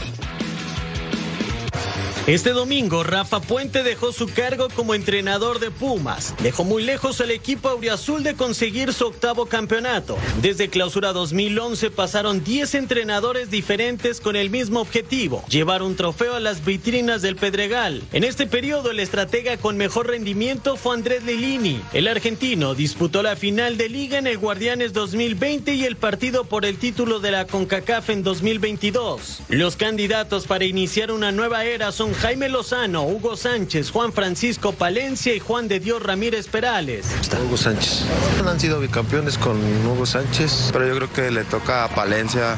Este 2.26 2.50
domingo, 2.50 3.02
Rafa 3.02 3.40
Puente 3.40 3.82
dejó 3.82 4.12
su 4.12 4.28
cargo 4.28 4.68
como 4.68 4.94
entrenador 4.94 5.58
de 5.58 5.70
Pumas. 5.70 6.34
Dejó 6.42 6.64
muy 6.64 6.82
lejos 6.82 7.18
al 7.22 7.30
equipo 7.30 7.70
auriazul 7.70 8.22
de 8.22 8.34
conseguir 8.34 8.92
su 8.92 9.06
octavo 9.06 9.46
campeonato. 9.46 10.18
Desde 10.42 10.68
clausura 10.68 11.14
2011 11.14 11.90
pasaron 11.90 12.44
10 12.44 12.74
entrenadores 12.74 13.50
diferentes 13.50 14.20
con 14.20 14.36
el 14.36 14.50
mismo 14.50 14.80
objetivo, 14.80 15.42
llevar 15.48 15.82
un 15.82 15.96
trofeo 15.96 16.34
a 16.34 16.40
las 16.40 16.62
vitrinas 16.62 17.22
del 17.22 17.36
Pedregal. 17.36 18.02
En 18.12 18.22
este 18.22 18.46
periodo, 18.46 18.90
el 18.90 19.00
estratega 19.00 19.56
con 19.56 19.78
mejor 19.78 20.08
rendimiento 20.08 20.76
fue 20.76 20.94
Andrés 20.94 21.24
Lilini. 21.24 21.80
El 21.94 22.06
argentino 22.06 22.74
disputó 22.74 23.22
la 23.22 23.34
final 23.34 23.78
de 23.78 23.88
liga 23.88 24.18
en 24.18 24.26
el 24.26 24.36
Guardianes 24.36 24.92
2020 24.92 25.74
y 25.74 25.84
el 25.84 25.96
partido 25.96 26.44
por 26.44 26.66
el 26.66 26.76
título 26.76 27.18
de 27.18 27.30
la 27.30 27.46
CONCACAF 27.46 28.10
en 28.10 28.22
2022. 28.22 29.40
Los 29.48 29.76
candidatos 29.76 30.46
para 30.46 30.66
iniciar 30.66 31.10
una 31.10 31.32
nueva 31.32 31.64
era 31.64 31.90
son 31.92 32.10
Jaime 32.20 32.50
Lozano, 32.50 33.04
Hugo 33.04 33.34
Sánchez, 33.34 33.90
Juan 33.90 34.12
Francisco 34.12 34.72
Palencia 34.72 35.34
y 35.34 35.40
Juan 35.40 35.68
de 35.68 35.80
Dios 35.80 36.02
Ramírez 36.02 36.48
Perales. 36.48 37.06
Hugo 37.46 37.56
Sánchez. 37.56 38.04
Han 38.46 38.60
sido 38.60 38.78
bicampeones 38.78 39.38
con 39.38 39.56
Hugo 39.86 40.04
Sánchez, 40.04 40.68
pero 40.72 40.86
yo 40.86 40.96
creo 40.96 41.12
que 41.12 41.30
le 41.30 41.44
toca 41.44 41.84
a 41.84 41.88
Palencia 41.88 42.56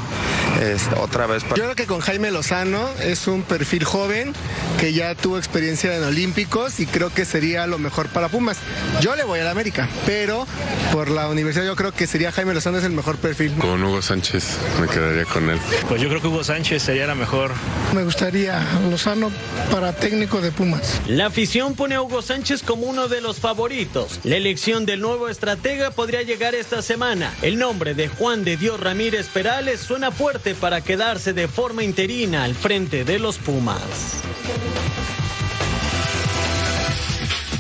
otra 1.00 1.26
vez. 1.26 1.44
Yo 1.44 1.54
creo 1.54 1.74
que 1.76 1.86
con 1.86 2.00
Jaime 2.00 2.32
Lozano 2.32 2.88
es 3.00 3.28
un 3.28 3.42
perfil 3.42 3.84
joven 3.84 4.32
que 4.80 4.92
ya 4.92 5.14
tuvo 5.14 5.38
experiencia 5.38 5.96
en 5.96 6.02
Olímpicos 6.02 6.80
y 6.80 6.86
creo 6.86 7.10
que 7.10 7.24
sería 7.24 7.66
lo 7.66 7.78
mejor 7.78 8.08
para 8.08 8.28
Pumas. 8.28 8.58
Yo 9.00 9.14
le 9.14 9.22
voy 9.22 9.40
a 9.40 9.44
la 9.44 9.52
América, 9.52 9.88
pero 10.06 10.46
por 10.92 11.08
la 11.08 11.28
universidad 11.28 11.64
yo 11.64 11.76
creo 11.76 11.92
que 11.92 12.06
sería 12.06 12.32
Jaime 12.32 12.52
Lozano 12.52 12.78
es 12.78 12.84
el 12.84 12.92
mejor 12.92 13.16
perfil. 13.16 13.52
Con 13.54 13.82
Hugo 13.82 14.02
Sánchez 14.02 14.58
me 14.80 14.88
quedaría 14.88 15.24
con 15.24 15.48
él. 15.50 15.60
Pues 15.88 16.02
yo 16.02 16.08
creo 16.08 16.20
que 16.20 16.26
Hugo 16.26 16.42
Sánchez 16.42 16.82
sería 16.82 17.06
la 17.06 17.14
mejor. 17.14 17.52
Me 17.94 18.02
gustaría 18.02 18.60
Lozano 18.90 19.30
para 19.70 19.92
técnico 19.92 20.40
de 20.40 20.50
Pumas. 20.50 21.00
La 21.06 21.26
afición 21.26 21.74
pone 21.74 21.94
a 21.94 22.02
Hugo 22.02 22.22
Sánchez 22.22 22.62
como 22.62 22.86
uno 22.86 23.08
de 23.08 23.20
los 23.20 23.40
favoritos. 23.40 24.20
La 24.24 24.36
elección 24.36 24.86
del 24.86 25.00
nuevo 25.00 25.28
estratega 25.28 25.90
podría 25.90 26.22
llegar 26.22 26.54
esta 26.54 26.82
semana. 26.82 27.32
El 27.42 27.58
nombre 27.58 27.94
de 27.94 28.08
Juan 28.08 28.44
de 28.44 28.56
Dios 28.56 28.78
Ramírez 28.80 29.28
Perales 29.28 29.80
suena 29.80 30.10
fuerte 30.10 30.54
para 30.54 30.80
quedarse 30.80 31.32
de 31.32 31.48
forma 31.48 31.82
interina 31.82 32.44
al 32.44 32.54
frente 32.54 33.04
de 33.04 33.18
los 33.18 33.38
Pumas. 33.38 33.82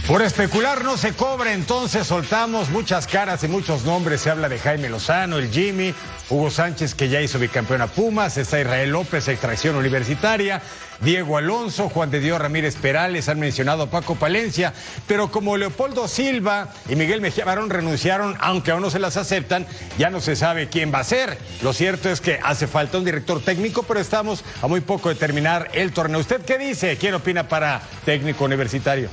Por 0.06 0.20
especular 0.20 0.84
no 0.84 0.96
se 0.96 1.12
cobra, 1.14 1.54
entonces 1.54 2.08
soltamos 2.08 2.70
muchas 2.70 3.06
caras 3.06 3.44
y 3.44 3.48
muchos 3.48 3.84
nombres. 3.84 4.20
Se 4.20 4.30
habla 4.30 4.48
de 4.48 4.58
Jaime 4.58 4.90
Lozano, 4.90 5.38
el 5.38 5.50
Jimmy, 5.50 5.94
Hugo 6.30 6.50
Sánchez, 6.50 6.94
que 6.94 7.08
ya 7.08 7.20
hizo 7.20 7.38
bicampeón 7.38 7.82
a 7.82 7.88
Pumas, 7.88 8.36
está 8.38 8.60
Israel 8.60 8.90
López, 8.90 9.28
extracción 9.28 9.76
universitaria, 9.76 10.62
Diego 11.00 11.36
Alonso, 11.36 11.88
Juan 11.88 12.10
de 12.10 12.20
Dios 12.20 12.40
Ramírez 12.40 12.76
Perales, 12.76 13.28
han 13.28 13.40
mencionado 13.40 13.82
a 13.82 13.90
Paco 13.90 14.14
Palencia, 14.14 14.72
pero 15.06 15.30
como 15.30 15.56
Leopoldo 15.56 16.06
Silva 16.06 16.72
y 16.88 16.96
Miguel 16.96 17.20
Mejía 17.20 17.44
Barón 17.44 17.70
renunciaron, 17.70 18.36
aunque 18.40 18.70
aún 18.70 18.82
no 18.82 18.90
se 18.90 19.00
las 19.00 19.16
aceptan, 19.16 19.66
ya 19.98 20.10
no 20.10 20.20
se 20.20 20.36
sabe 20.36 20.68
quién 20.68 20.92
va 20.94 21.00
a 21.00 21.04
ser. 21.04 21.36
Lo 21.62 21.72
cierto 21.72 22.08
es 22.08 22.20
que 22.20 22.38
hace 22.42 22.66
falta 22.66 22.98
un 22.98 23.04
director 23.04 23.42
técnico, 23.42 23.82
pero 23.82 24.00
estamos 24.00 24.44
a 24.62 24.68
muy 24.68 24.80
poco 24.80 25.08
de 25.08 25.16
terminar 25.16 25.70
el 25.72 25.92
torneo. 25.92 26.20
¿Usted 26.20 26.42
qué 26.42 26.56
dice? 26.56 26.96
¿Quién 26.96 27.14
opina 27.14 27.48
para 27.48 27.82
técnico 28.04 28.44
universitario? 28.44 29.10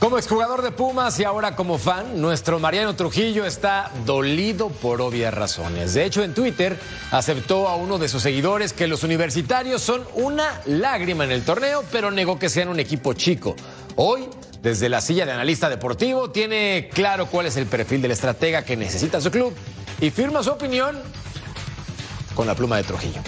Como 0.00 0.16
exjugador 0.16 0.62
de 0.62 0.70
Pumas 0.70 1.20
y 1.20 1.24
ahora 1.24 1.54
como 1.54 1.76
fan, 1.76 2.22
nuestro 2.22 2.58
Mariano 2.58 2.96
Trujillo 2.96 3.44
está 3.44 3.90
dolido 4.06 4.70
por 4.70 5.02
obvias 5.02 5.34
razones. 5.34 5.92
De 5.92 6.06
hecho, 6.06 6.24
en 6.24 6.32
Twitter 6.32 6.78
aceptó 7.10 7.68
a 7.68 7.76
uno 7.76 7.98
de 7.98 8.08
sus 8.08 8.22
seguidores 8.22 8.72
que 8.72 8.88
los 8.88 9.04
universitarios 9.04 9.82
son 9.82 10.02
una 10.14 10.62
lágrima 10.64 11.24
en 11.24 11.32
el 11.32 11.44
torneo, 11.44 11.84
pero 11.92 12.10
negó 12.10 12.38
que 12.38 12.48
sean 12.48 12.70
un 12.70 12.80
equipo 12.80 13.12
chico. 13.12 13.54
Hoy, 13.96 14.26
desde 14.62 14.88
la 14.88 15.02
silla 15.02 15.26
de 15.26 15.32
analista 15.32 15.68
deportivo, 15.68 16.30
tiene 16.30 16.88
claro 16.94 17.26
cuál 17.26 17.44
es 17.44 17.58
el 17.58 17.66
perfil 17.66 18.00
del 18.00 18.12
estratega 18.12 18.64
que 18.64 18.78
necesita 18.78 19.20
su 19.20 19.30
club 19.30 19.52
y 20.00 20.08
firma 20.08 20.42
su 20.42 20.50
opinión 20.50 20.98
con 22.34 22.46
la 22.46 22.54
pluma 22.54 22.78
de 22.78 22.84
Trujillo. 22.84 23.20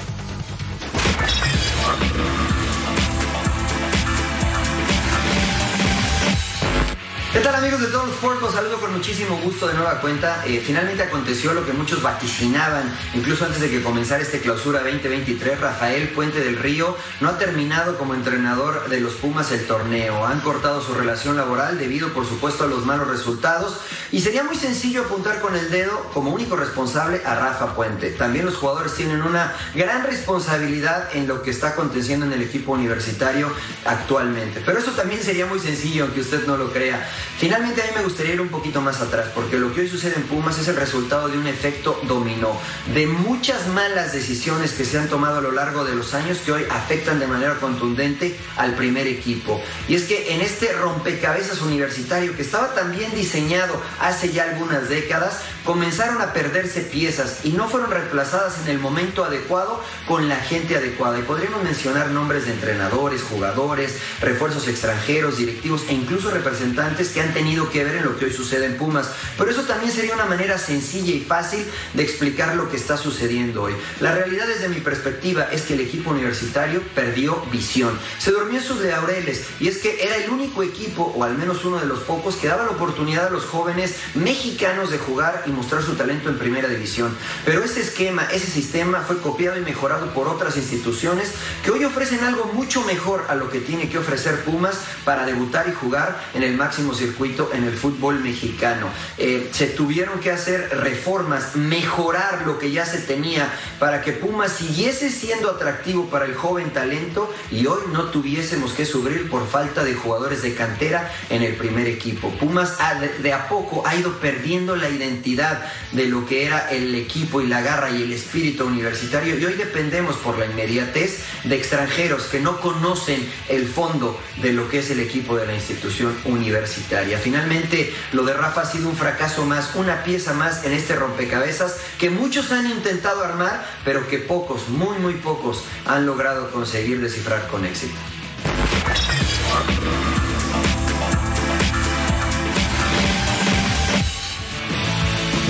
¿Qué 7.33 7.40
tal 7.40 7.55
amigos 7.55 7.81
de 7.81 7.87
todos 7.87 8.09
los? 8.09 8.42
Los 8.42 8.53
saludo 8.53 8.79
con 8.79 8.92
muchísimo 8.92 9.38
gusto 9.38 9.66
de 9.66 9.73
nueva 9.73 10.01
cuenta. 10.01 10.45
Eh, 10.47 10.62
finalmente 10.64 11.03
aconteció 11.03 11.55
lo 11.55 11.64
que 11.64 11.73
muchos 11.73 12.03
vaticinaban, 12.03 12.95
incluso 13.14 13.47
antes 13.47 13.61
de 13.61 13.71
que 13.71 13.83
comenzara 13.83 14.23
este 14.23 14.40
clausura 14.40 14.81
2023. 14.81 15.59
Rafael 15.59 16.09
Puente 16.11 16.40
del 16.40 16.59
Río 16.59 16.95
no 17.21 17.31
ha 17.31 17.38
terminado 17.38 17.97
como 17.97 18.14
entrenador 18.14 18.88
de 18.90 19.01
los 19.01 19.14
Pumas 19.14 19.51
el 19.51 19.66
torneo. 19.66 20.27
Han 20.27 20.40
cortado 20.40 20.83
su 20.83 20.92
relación 20.92 21.37
laboral 21.37 21.79
debido, 21.79 22.12
por 22.12 22.27
supuesto, 22.27 22.64
a 22.64 22.66
los 22.66 22.85
malos 22.85 23.09
resultados. 23.09 23.81
Y 24.11 24.21
sería 24.21 24.45
muy 24.45 24.57
sencillo 24.57 25.03
apuntar 25.03 25.40
con 25.40 25.57
el 25.57 25.71
dedo 25.71 26.11
como 26.12 26.33
único 26.33 26.55
responsable 26.57 27.23
a 27.25 27.35
Rafa 27.35 27.75
Puente. 27.75 28.11
También 28.11 28.45
los 28.45 28.57
jugadores 28.57 28.92
tienen 28.95 29.23
una 29.23 29.55
gran 29.75 30.05
responsabilidad 30.05 31.09
en 31.14 31.27
lo 31.27 31.42
que 31.42 31.51
está 31.51 31.68
aconteciendo 31.68 32.27
en 32.27 32.35
el 32.35 32.42
equipo 32.42 32.73
universitario 32.73 33.51
actualmente. 33.87 34.62
Pero 34.66 34.79
eso 34.79 34.90
también 34.90 35.23
sería 35.23 35.47
muy 35.47 35.61
sencillo, 35.61 36.05
aunque 36.05 36.21
usted 36.21 36.47
no 36.47 36.59
lo 36.59 36.71
crea. 36.73 37.09
Finalmente 37.38 37.82
a 37.82 37.87
mí 37.87 37.90
me 37.96 38.04
gustaría 38.04 38.35
ir 38.35 38.40
un 38.40 38.48
poquito 38.48 38.80
más 38.80 39.00
atrás, 39.00 39.28
porque 39.35 39.58
lo 39.58 39.74
que 39.74 39.82
hoy 39.82 39.88
sucede 39.88 40.14
en 40.16 40.22
Pumas 40.24 40.58
es 40.58 40.68
el 40.68 40.76
resultado 40.76 41.28
de 41.28 41.38
un 41.38 41.46
efecto 41.46 42.00
dominó, 42.04 42.58
de 42.94 43.06
muchas 43.06 43.66
malas 43.68 44.12
decisiones 44.12 44.72
que 44.72 44.85
se 44.85 44.98
han 44.98 45.08
tomado 45.08 45.38
a 45.38 45.40
lo 45.40 45.52
largo 45.52 45.85
de 45.85 45.94
los 45.94 46.14
años 46.14 46.38
que 46.38 46.52
hoy 46.52 46.64
afectan 46.70 47.18
de 47.18 47.26
manera 47.26 47.56
contundente 47.56 48.38
al 48.56 48.74
primer 48.74 49.06
equipo. 49.06 49.61
Y 49.88 49.94
es 49.94 50.04
que 50.04 50.35
en 50.35 50.40
este 50.40 50.72
rompecabezas 50.72 51.61
universitario 51.62 52.37
que 52.37 52.42
estaba 52.42 52.74
tan 52.74 52.92
bien 52.92 53.12
diseñado 53.14 53.80
hace 54.00 54.32
ya 54.32 54.44
algunas 54.44 54.88
décadas, 54.88 55.40
comenzaron 55.64 56.20
a 56.20 56.32
perderse 56.32 56.80
piezas 56.80 57.40
y 57.44 57.50
no 57.50 57.68
fueron 57.68 57.90
reemplazadas 57.90 58.58
en 58.64 58.68
el 58.68 58.78
momento 58.78 59.24
adecuado 59.24 59.82
con 60.06 60.28
la 60.28 60.37
gente 60.37 60.76
adecuada. 60.76 61.18
Y 61.18 61.22
podríamos 61.22 61.62
mencionar 61.62 62.11
nombres 62.11 62.46
de 62.46 62.52
entrenadores, 62.52 63.22
jugadores, 63.22 63.98
refuerzos 64.20 64.68
extranjeros, 64.68 65.38
directivos 65.38 65.85
e 65.88 65.94
incluso 65.94 66.30
representantes 66.30 67.11
que 67.12 67.20
han 67.20 67.33
tenido 67.33 67.70
que 67.70 67.85
ver 67.85 67.96
en 67.96 68.05
lo 68.05 68.18
que 68.18 68.27
hoy 68.27 68.33
sucede 68.33 68.66
en 68.66 68.77
Pumas. 68.77 69.11
Pero 69.38 69.51
eso 69.51 69.62
también 69.62 69.92
sería 69.92 70.14
una 70.14 70.25
manera 70.25 70.59
sencilla 70.59 71.14
y 71.14 71.20
fácil 71.20 71.64
de 71.94 72.03
explicar 72.03 72.57
lo 72.57 72.70
que 72.70 72.77
está 72.77 72.96
sucediendo 72.96 73.62
hoy. 73.62 73.75
La 74.01 74.14
realidad 74.14 74.46
desde 74.46 74.68
mi 74.68 74.81
perspectiva 74.81 75.48
es 75.53 75.62
que 75.62 75.75
el 75.75 75.81
equipo 75.81 76.11
universitario 76.11 76.83
perdió 76.94 77.42
visión. 77.53 77.98
Se 78.18 78.31
durmió 78.31 78.59
en 78.59 78.64
sus 78.64 78.81
laureles 78.81 79.44
y 79.61 79.68
es 79.68 79.79
que 79.79 80.03
era 80.03 80.16
el 80.16 80.31
único 80.31 80.62
equipo, 80.62 81.12
o 81.16 81.25
al 81.25 81.37
menos 81.37 81.64
uno 81.64 81.79
de 81.79 81.87
los 81.87 82.01
pocos, 82.01 82.37
que 82.37 82.48
daba 82.48 82.64
la 82.64 82.70
oportunidad 82.70 83.27
a 83.27 83.31
los 83.31 83.44
jóvenes 83.44 83.96
mexicanos 84.14 84.90
de 84.90 84.98
jugar 84.98 85.44
y 85.46 85.51
mostrar 85.51 85.83
su 85.83 85.94
talento 85.94 86.29
en 86.29 86.38
primera 86.38 86.68
división. 86.68 87.16
Pero 87.44 87.62
ese 87.62 87.81
esquema, 87.81 88.27
ese 88.33 88.46
sistema 88.46 89.01
fue 89.01 89.18
copiado 89.20 89.57
y 89.57 89.61
mejorado 89.61 90.12
por 90.14 90.29
otras 90.29 90.57
instituciones 90.57 91.33
que 91.64 91.70
hoy 91.70 91.85
ofrecen 91.85 92.25
algo 92.25 92.46
mucho 92.53 92.83
mejor 92.83 93.25
a 93.29 93.35
lo 93.35 93.51
que 93.51 93.61
tiene 93.61 93.88
que 93.88 93.98
ofrecer 93.98 94.44
Pumas 94.44 94.79
para 95.05 95.27
debutar 95.27 95.68
y 95.68 95.72
jugar 95.72 96.22
en 96.35 96.42
el 96.42 96.57
máximo 96.57 96.94
circuito 97.02 97.50
en 97.52 97.64
el 97.64 97.72
fútbol 97.72 98.20
mexicano. 98.20 98.86
Eh, 99.18 99.48
se 99.52 99.66
tuvieron 99.66 100.20
que 100.20 100.30
hacer 100.30 100.68
reformas, 100.78 101.56
mejorar 101.56 102.46
lo 102.46 102.58
que 102.58 102.70
ya 102.70 102.86
se 102.86 102.98
tenía 102.98 103.52
para 103.78 104.02
que 104.02 104.12
Pumas 104.12 104.52
siguiese 104.52 105.10
siendo 105.10 105.50
atractivo 105.50 106.06
para 106.06 106.26
el 106.26 106.34
joven 106.34 106.70
talento 106.70 107.32
y 107.50 107.66
hoy 107.66 107.82
no 107.92 108.04
tuviésemos 108.04 108.72
que 108.72 108.84
sufrir 108.84 109.28
por 109.28 109.48
falta 109.48 109.82
de 109.82 109.94
jugadores 109.94 110.42
de 110.42 110.54
cantera 110.54 111.12
en 111.28 111.42
el 111.42 111.56
primer 111.56 111.88
equipo. 111.88 112.30
Pumas 112.38 112.78
de 113.20 113.32
a 113.32 113.48
poco 113.48 113.82
ha 113.86 113.96
ido 113.96 114.18
perdiendo 114.20 114.76
la 114.76 114.88
identidad 114.88 115.64
de 115.90 116.06
lo 116.06 116.24
que 116.26 116.46
era 116.46 116.70
el 116.70 116.94
equipo 116.94 117.40
y 117.40 117.48
la 117.48 117.62
garra 117.62 117.90
y 117.90 118.02
el 118.02 118.12
espíritu 118.12 118.64
universitario 118.64 119.38
y 119.38 119.44
hoy 119.44 119.54
dependemos 119.54 120.16
por 120.16 120.38
la 120.38 120.46
inmediatez 120.46 121.24
de 121.44 121.56
extranjeros 121.56 122.24
que 122.24 122.38
no 122.38 122.60
conocen 122.60 123.28
el 123.48 123.66
fondo 123.66 124.20
de 124.40 124.52
lo 124.52 124.68
que 124.68 124.78
es 124.78 124.90
el 124.90 125.00
equipo 125.00 125.36
de 125.36 125.46
la 125.46 125.54
institución 125.54 126.16
universitaria. 126.24 126.91
Finalmente, 127.22 127.94
lo 128.12 128.24
de 128.24 128.35
Rafa 128.35 128.62
ha 128.62 128.66
sido 128.66 128.88
un 128.88 128.96
fracaso 128.96 129.46
más, 129.46 129.74
una 129.76 130.05
pieza 130.05 130.35
más 130.35 130.64
en 130.64 130.72
este 130.72 130.94
rompecabezas 130.94 131.76
que 131.98 132.11
muchos 132.11 132.52
han 132.52 132.66
intentado 132.66 133.24
armar, 133.24 133.64
pero 133.85 134.07
que 134.09 134.18
pocos, 134.18 134.68
muy, 134.68 134.98
muy 134.98 135.14
pocos, 135.14 135.64
han 135.87 136.05
logrado 136.05 136.50
conseguir 136.50 137.00
descifrar 137.00 137.46
con 137.48 137.64
éxito. 137.64 137.96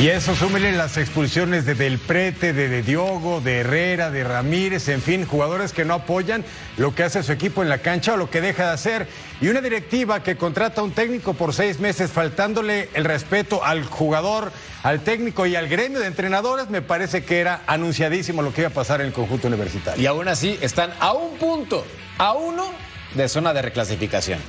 Y 0.03 0.09
eso 0.09 0.35
súmele 0.35 0.73
las 0.73 0.97
expulsiones 0.97 1.65
de 1.65 1.77
Del 1.77 1.97
Prete, 1.97 2.53
de, 2.53 2.67
de 2.67 2.83
Diogo, 2.83 3.41
de 3.41 3.59
Herrera, 3.59 4.11
de 4.11 4.25
Ramírez, 4.25 4.89
en 4.89 5.01
fin, 5.01 5.25
jugadores 5.25 5.73
que 5.73 5.85
no 5.85 5.95
apoyan 5.95 6.45
lo 6.77 6.93
que 6.93 7.05
hace 7.05 7.23
su 7.23 7.31
equipo 7.31 7.63
en 7.63 7.69
la 7.69 7.79
cancha 7.79 8.15
o 8.15 8.17
lo 8.17 8.29
que 8.29 8.41
deja 8.41 8.67
de 8.67 8.73
hacer. 8.73 9.07
Y 9.41 9.47
una 9.47 9.61
directiva 9.61 10.25
que 10.25 10.37
contrata 10.37 10.81
a 10.81 10.85
un 10.85 10.91
técnico 10.91 11.35
por 11.35 11.55
seis 11.55 11.79
meses 11.79 12.11
faltándole 12.11 12.89
el 12.95 13.05
respeto 13.05 13.65
al 13.65 13.85
jugador, 13.85 14.51
al 14.83 15.03
técnico 15.03 15.47
y 15.47 15.55
al 15.55 15.69
gremio 15.69 16.01
de 16.01 16.09
entrenadores, 16.09 16.69
me 16.69 16.83
parece 16.83 17.25
que 17.25 17.39
era 17.39 17.63
anunciadísimo 17.69 18.43
lo 18.43 18.53
que 18.53 18.63
iba 18.63 18.71
a 18.71 18.75
pasar 18.75 19.03
en 19.03 19.07
el 19.07 19.13
conjunto 19.13 19.47
universitario. 19.47 20.03
Y 20.03 20.07
aún 20.07 20.27
así 20.27 20.59
están 20.63 20.91
a 20.99 21.13
un 21.13 21.37
punto, 21.37 21.87
a 22.19 22.33
uno 22.33 22.73
de 23.15 23.29
zona 23.29 23.55
de 23.55 23.63
reclasificación. 23.63 24.41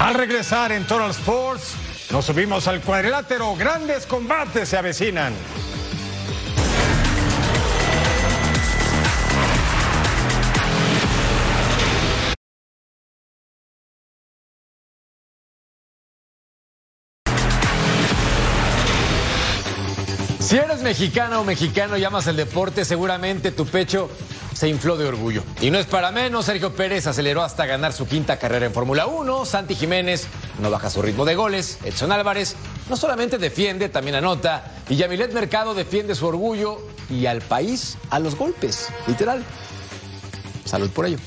Al 0.00 0.14
regresar 0.14 0.72
en 0.72 0.84
Total 0.88 1.12
Sports, 1.12 1.76
nos 2.14 2.26
subimos 2.26 2.68
al 2.68 2.80
cuadrilátero. 2.80 3.56
Grandes 3.56 4.06
combates 4.06 4.68
se 4.68 4.76
avecinan. 4.76 5.32
Mexicana 20.84 21.40
o 21.40 21.44
mexicano 21.44 21.96
y 21.96 22.04
amas 22.04 22.26
el 22.26 22.36
deporte, 22.36 22.84
seguramente 22.84 23.50
tu 23.50 23.64
pecho 23.64 24.10
se 24.52 24.68
infló 24.68 24.98
de 24.98 25.06
orgullo. 25.06 25.42
Y 25.62 25.70
no 25.70 25.78
es 25.78 25.86
para 25.86 26.12
menos, 26.12 26.44
Sergio 26.44 26.74
Pérez 26.74 27.06
aceleró 27.06 27.42
hasta 27.42 27.64
ganar 27.64 27.94
su 27.94 28.06
quinta 28.06 28.38
carrera 28.38 28.66
en 28.66 28.72
Fórmula 28.74 29.06
1, 29.06 29.46
Santi 29.46 29.74
Jiménez 29.74 30.26
no 30.60 30.70
baja 30.70 30.90
su 30.90 31.00
ritmo 31.00 31.24
de 31.24 31.36
goles, 31.36 31.78
Edson 31.84 32.12
Álvarez 32.12 32.54
no 32.90 32.98
solamente 32.98 33.38
defiende, 33.38 33.88
también 33.88 34.14
anota, 34.14 34.74
y 34.90 34.96
Yamilet 34.96 35.32
Mercado 35.32 35.72
defiende 35.72 36.14
su 36.14 36.26
orgullo 36.26 36.86
y 37.08 37.24
al 37.24 37.40
país 37.40 37.96
a 38.10 38.20
los 38.20 38.36
golpes, 38.36 38.88
literal. 39.06 39.42
Salud 40.66 40.90
por 40.90 41.06
ello. 41.06 41.18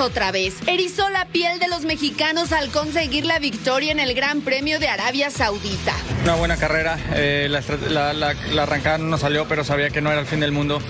Otra 0.00 0.32
vez. 0.32 0.54
Erizó 0.66 1.08
la 1.10 1.26
piel 1.26 1.58
de 1.58 1.68
los 1.68 1.82
mexicanos 1.82 2.52
al 2.52 2.70
conseguir 2.70 3.26
la 3.26 3.38
victoria 3.38 3.92
en 3.92 4.00
el 4.00 4.14
Gran 4.14 4.40
Premio 4.40 4.78
de 4.78 4.88
Arabia 4.88 5.30
Saudita. 5.30 5.94
Una 6.24 6.34
buena 6.34 6.56
carrera, 6.56 6.98
eh, 7.14 7.48
la, 7.48 8.12
la 8.12 8.62
arrancada 8.62 8.98
no 8.98 9.06
nos 9.06 9.20
salió, 9.20 9.46
pero 9.46 9.64
sabía 9.64 9.90
que 9.90 10.00
no 10.00 10.10
era 10.10 10.20
el 10.20 10.26
fin 10.26 10.40
del 10.40 10.52
mundo 10.52 10.80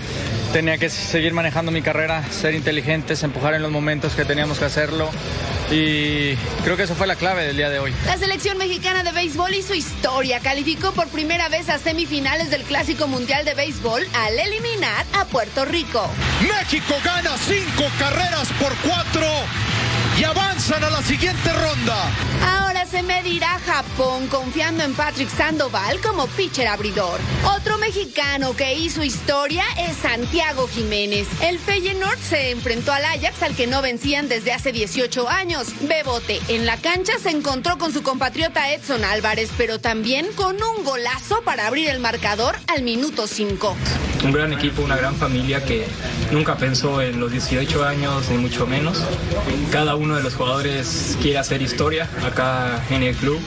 tenía 0.52 0.78
que 0.78 0.88
seguir 0.88 1.32
manejando 1.32 1.70
mi 1.70 1.80
carrera, 1.80 2.24
ser 2.30 2.54
inteligentes, 2.54 3.22
empujar 3.22 3.54
en 3.54 3.62
los 3.62 3.70
momentos 3.70 4.14
que 4.14 4.24
teníamos 4.24 4.58
que 4.58 4.64
hacerlo. 4.64 5.08
Y 5.70 6.34
creo 6.64 6.76
que 6.76 6.82
eso 6.82 6.94
fue 6.96 7.06
la 7.06 7.16
clave 7.16 7.44
del 7.46 7.56
día 7.56 7.70
de 7.70 7.78
hoy. 7.78 7.94
La 8.06 8.18
selección 8.18 8.58
mexicana 8.58 9.02
de 9.04 9.12
béisbol 9.12 9.54
hizo 9.54 9.74
historia. 9.74 10.40
Calificó 10.40 10.92
por 10.92 11.08
primera 11.08 11.48
vez 11.48 11.68
a 11.68 11.78
semifinales 11.78 12.50
del 12.50 12.62
Clásico 12.62 13.06
Mundial 13.06 13.44
de 13.44 13.54
Béisbol 13.54 14.06
al 14.14 14.38
eliminar 14.38 15.06
a 15.12 15.24
Puerto 15.26 15.64
Rico. 15.64 16.10
México 16.42 16.94
gana 17.04 17.36
cinco 17.38 17.84
carreras 17.98 18.48
por 18.60 18.74
cuatro 18.78 19.26
y 20.18 20.24
avanzan 20.24 20.82
a 20.82 20.90
la 20.90 21.02
siguiente 21.02 21.52
ronda. 21.52 22.10
Se 22.88 23.02
medirá 23.04 23.60
Japón 23.60 24.26
confiando 24.26 24.82
en 24.82 24.94
Patrick 24.94 25.28
Sandoval 25.28 26.00
como 26.00 26.26
pitcher 26.26 26.66
abridor. 26.66 27.20
Otro 27.56 27.78
mexicano 27.78 28.56
que 28.56 28.74
hizo 28.74 29.04
historia 29.04 29.62
es 29.78 29.96
Santiago 29.96 30.66
Jiménez. 30.66 31.28
El 31.40 31.60
Feyenoord 31.60 32.18
se 32.18 32.50
enfrentó 32.50 32.92
al 32.92 33.04
Ajax 33.04 33.42
al 33.44 33.54
que 33.54 33.68
no 33.68 33.80
vencían 33.80 34.28
desde 34.28 34.52
hace 34.52 34.72
18 34.72 35.28
años. 35.28 35.68
Bebote 35.82 36.40
en 36.48 36.66
la 36.66 36.78
cancha 36.78 37.12
se 37.22 37.30
encontró 37.30 37.78
con 37.78 37.92
su 37.92 38.02
compatriota 38.02 38.72
Edson 38.72 39.04
Álvarez, 39.04 39.50
pero 39.56 39.78
también 39.78 40.26
con 40.34 40.56
un 40.56 40.82
golazo 40.84 41.42
para 41.42 41.68
abrir 41.68 41.90
el 41.90 42.00
marcador 42.00 42.56
al 42.66 42.82
minuto 42.82 43.28
5. 43.28 43.76
Un 44.24 44.32
gran 44.32 44.52
equipo, 44.52 44.82
una 44.82 44.96
gran 44.96 45.14
familia 45.16 45.64
que 45.64 45.86
nunca 46.30 46.56
pensó 46.56 47.00
en 47.00 47.20
los 47.20 47.30
18 47.30 47.84
años, 47.84 48.28
ni 48.30 48.36
mucho 48.36 48.66
menos. 48.66 48.98
Cada 49.70 49.94
uno 49.94 50.16
de 50.16 50.22
los 50.22 50.34
jugadores 50.34 51.16
quiere 51.22 51.38
hacer 51.38 51.62
historia 51.62 52.08
acá 52.22 52.69
en 52.90 53.02
el 53.02 53.14
club 53.16 53.40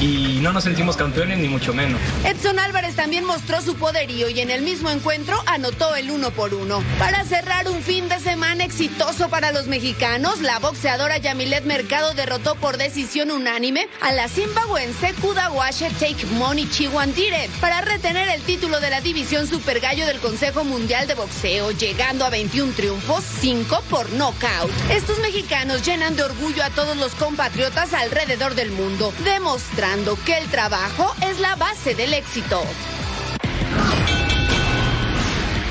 y 0.00 0.38
no 0.40 0.52
nos 0.52 0.64
sentimos 0.64 0.96
campeones 0.96 1.38
ni 1.38 1.48
mucho 1.48 1.72
menos. 1.74 2.00
Edson 2.24 2.58
Álvarez 2.58 2.94
también 2.96 3.24
mostró 3.24 3.60
su 3.60 3.76
poderío 3.76 4.28
y 4.28 4.40
en 4.40 4.50
el 4.50 4.62
mismo 4.62 4.90
encuentro 4.90 5.42
anotó 5.46 5.94
el 5.94 6.10
uno 6.10 6.30
por 6.30 6.54
uno. 6.54 6.82
Para 6.98 7.24
cerrar 7.24 7.68
un 7.68 7.82
fin 7.82 8.08
de 8.08 8.20
semana 8.20 8.64
exitoso 8.64 9.28
para 9.28 9.52
los 9.52 9.66
mexicanos, 9.66 10.40
la 10.40 10.58
boxeadora 10.58 11.18
Yamilet 11.18 11.64
Mercado 11.64 12.14
derrotó 12.14 12.54
por 12.56 12.76
decisión 12.76 13.30
unánime 13.30 13.88
a 14.00 14.12
la 14.12 14.28
zimbabuense 14.28 15.14
Kudawashe 15.20 15.90
Take 15.90 16.26
Money 16.38 16.68
Chihuantire 16.68 17.48
para 17.60 17.80
retener 17.80 18.28
el 18.28 18.42
título 18.42 18.80
de 18.80 18.90
la 18.90 19.00
división 19.00 19.46
Super 19.46 19.80
Gallo 19.80 20.06
del 20.06 20.18
Consejo 20.18 20.64
Mundial 20.64 21.06
de 21.06 21.14
Boxeo, 21.14 21.70
llegando 21.72 22.24
a 22.24 22.30
21 22.30 22.72
triunfos, 22.74 23.24
5 23.40 23.82
por 23.90 24.10
knockout. 24.12 24.70
Estos 24.90 25.18
mexicanos 25.20 25.84
llenan 25.84 26.16
de 26.16 26.22
orgullo 26.22 26.62
a 26.62 26.70
todos 26.70 26.96
los 26.96 27.14
compatriotas 27.14 27.92
alrededor 27.92 28.54
del 28.64 28.72
mundo, 28.72 29.12
demostrando 29.24 30.16
que 30.24 30.38
el 30.38 30.48
trabajo 30.48 31.14
es 31.20 31.38
la 31.38 31.54
base 31.56 31.94
del 31.94 32.14
éxito. 32.14 32.62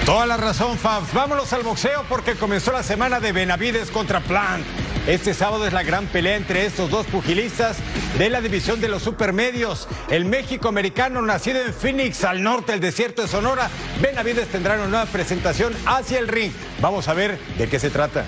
Toda 0.05 0.27
la 0.27 0.37
razón, 0.37 0.77
Fabs. 0.77 1.11
Vámonos 1.11 1.51
al 1.53 1.63
boxeo 1.63 2.05
porque 2.07 2.35
comenzó 2.35 2.71
la 2.71 2.83
semana 2.83 3.19
de 3.19 3.31
Benavides 3.31 3.89
contra 3.89 4.19
Plant. 4.19 4.63
Este 5.07 5.33
sábado 5.33 5.65
es 5.65 5.73
la 5.73 5.81
gran 5.81 6.05
pelea 6.05 6.35
entre 6.35 6.67
estos 6.67 6.91
dos 6.91 7.07
pugilistas 7.07 7.77
de 8.19 8.29
la 8.29 8.41
división 8.41 8.79
de 8.79 8.89
los 8.89 9.01
supermedios. 9.01 9.87
El 10.11 10.25
México 10.25 10.67
americano 10.67 11.21
nacido 11.23 11.61
en 11.61 11.73
Phoenix, 11.73 12.23
al 12.23 12.43
norte 12.43 12.73
del 12.73 12.81
desierto 12.81 13.23
de 13.23 13.27
Sonora, 13.27 13.69
Benavides 14.01 14.49
tendrá 14.49 14.75
una 14.75 14.87
nueva 14.87 15.05
presentación 15.07 15.73
hacia 15.87 16.19
el 16.19 16.27
ring. 16.27 16.51
Vamos 16.79 17.07
a 17.07 17.13
ver 17.13 17.39
de 17.57 17.67
qué 17.67 17.79
se 17.79 17.89
trata. 17.89 18.25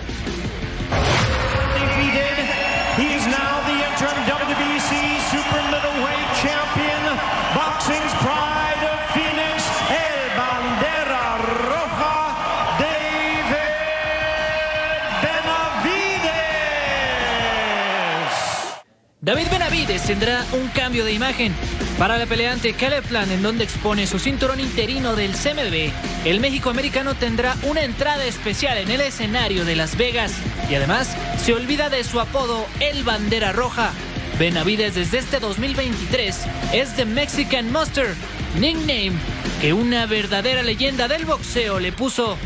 David 19.25 19.47
Benavides 19.49 20.03
tendrá 20.03 20.45
un 20.51 20.67
cambio 20.67 21.03
de 21.03 21.11
imagen. 21.11 21.51
Para 21.97 22.19
la 22.19 22.27
peleante 22.27 22.75
Caleb 22.75 23.03
Plan, 23.05 23.31
en 23.31 23.41
donde 23.41 23.63
expone 23.63 24.05
su 24.05 24.19
cinturón 24.19 24.59
interino 24.59 25.15
del 25.15 25.31
CMB, 25.31 26.25
el 26.25 26.39
México 26.39 26.69
americano 26.69 27.15
tendrá 27.15 27.55
una 27.63 27.81
entrada 27.81 28.23
especial 28.25 28.77
en 28.77 28.91
el 28.91 29.01
escenario 29.01 29.65
de 29.65 29.75
Las 29.75 29.97
Vegas 29.97 30.31
y 30.69 30.75
además 30.75 31.17
se 31.43 31.53
olvida 31.53 31.89
de 31.89 32.03
su 32.03 32.19
apodo 32.19 32.67
El 32.79 33.03
Bandera 33.03 33.51
Roja. 33.51 33.93
Benavides 34.37 34.93
desde 34.93 35.17
este 35.17 35.39
2023 35.39 36.41
es 36.73 36.95
The 36.95 37.05
Mexican 37.05 37.71
Monster, 37.71 38.13
nickname 38.59 39.13
que 39.59 39.73
una 39.73 40.05
verdadera 40.05 40.61
leyenda 40.61 41.07
del 41.07 41.25
boxeo 41.25 41.79
le 41.79 41.91
puso. 41.91 42.37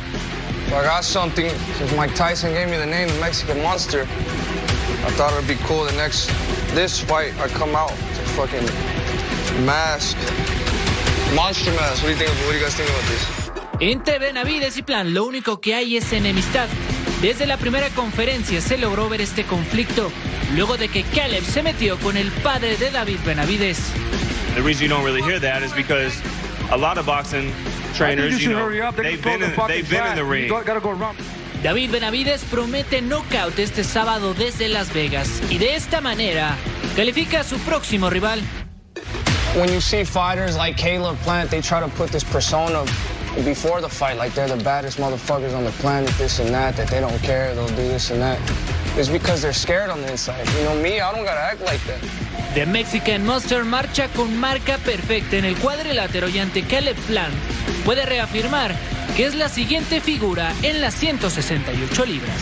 I 0.69 0.85
got 0.85 1.03
something 1.03 1.51
Mike 1.97 2.13
Tyson 2.15 2.53
gave 2.53 2.67
me 2.67 2.77
the 2.77 2.85
name 2.85 3.07
the 3.07 3.19
Mexican 3.19 3.61
Monster. 3.61 4.03
I 5.05 5.11
thought 5.17 5.33
it'd 5.33 5.45
be 5.45 5.61
cool 5.67 5.85
the 5.85 5.97
next 5.97 6.29
this 6.75 6.99
fight 6.99 7.33
I 7.39 7.47
come 7.49 7.75
out 7.75 7.89
to 7.89 8.21
fucking 8.35 8.65
mask, 9.65 10.17
monster 11.35 11.71
mask. 11.71 12.03
What 12.03 12.09
do 12.09 12.09
you 12.09 12.15
think? 12.15 12.31
What 12.45 12.51
do 12.51 12.57
you 12.57 12.63
guys 12.63 12.75
think 12.75 12.89
about 12.89 13.05
this? 13.09 13.49
Entre 13.81 14.19
Benavides 14.19 14.77
y 14.77 14.81
Plan, 14.81 15.13
lo 15.13 15.25
único 15.25 15.61
que 15.61 15.73
hay 15.73 15.97
es 15.97 16.11
enemistad. 16.11 16.67
Desde 17.21 17.45
la 17.45 17.57
primera 17.57 17.89
conferencia 17.89 18.61
se 18.61 18.77
logró 18.77 19.09
ver 19.09 19.21
este 19.21 19.43
conflicto, 19.43 20.11
luego 20.55 20.77
de 20.77 20.89
que 20.89 21.03
Caleb 21.03 21.43
se 21.43 21.63
metió 21.63 21.97
con 21.99 22.17
el 22.17 22.31
padre 22.43 22.77
de 22.77 22.91
David 22.91 23.19
Benavides. 23.25 23.91
The 24.55 24.61
reason 24.61 24.83
you 24.83 24.89
don't 24.89 25.05
really 25.05 25.21
hear 25.21 25.39
that 25.39 25.63
is 25.63 25.73
because 25.73 26.21
a 26.71 26.77
lot 26.77 26.97
of 26.97 27.05
boxing 27.05 27.51
trainers, 27.93 28.41
you 28.41 28.51
know, 28.51 28.69
they've 28.91 29.21
been, 29.21 29.43
in, 29.43 29.53
they've 29.67 29.89
been 29.89 30.05
in 30.07 30.15
the 30.15 30.23
ring. 30.23 30.49
David 31.61 31.91
Benavides 31.91 32.45
promete 32.45 33.01
knockout 33.01 33.59
este 33.59 33.83
sábado 33.83 34.33
desde 34.33 34.69
Las 34.69 34.93
Vegas 34.93 35.41
y 35.49 35.57
de 35.57 35.75
esta 35.75 35.99
manera 35.99 36.55
califica 36.95 37.41
a 37.41 37.43
su 37.43 37.57
próximo 37.59 38.09
rival. 38.09 38.41
When 39.57 39.69
you 39.69 39.81
see 39.81 40.05
fighters 40.05 40.55
like 40.55 40.77
Caleb 40.77 41.17
Plant, 41.25 41.49
they 41.49 41.61
try 41.61 41.81
to 41.81 41.89
put 41.97 42.11
this 42.11 42.23
persona 42.23 42.85
before 43.43 43.81
the 43.81 43.89
fight, 43.89 44.17
like 44.17 44.33
they're 44.33 44.47
the 44.47 44.63
baddest 44.63 44.99
motherfuckers 44.99 45.53
on 45.53 45.65
the 45.65 45.73
planet, 45.81 46.09
this 46.17 46.39
and 46.39 46.49
that, 46.53 46.77
that 46.77 46.87
they 46.87 47.01
don't 47.01 47.21
care, 47.23 47.53
they'll 47.53 47.67
do 47.67 47.89
this 47.89 48.09
and 48.11 48.21
that. 48.21 48.39
It's 48.95 49.09
because 49.09 49.41
they're 49.41 49.51
scared 49.51 49.89
on 49.89 50.01
the 50.01 50.11
inside. 50.11 50.47
You 50.57 50.63
know 50.63 50.75
me, 50.81 51.01
I 51.01 51.11
don't 51.13 51.25
gotta 51.25 51.41
act 51.41 51.61
like 51.61 51.83
that. 51.87 51.99
The 52.55 52.65
Mexican 52.67 53.25
Monster 53.25 53.65
marcha 53.65 54.07
con 54.15 54.37
marca 54.39 54.77
perfecta 54.77 55.35
en 55.35 55.45
el 55.45 55.55
cuadrilátero 55.55 56.29
y 56.29 56.39
ante 56.39 56.63
Caleb 56.63 56.95
Plant 57.07 57.33
puede 57.83 58.05
reafirmar 58.05 58.73
es 59.23 59.35
la 59.35 59.49
siguiente 59.49 59.99
figura 59.99 60.53
en 60.61 60.81
las 60.81 60.95
168 60.95 62.05
libras. 62.05 62.37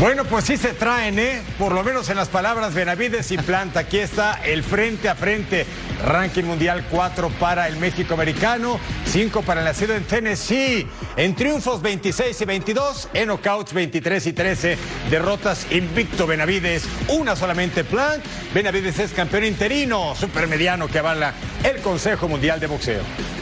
Bueno, 0.00 0.24
pues 0.24 0.44
sí 0.44 0.56
se 0.56 0.74
traen, 0.74 1.18
¿eh? 1.18 1.42
Por 1.58 1.72
lo 1.72 1.82
menos 1.82 2.08
en 2.08 2.16
las 2.16 2.28
palabras 2.28 2.72
Benavides 2.72 3.32
y 3.32 3.36
Planta. 3.36 3.80
Aquí 3.80 3.98
está 3.98 4.40
el 4.44 4.62
frente 4.62 5.08
a 5.08 5.16
frente. 5.16 5.66
Ranking 6.06 6.44
mundial 6.44 6.86
4 6.88 7.28
para 7.40 7.66
el 7.66 7.76
México 7.76 8.14
americano, 8.14 8.78
5 9.06 9.42
para 9.42 9.60
el 9.60 9.66
nacido 9.66 9.96
en 9.96 10.04
Tennessee. 10.04 10.86
En 11.16 11.34
triunfos 11.34 11.82
26 11.82 12.40
y 12.40 12.44
22, 12.44 13.08
en 13.12 13.28
knockouts 13.28 13.72
23 13.72 14.26
y 14.28 14.32
13. 14.32 14.78
Derrotas 15.10 15.66
invicto 15.72 16.28
Benavides, 16.28 16.84
una 17.08 17.34
solamente 17.34 17.82
Plant. 17.82 18.24
Benavides 18.54 19.00
es 19.00 19.10
campeón 19.10 19.44
interino, 19.44 20.14
supermediano 20.14 20.86
que 20.86 21.00
avala 21.00 21.34
el 21.64 21.82
Consejo 21.82 22.28
Mundial 22.28 22.60
de 22.60 22.66
Boxeo. 22.68 23.37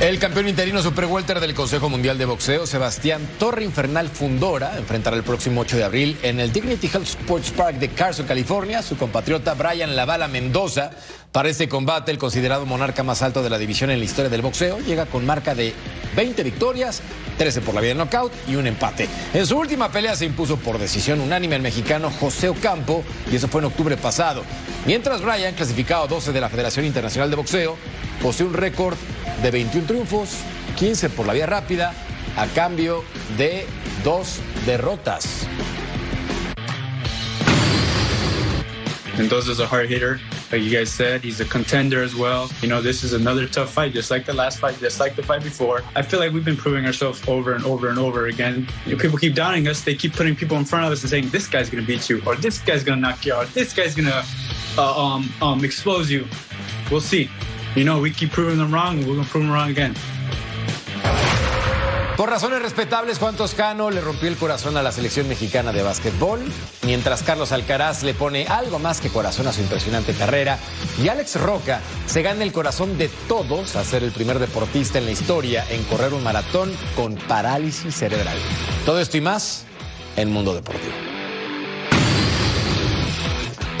El 0.00 0.20
campeón 0.20 0.48
interino 0.48 0.80
super 0.80 1.06
welter 1.06 1.40
del 1.40 1.54
Consejo 1.54 1.88
Mundial 1.88 2.18
de 2.18 2.24
Boxeo, 2.24 2.68
Sebastián 2.68 3.28
Torre 3.36 3.64
Infernal 3.64 4.08
Fundora, 4.08 4.78
enfrentará 4.78 5.16
el 5.16 5.24
próximo 5.24 5.62
8 5.62 5.76
de 5.76 5.82
abril 5.82 6.16
en 6.22 6.38
el 6.38 6.52
Dignity 6.52 6.86
Health 6.86 7.08
Sports 7.08 7.50
Park 7.50 7.78
de 7.78 7.88
Carson, 7.88 8.24
California, 8.24 8.80
su 8.80 8.96
compatriota 8.96 9.54
Brian 9.54 9.96
Lavala 9.96 10.28
Mendoza. 10.28 10.92
Para 11.32 11.48
este 11.48 11.68
combate, 11.68 12.12
el 12.12 12.18
considerado 12.18 12.64
monarca 12.64 13.02
más 13.02 13.22
alto 13.22 13.42
de 13.42 13.50
la 13.50 13.58
división 13.58 13.90
en 13.90 13.98
la 13.98 14.04
historia 14.04 14.30
del 14.30 14.40
boxeo 14.40 14.78
llega 14.78 15.06
con 15.06 15.26
marca 15.26 15.56
de 15.56 15.74
20 16.14 16.44
victorias, 16.44 17.02
13 17.36 17.60
por 17.62 17.74
la 17.74 17.80
vía 17.80 17.90
de 17.90 17.96
knockout 17.96 18.32
y 18.46 18.54
un 18.54 18.68
empate. 18.68 19.08
En 19.34 19.48
su 19.48 19.58
última 19.58 19.90
pelea 19.90 20.14
se 20.14 20.26
impuso 20.26 20.58
por 20.58 20.78
decisión 20.78 21.20
unánime 21.20 21.56
el 21.56 21.62
mexicano 21.62 22.12
José 22.20 22.48
Ocampo 22.48 23.02
y 23.32 23.34
eso 23.34 23.48
fue 23.48 23.62
en 23.62 23.66
octubre 23.66 23.96
pasado. 23.96 24.44
Mientras 24.86 25.22
Brian, 25.22 25.56
clasificado 25.56 26.06
12 26.06 26.32
de 26.32 26.40
la 26.40 26.48
Federación 26.48 26.86
Internacional 26.86 27.30
de 27.30 27.36
Boxeo, 27.36 27.76
posee 28.22 28.46
un 28.46 28.52
récord 28.52 28.96
de 29.42 29.50
21 29.50 29.86
triunfos, 29.86 30.38
15 30.76 31.10
por 31.10 31.26
la 31.26 31.32
vía 31.32 31.46
rápida, 31.46 31.94
a 32.36 32.46
cambio 32.46 33.04
de 33.36 33.66
dos 34.04 34.40
derrotas. 34.66 35.46
Mendoza's 39.16 39.58
a 39.58 39.66
hard 39.66 39.88
hitter. 39.88 40.20
Like 40.52 40.62
you 40.62 40.70
guys 40.70 40.90
said, 40.90 41.22
he's 41.22 41.40
a 41.40 41.44
contender 41.44 42.02
as 42.02 42.14
well. 42.14 42.48
You 42.62 42.68
know, 42.68 42.80
this 42.80 43.02
is 43.02 43.12
another 43.12 43.46
tough 43.46 43.70
fight, 43.70 43.92
just 43.92 44.10
like 44.10 44.24
the 44.24 44.32
last 44.32 44.60
fight, 44.60 44.78
just 44.78 45.00
like 45.00 45.16
the 45.16 45.22
fight 45.22 45.42
before. 45.42 45.82
I 45.94 46.02
feel 46.02 46.20
like 46.20 46.32
we've 46.32 46.44
been 46.44 46.56
proving 46.56 46.86
ourselves 46.86 47.20
over 47.28 47.52
and 47.52 47.64
over 47.64 47.88
and 47.88 47.98
over 47.98 48.28
again. 48.28 48.66
You 48.86 48.92
know, 48.92 48.98
people 48.98 49.18
keep 49.18 49.34
doubting 49.34 49.66
us. 49.68 49.82
They 49.82 49.94
keep 49.94 50.14
putting 50.14 50.36
people 50.36 50.56
in 50.56 50.64
front 50.64 50.86
of 50.86 50.92
us 50.92 51.02
and 51.02 51.10
saying, 51.10 51.28
this 51.30 51.48
guy's 51.48 51.68
going 51.68 51.84
to 51.84 51.86
beat 51.86 52.08
you, 52.08 52.22
or 52.24 52.36
this 52.36 52.60
guy's 52.60 52.84
going 52.84 52.96
to 52.96 53.02
knock 53.02 53.26
you 53.26 53.34
out, 53.34 53.48
this 53.48 53.74
guy's 53.74 53.94
going 53.94 54.08
to 54.08 54.24
uh, 54.78 55.04
um, 55.04 55.28
um, 55.42 55.64
expose 55.64 56.10
you. 56.10 56.26
We'll 56.90 57.00
see. 57.00 57.28
You 57.74 57.84
know, 57.84 58.00
we 58.00 58.10
keep 58.10 58.32
proving 58.32 58.58
them 58.58 58.72
wrong, 58.72 58.98
we're 59.06 59.16
to 59.16 59.28
prove 59.28 59.44
them 59.44 59.52
wrong 59.52 59.70
again. 59.70 59.94
Por 62.18 62.28
razones 62.28 62.60
respetables, 62.60 63.20
Juan 63.20 63.36
Toscano 63.36 63.90
le 63.90 64.00
rompió 64.00 64.28
el 64.28 64.36
corazón 64.36 64.76
a 64.76 64.82
la 64.82 64.90
selección 64.90 65.28
mexicana 65.28 65.70
de 65.70 65.84
básquetbol, 65.84 66.40
mientras 66.82 67.22
Carlos 67.22 67.52
Alcaraz 67.52 68.02
le 68.02 68.12
pone 68.12 68.44
algo 68.48 68.80
más 68.80 69.00
que 69.00 69.08
corazón 69.08 69.46
a 69.46 69.52
su 69.52 69.60
impresionante 69.60 70.14
carrera 70.14 70.58
y 71.00 71.06
Alex 71.10 71.40
Roca 71.40 71.80
se 72.06 72.22
gana 72.22 72.42
el 72.42 72.50
corazón 72.50 72.98
de 72.98 73.08
todos 73.28 73.76
a 73.76 73.84
ser 73.84 74.02
el 74.02 74.10
primer 74.10 74.40
deportista 74.40 74.98
en 74.98 75.04
la 75.04 75.12
historia 75.12 75.64
en 75.70 75.84
correr 75.84 76.12
un 76.12 76.24
maratón 76.24 76.72
con 76.96 77.14
parálisis 77.14 77.94
cerebral. 77.94 78.36
Todo 78.84 79.00
esto 79.00 79.16
y 79.16 79.20
más 79.20 79.64
en 80.16 80.32
Mundo 80.32 80.54
Deportivo. 80.54 81.07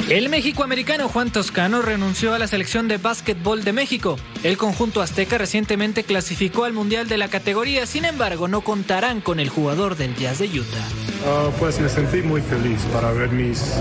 El 0.08 0.30
México-americano 0.30 1.06
Juan 1.10 1.30
Toscano 1.30 1.82
renunció 1.82 2.32
a 2.32 2.38
la 2.38 2.46
selección 2.46 2.88
de 2.88 2.96
básquetbol 2.96 3.62
de 3.62 3.74
México. 3.74 4.16
El 4.42 4.56
conjunto 4.56 5.02
azteca 5.02 5.36
recientemente 5.36 6.02
clasificó 6.02 6.64
al 6.64 6.72
Mundial 6.72 7.08
de 7.08 7.18
la 7.18 7.28
categoría, 7.28 7.84
sin 7.84 8.06
embargo 8.06 8.48
no 8.48 8.62
contarán 8.62 9.20
con 9.20 9.38
el 9.38 9.50
jugador 9.50 9.96
del 9.96 10.16
Jazz 10.16 10.38
de 10.38 10.46
Utah. 10.46 10.88
Uh, 11.26 11.50
pues 11.58 11.78
me 11.78 11.90
sentí 11.90 12.22
muy 12.22 12.40
feliz 12.40 12.80
para 12.90 13.12
ver 13.12 13.28
mis, 13.28 13.74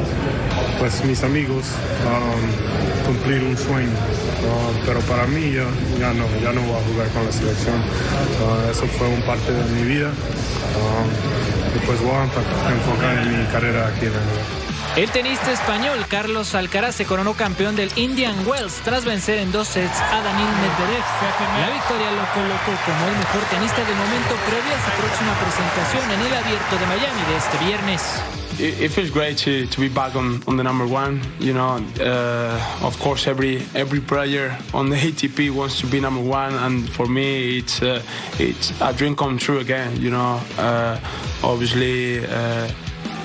pues, 0.79 1.01
mis 1.05 1.23
amigos 1.23 1.63
um, 2.03 3.05
cumplir 3.05 3.41
un 3.43 3.55
sueño. 3.55 3.87
Uh, 3.87 4.85
pero 4.85 4.99
para 5.01 5.27
mí 5.27 5.53
ya, 5.53 5.65
ya, 5.97 6.11
no, 6.11 6.25
ya 6.43 6.51
no 6.51 6.59
voy 6.59 6.75
a 6.75 6.83
jugar 6.91 7.07
con 7.13 7.25
la 7.25 7.31
selección. 7.31 7.81
Eso 8.69 8.85
fue 8.97 9.07
un 9.07 9.21
parte 9.21 9.49
de 9.49 9.63
mi 9.71 9.95
vida. 9.95 10.11
Y 11.73 11.85
pues 11.85 12.01
voy 12.01 12.11
a 12.11 12.23
enfocar 12.23 13.17
en 13.19 13.39
mi 13.39 13.45
carrera 13.45 13.87
aquí 13.87 14.07
en 14.07 14.11
el 14.11 14.56
el 14.97 15.11
tenista 15.11 15.51
español 15.51 15.99
Carlos 16.09 16.55
Alcaraz 16.55 16.95
se 16.95 17.05
coronó 17.05 17.35
campeón 17.35 17.75
del 17.75 17.91
Indian 17.95 18.35
Wells 18.47 18.81
tras 18.83 19.05
vencer 19.05 19.37
en 19.37 19.51
dos 19.51 19.67
sets 19.67 19.99
a 19.99 20.21
Daniel 20.21 20.49
Medvedev. 20.59 21.03
La 21.59 21.69
victoria 21.69 22.11
lo 22.11 22.25
colocó 22.33 22.73
como 22.83 23.07
el 23.07 23.17
mejor 23.17 23.41
tenista 23.51 23.85
del 23.85 23.95
momento 23.95 24.35
previo 24.47 24.73
a 24.73 24.81
su 24.83 24.91
próxima 24.99 25.33
presentación 25.39 26.11
en 26.11 26.19
el 26.21 26.33
Abierto 26.33 26.77
de 26.79 26.85
Miami 26.87 27.21
de 27.29 27.37
este 27.37 27.57
viernes. 27.63 28.01
It, 28.59 28.91
feels 28.91 29.11
great 29.11 29.37
to, 29.37 29.67
to 29.67 29.79
be 29.79 29.87
back 29.87 30.15
on, 30.15 30.41
on 30.47 30.57
the 30.57 30.63
number 30.63 30.87
one. 30.87 31.21
You 31.39 31.53
know, 31.53 31.79
uh, 32.01 32.59
of 32.81 32.97
course, 32.97 33.27
every 33.27 33.61
every 33.75 33.99
player 33.99 34.57
on 34.73 34.89
the 34.89 34.95
ATP 34.95 35.51
wants 35.51 35.79
to 35.81 35.85
be 35.85 35.99
number 35.99 36.23
one, 36.23 36.55
and 36.55 36.89
for 36.89 37.05
me, 37.05 37.59
it's 37.59 37.83
uh, 37.83 38.01
it's 38.39 38.73
a 38.81 38.93
dream 38.93 39.15
come 39.15 39.37
true 39.37 39.59
again. 39.59 40.01
You 40.01 40.09
know, 40.09 40.41
uh, 40.57 40.97
obviously. 41.43 42.25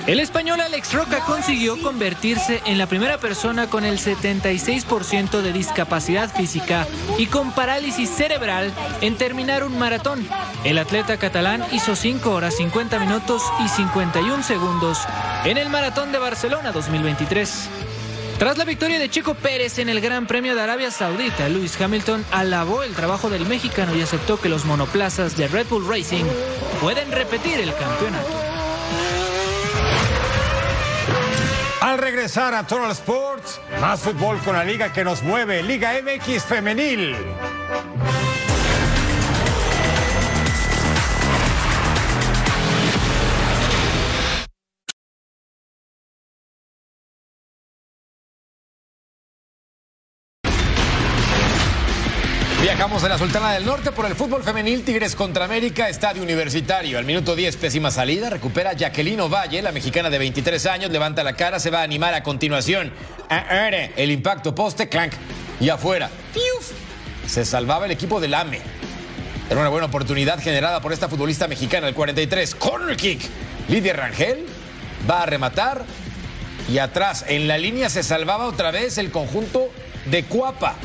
El 0.05 0.19
español 0.19 0.59
Alex 0.59 0.93
Roca 0.93 1.21
consiguió 1.21 1.81
convertirse 1.81 2.61
en 2.65 2.77
la 2.77 2.87
primera 2.87 3.19
persona 3.19 3.69
con 3.69 3.85
el 3.85 3.97
76% 3.97 5.41
de 5.41 5.53
discapacidad 5.53 6.29
física 6.29 6.85
y 7.17 7.27
con 7.27 7.53
parálisis 7.53 8.09
cerebral 8.09 8.73
en 8.99 9.15
terminar 9.15 9.63
un 9.63 9.79
maratón. 9.79 10.27
El 10.65 10.77
atleta 10.77 11.15
catalán 11.15 11.63
hizo 11.71 11.95
5 11.95 12.29
horas 12.31 12.57
50 12.57 12.99
minutos 12.99 13.41
y 13.63 13.69
51 13.69 14.43
segundos 14.43 14.99
en 15.45 15.57
el 15.57 15.69
maratón 15.69 16.11
de 16.11 16.19
Barcelona 16.19 16.73
2023. 16.73 17.69
Tras 18.39 18.57
la 18.57 18.65
victoria 18.65 18.99
de 18.99 19.09
Checo 19.09 19.35
Pérez 19.35 19.79
en 19.79 19.87
el 19.87 20.01
Gran 20.01 20.27
Premio 20.27 20.53
de 20.53 20.61
Arabia 20.61 20.91
Saudita, 20.91 21.47
Lewis 21.47 21.79
Hamilton 21.79 22.25
alabó 22.29 22.83
el 22.83 22.93
trabajo 22.93 23.29
del 23.29 23.45
mexicano 23.45 23.95
y 23.95 24.01
aceptó 24.01 24.37
que 24.37 24.49
los 24.49 24.65
monoplazas 24.65 25.37
de 25.37 25.47
Red 25.47 25.67
Bull 25.69 25.87
Racing 25.87 26.25
pueden 26.81 27.09
repetir 27.09 27.61
el 27.61 27.73
campeonato. 27.73 28.52
Al 31.93 31.99
regresar 31.99 32.55
a 32.55 32.65
Total 32.65 32.89
Sports, 32.89 33.61
más 33.79 33.99
fútbol 33.99 34.39
con 34.39 34.55
la 34.55 34.63
liga 34.63 34.91
que 34.91 35.03
nos 35.03 35.21
mueve, 35.21 35.61
Liga 35.61 35.91
MX 36.01 36.43
Femenil. 36.43 37.15
Viajamos 52.75 53.03
de 53.03 53.09
la 53.09 53.19
Sultana 53.19 53.51
del 53.51 53.65
Norte 53.65 53.91
por 53.91 54.07
el 54.07 54.15
fútbol 54.15 54.41
femenil 54.41 54.83
Tigres 54.83 55.15
contra 55.15 55.45
América, 55.45 55.89
estadio 55.89 56.23
universitario. 56.23 56.97
Al 56.97 57.05
minuto 57.05 57.35
10, 57.35 57.57
pésima 57.57 57.91
salida, 57.91 58.31
recupera 58.31 58.73
Jacqueline 58.73 59.29
Valle, 59.29 59.61
la 59.61 59.71
mexicana 59.71 60.09
de 60.09 60.17
23 60.17 60.65
años, 60.65 60.89
levanta 60.91 61.23
la 61.23 61.33
cara, 61.33 61.59
se 61.59 61.69
va 61.69 61.81
a 61.81 61.83
animar 61.83 62.15
a 62.15 62.23
continuación. 62.23 62.91
El 63.95 64.09
impacto 64.09 64.55
poste, 64.55 64.89
clank, 64.89 65.13
y 65.59 65.69
afuera. 65.69 66.09
Se 67.27 67.45
salvaba 67.45 67.85
el 67.85 67.91
equipo 67.91 68.19
del 68.19 68.33
AME. 68.33 68.59
Era 69.51 69.59
una 69.59 69.69
buena 69.69 69.85
oportunidad 69.85 70.39
generada 70.39 70.81
por 70.81 70.93
esta 70.93 71.07
futbolista 71.07 71.47
mexicana, 71.47 71.87
el 71.87 71.93
43. 71.93 72.55
Corner 72.55 72.97
kick. 72.97 73.21
Lidia 73.69 73.93
Rangel 73.93 74.47
va 75.07 75.21
a 75.21 75.25
rematar. 75.27 75.85
Y 76.67 76.79
atrás, 76.79 77.23
en 77.27 77.47
la 77.47 77.59
línea, 77.59 77.87
se 77.91 78.01
salvaba 78.01 78.45
otra 78.45 78.71
vez 78.71 78.97
el 78.97 79.11
conjunto 79.11 79.69
de 80.07 80.23
Cuapa. 80.23 80.75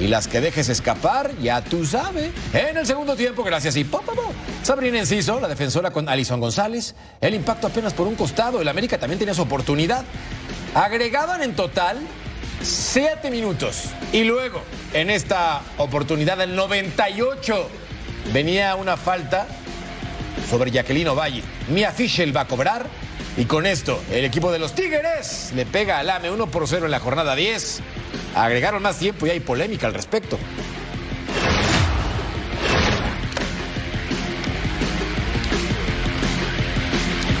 Y 0.00 0.08
las 0.08 0.26
que 0.26 0.40
dejes 0.40 0.68
escapar, 0.68 1.30
ya 1.40 1.62
tú 1.62 1.84
sabes. 1.86 2.32
En 2.52 2.76
el 2.76 2.86
segundo 2.86 3.14
tiempo, 3.14 3.44
gracias 3.44 3.76
y 3.76 3.84
pop, 3.84 4.04
Sabrina 4.62 4.98
Enciso, 4.98 5.38
la 5.40 5.48
defensora 5.48 5.90
con 5.90 6.08
Alison 6.08 6.40
González. 6.40 6.94
El 7.20 7.34
impacto 7.34 7.68
apenas 7.68 7.94
por 7.94 8.08
un 8.08 8.16
costado. 8.16 8.60
El 8.60 8.68
América 8.68 8.98
también 8.98 9.18
tenía 9.18 9.34
su 9.34 9.42
oportunidad. 9.42 10.04
Agregaban 10.74 11.42
en 11.42 11.54
total 11.54 11.98
siete 12.62 13.30
minutos. 13.30 13.84
Y 14.12 14.24
luego, 14.24 14.62
en 14.92 15.10
esta 15.10 15.62
oportunidad, 15.78 16.40
el 16.40 16.56
98, 16.56 17.68
venía 18.32 18.74
una 18.74 18.96
falta 18.96 19.46
sobre 20.50 20.70
Jacqueline 20.70 21.08
Ovalle. 21.08 21.42
Mia 21.68 21.92
Fischel 21.92 22.36
va 22.36 22.42
a 22.42 22.48
cobrar. 22.48 22.86
Y 23.36 23.46
con 23.46 23.66
esto, 23.66 24.00
el 24.12 24.24
equipo 24.24 24.52
de 24.52 24.60
los 24.60 24.74
Tigres 24.74 25.52
le 25.56 25.66
pega 25.66 25.98
al 25.98 26.08
AME 26.08 26.30
1 26.30 26.46
por 26.48 26.68
0 26.68 26.84
en 26.84 26.92
la 26.92 27.00
jornada 27.00 27.34
10. 27.34 27.80
Agregaron 28.36 28.82
más 28.82 28.98
tiempo 28.98 29.26
y 29.26 29.30
hay 29.30 29.40
polémica 29.40 29.88
al 29.88 29.94
respecto. 29.94 30.38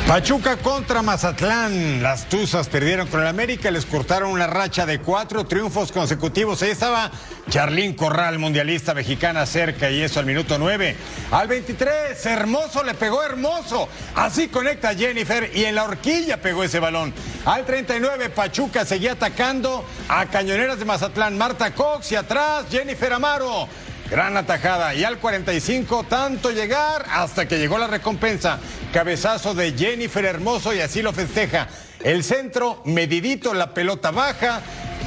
Pachuca 0.06 0.58
contra 0.58 1.00
Mazatlán. 1.00 2.02
Las 2.02 2.28
Tuzas 2.28 2.68
perdieron 2.68 3.08
con 3.08 3.22
el 3.22 3.26
América, 3.26 3.70
les 3.70 3.86
cortaron 3.86 4.30
una 4.30 4.46
racha 4.46 4.84
de 4.84 5.00
cuatro 5.00 5.46
triunfos 5.46 5.92
consecutivos. 5.92 6.62
Ahí 6.62 6.70
estaba 6.70 7.10
Charlín 7.48 7.94
Corral, 7.94 8.38
mundialista 8.38 8.92
mexicana, 8.92 9.46
cerca 9.46 9.90
y 9.90 10.02
eso 10.02 10.20
al 10.20 10.26
minuto 10.26 10.58
nueve. 10.58 10.94
Al 11.30 11.48
23, 11.48 12.26
Hermoso 12.26 12.84
le 12.84 12.92
pegó 12.92 13.22
Hermoso. 13.22 13.88
Así 14.14 14.48
conecta 14.48 14.94
Jennifer 14.94 15.50
y 15.54 15.64
en 15.64 15.74
la 15.74 15.84
horquilla 15.84 16.36
pegó 16.36 16.64
ese 16.64 16.80
balón. 16.80 17.14
Al 17.46 17.64
39, 17.64 18.28
Pachuca 18.28 18.84
seguía 18.84 19.12
atacando 19.12 19.86
a 20.08 20.26
Cañoneras 20.26 20.78
de 20.78 20.84
Mazatlán. 20.84 21.38
Marta 21.38 21.74
Cox 21.74 22.12
y 22.12 22.16
atrás 22.16 22.66
Jennifer 22.70 23.10
Amaro. 23.14 23.68
Gran 24.10 24.36
atajada. 24.36 24.94
Y 24.94 25.04
al 25.04 25.18
45, 25.18 26.04
tanto 26.08 26.50
llegar 26.50 27.06
hasta 27.10 27.48
que 27.48 27.58
llegó 27.58 27.78
la 27.78 27.86
recompensa. 27.86 28.58
Cabezazo 28.92 29.54
de 29.54 29.72
Jennifer 29.72 30.24
Hermoso 30.24 30.74
y 30.74 30.80
así 30.80 31.02
lo 31.02 31.12
festeja. 31.12 31.68
El 32.02 32.22
centro, 32.22 32.82
medidito, 32.84 33.54
la 33.54 33.72
pelota 33.72 34.10
baja. 34.10 34.60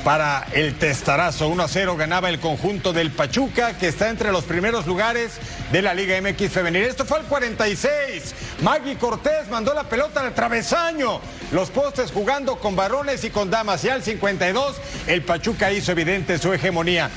Para 0.03 0.47
el 0.53 0.75
testarazo 0.75 1.49
1 1.49 1.63
a 1.63 1.67
0 1.67 1.97
ganaba 1.97 2.29
el 2.29 2.39
conjunto 2.39 2.93
del 2.93 3.11
Pachuca, 3.11 3.77
que 3.77 3.89
está 3.89 4.09
entre 4.09 4.31
los 4.31 4.45
primeros 4.45 4.85
lugares 4.85 5.33
de 5.71 5.81
la 5.81 5.93
Liga 5.93 6.15
MX 6.21 6.49
Femenil. 6.49 6.83
Esto 6.83 7.03
fue 7.03 7.17
al 7.17 7.25
46. 7.25 8.33
Maggie 8.61 8.97
Cortés 8.97 9.49
mandó 9.49 9.73
la 9.73 9.83
pelota 9.83 10.21
al 10.21 10.33
travesaño. 10.33 11.19
Los 11.51 11.71
postes 11.71 12.11
jugando 12.11 12.57
con 12.57 12.75
varones 12.75 13.25
y 13.25 13.31
con 13.31 13.49
damas. 13.49 13.83
Y 13.83 13.89
al 13.89 14.01
52, 14.01 14.77
el 15.07 15.23
Pachuca 15.23 15.73
hizo 15.73 15.91
evidente 15.91 16.37
su 16.37 16.53
hegemonía. 16.53 17.09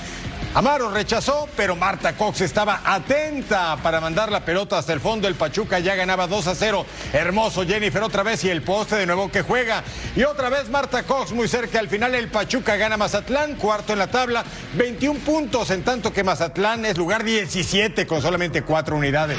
Amaro 0.52 0.90
rechazó, 0.90 1.48
pero 1.56 1.76
Marta 1.76 2.16
Cox 2.16 2.40
estaba 2.40 2.80
atenta 2.84 3.76
para 3.84 4.00
mandar 4.00 4.32
la 4.32 4.44
pelota 4.44 4.78
hasta 4.78 4.92
el 4.92 4.98
fondo. 4.98 5.28
El 5.28 5.36
Pachuca 5.36 5.78
ya 5.78 5.94
ganaba 5.94 6.26
2 6.26 6.46
a 6.48 6.54
0. 6.56 6.84
Hermoso 7.12 7.64
Jennifer 7.64 8.02
otra 8.02 8.24
vez 8.24 8.42
y 8.42 8.50
el 8.50 8.62
poste 8.62 8.96
de 8.96 9.06
nuevo 9.06 9.30
que 9.30 9.42
juega. 9.42 9.84
Y 10.16 10.24
otra 10.24 10.48
vez 10.48 10.68
Marta 10.68 11.04
Cox 11.04 11.30
muy 11.30 11.46
cerca. 11.46 11.78
Al 11.78 11.88
final 11.88 12.16
el 12.16 12.28
Pachuca 12.28 12.74
gana 12.74 12.96
Mazatlán, 12.96 13.54
cuarto 13.54 13.92
en 13.92 14.00
la 14.00 14.08
tabla, 14.08 14.44
21 14.74 15.20
puntos, 15.20 15.70
en 15.70 15.84
tanto 15.84 16.12
que 16.12 16.24
Mazatlán 16.24 16.84
es 16.84 16.98
lugar 16.98 17.22
17 17.22 18.04
con 18.08 18.20
solamente 18.20 18.62
4 18.62 18.96
unidades. 18.96 19.38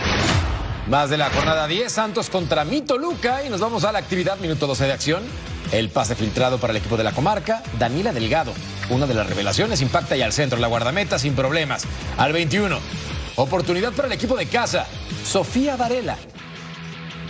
Más 0.88 1.10
de 1.10 1.18
la 1.18 1.30
jornada 1.30 1.68
10, 1.68 1.92
Santos 1.92 2.30
contra 2.30 2.64
Mito 2.64 2.98
Luca 2.98 3.44
y 3.44 3.50
nos 3.50 3.60
vamos 3.60 3.84
a 3.84 3.92
la 3.92 4.00
actividad 4.00 4.38
minuto 4.38 4.66
12 4.66 4.86
de 4.86 4.94
acción. 4.94 5.51
El 5.72 5.90
pase 5.90 6.16
filtrado 6.16 6.58
para 6.58 6.72
el 6.72 6.78
equipo 6.78 6.98
de 6.98 7.04
la 7.04 7.14
comarca, 7.14 7.64
Daniela 7.80 8.12
Delgado, 8.12 8.54
una 8.90 9.08
de 9.08 9.14
las 9.14 9.28
revelaciones, 9.28 9.82
impacta 9.82 10.18
y 10.18 10.22
al 10.22 10.34
centro, 10.34 10.60
la 10.60 10.68
guardameta 10.68 11.18
sin 11.18 11.34
problemas. 11.34 11.86
Al 12.18 12.34
21, 12.34 12.78
oportunidad 13.38 13.94
para 13.94 14.08
el 14.08 14.14
equipo 14.14 14.36
de 14.36 14.48
casa, 14.48 14.86
Sofía 15.26 15.78
Varela. 15.78 16.18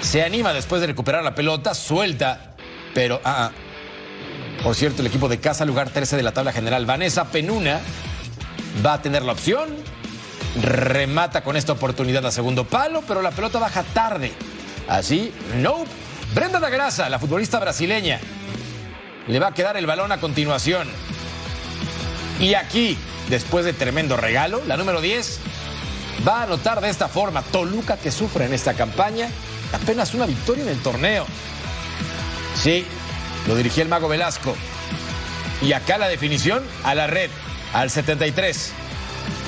Se 0.02 0.24
anima 0.24 0.54
después 0.54 0.82
de 0.82 0.88
recuperar 0.88 1.24
la 1.24 1.36
pelota, 1.36 1.76
suelta, 1.76 2.56
pero 2.96 3.22
ah, 3.24 3.52
ah. 3.52 4.64
Por 4.64 4.76
cierto, 4.76 5.02
el 5.02 5.08
equipo 5.08 5.28
de 5.28 5.40
casa, 5.40 5.66
lugar 5.66 5.90
13 5.90 6.18
de 6.18 6.24
la 6.24 6.34
tabla 6.34 6.52
general, 6.52 6.86
Vanessa 6.86 7.26
Penuna, 7.26 7.80
va 8.86 8.94
a 8.94 9.02
tener 9.02 9.24
la 9.24 9.32
opción. 9.32 9.70
Remata 10.62 11.44
con 11.44 11.58
esta 11.58 11.74
oportunidad 11.74 12.26
a 12.26 12.32
segundo 12.32 12.66
palo, 12.66 13.04
pero 13.08 13.22
la 13.22 13.32
pelota 13.32 13.58
baja 13.60 13.84
tarde. 13.84 14.32
Así, 14.88 15.34
no. 15.58 15.86
Brenda 16.34 16.60
da 16.62 16.70
Grasa, 16.70 17.10
la 17.10 17.20
futbolista 17.20 17.60
brasileña, 17.60 18.20
le 19.28 19.40
va 19.40 19.48
a 19.48 19.54
quedar 19.54 19.76
el 19.76 19.86
balón 19.86 20.14
a 20.14 20.22
continuación. 20.22 20.88
Y 22.40 22.54
aquí, 22.54 22.98
después 23.30 23.66
de 23.66 23.74
tremendo 23.74 24.16
regalo, 24.16 24.62
la 24.66 24.78
número 24.78 25.02
10 25.02 25.40
va 26.26 26.40
a 26.40 26.44
anotar 26.44 26.80
de 26.80 26.90
esta 26.90 27.10
forma. 27.10 27.42
Toluca 27.42 27.98
que 27.98 28.12
sufre 28.12 28.46
en 28.46 28.54
esta 28.54 28.74
campaña 28.74 29.28
apenas 29.74 30.14
una 30.14 30.26
victoria 30.26 30.64
en 30.64 30.70
el 30.70 30.80
torneo. 30.82 31.26
Sí, 32.56 32.86
lo 33.48 33.56
dirigía 33.56 33.84
el 33.84 33.90
mago 33.90 34.08
Velasco. 34.08 34.56
Y 35.62 35.74
acá 35.74 35.98
la 35.98 36.08
definición 36.08 36.64
a 36.86 36.96
la 36.96 37.08
red, 37.08 37.30
al 37.74 37.90
73. 37.90 38.72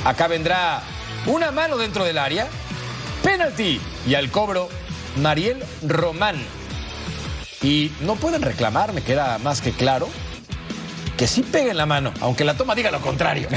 Acá 0.03 0.27
vendrá 0.27 0.83
una 1.27 1.51
mano 1.51 1.77
dentro 1.77 2.03
del 2.03 2.17
área, 2.17 2.47
penalti 3.23 3.79
y 4.05 4.15
al 4.15 4.29
cobro 4.31 4.67
Mariel 5.15 5.63
Román. 5.87 6.43
Y 7.63 7.91
no 8.01 8.15
pueden 8.15 8.41
reclamar, 8.41 8.91
me 8.91 9.01
queda 9.01 9.37
más 9.37 9.61
que 9.61 9.71
claro, 9.71 10.09
que 11.17 11.27
sí 11.27 11.43
peguen 11.43 11.77
la 11.77 11.85
mano, 11.85 12.11
aunque 12.19 12.43
la 12.43 12.55
toma 12.55 12.75
diga 12.75 12.91
lo 12.91 12.99
contrario. 12.99 13.47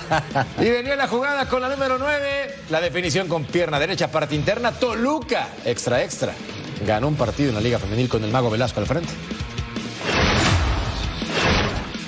y 0.58 0.64
venía 0.64 0.96
la 0.96 1.06
jugada 1.06 1.46
con 1.46 1.60
la 1.60 1.68
número 1.68 1.98
9, 1.98 2.54
la 2.70 2.80
definición 2.80 3.28
con 3.28 3.44
pierna 3.44 3.78
derecha, 3.78 4.10
parte 4.10 4.34
interna, 4.34 4.72
Toluca, 4.72 5.48
extra, 5.66 6.02
extra. 6.02 6.32
Ganó 6.86 7.08
un 7.08 7.16
partido 7.16 7.50
en 7.50 7.56
la 7.56 7.60
Liga 7.60 7.78
Femenil 7.78 8.08
con 8.08 8.24
el 8.24 8.30
Mago 8.30 8.48
Velasco 8.48 8.80
al 8.80 8.86
frente. 8.86 9.12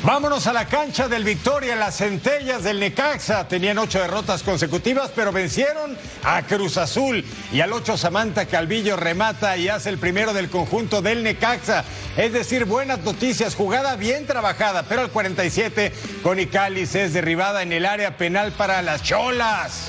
Vámonos 0.05 0.49
a 0.49 0.53
la 0.53 0.67
cancha 0.67 1.07
del 1.07 1.23
Victoria, 1.23 1.77
las 1.77 1.99
centellas 1.99 2.65
del 2.65 2.81
Necaxa. 2.81 3.47
Tenían 3.47 3.79
ocho 3.79 4.01
derrotas 4.01 4.43
consecutivas, 4.43 5.13
pero 5.15 5.31
vencieron 5.31 5.97
a 6.25 6.43
Cruz 6.43 6.77
Azul. 6.77 7.25
Y 7.53 7.61
al 7.61 7.73
ocho 7.73 7.97
Samantha 7.97 8.47
Calvillo 8.47 8.97
remata 8.97 9.57
y 9.57 9.69
hace 9.69 9.91
el 9.91 9.99
primero 9.99 10.33
del 10.33 10.51
conjunto 10.51 11.03
del 11.03 11.23
Necaxa. 11.23 11.85
Es 12.17 12.33
decir, 12.33 12.65
buenas 12.65 12.99
noticias, 13.05 13.55
jugada 13.55 13.95
bien 13.95 14.27
trabajada, 14.27 14.83
pero 14.89 15.03
al 15.03 15.11
47 15.11 15.93
Connie 16.25 16.51
es 16.53 17.13
derribada 17.13 17.63
en 17.63 17.73
el 17.73 17.87
área 17.87 18.17
penal 18.17 18.51
para 18.51 18.83
las 18.83 19.05
Cholas. 19.05 19.85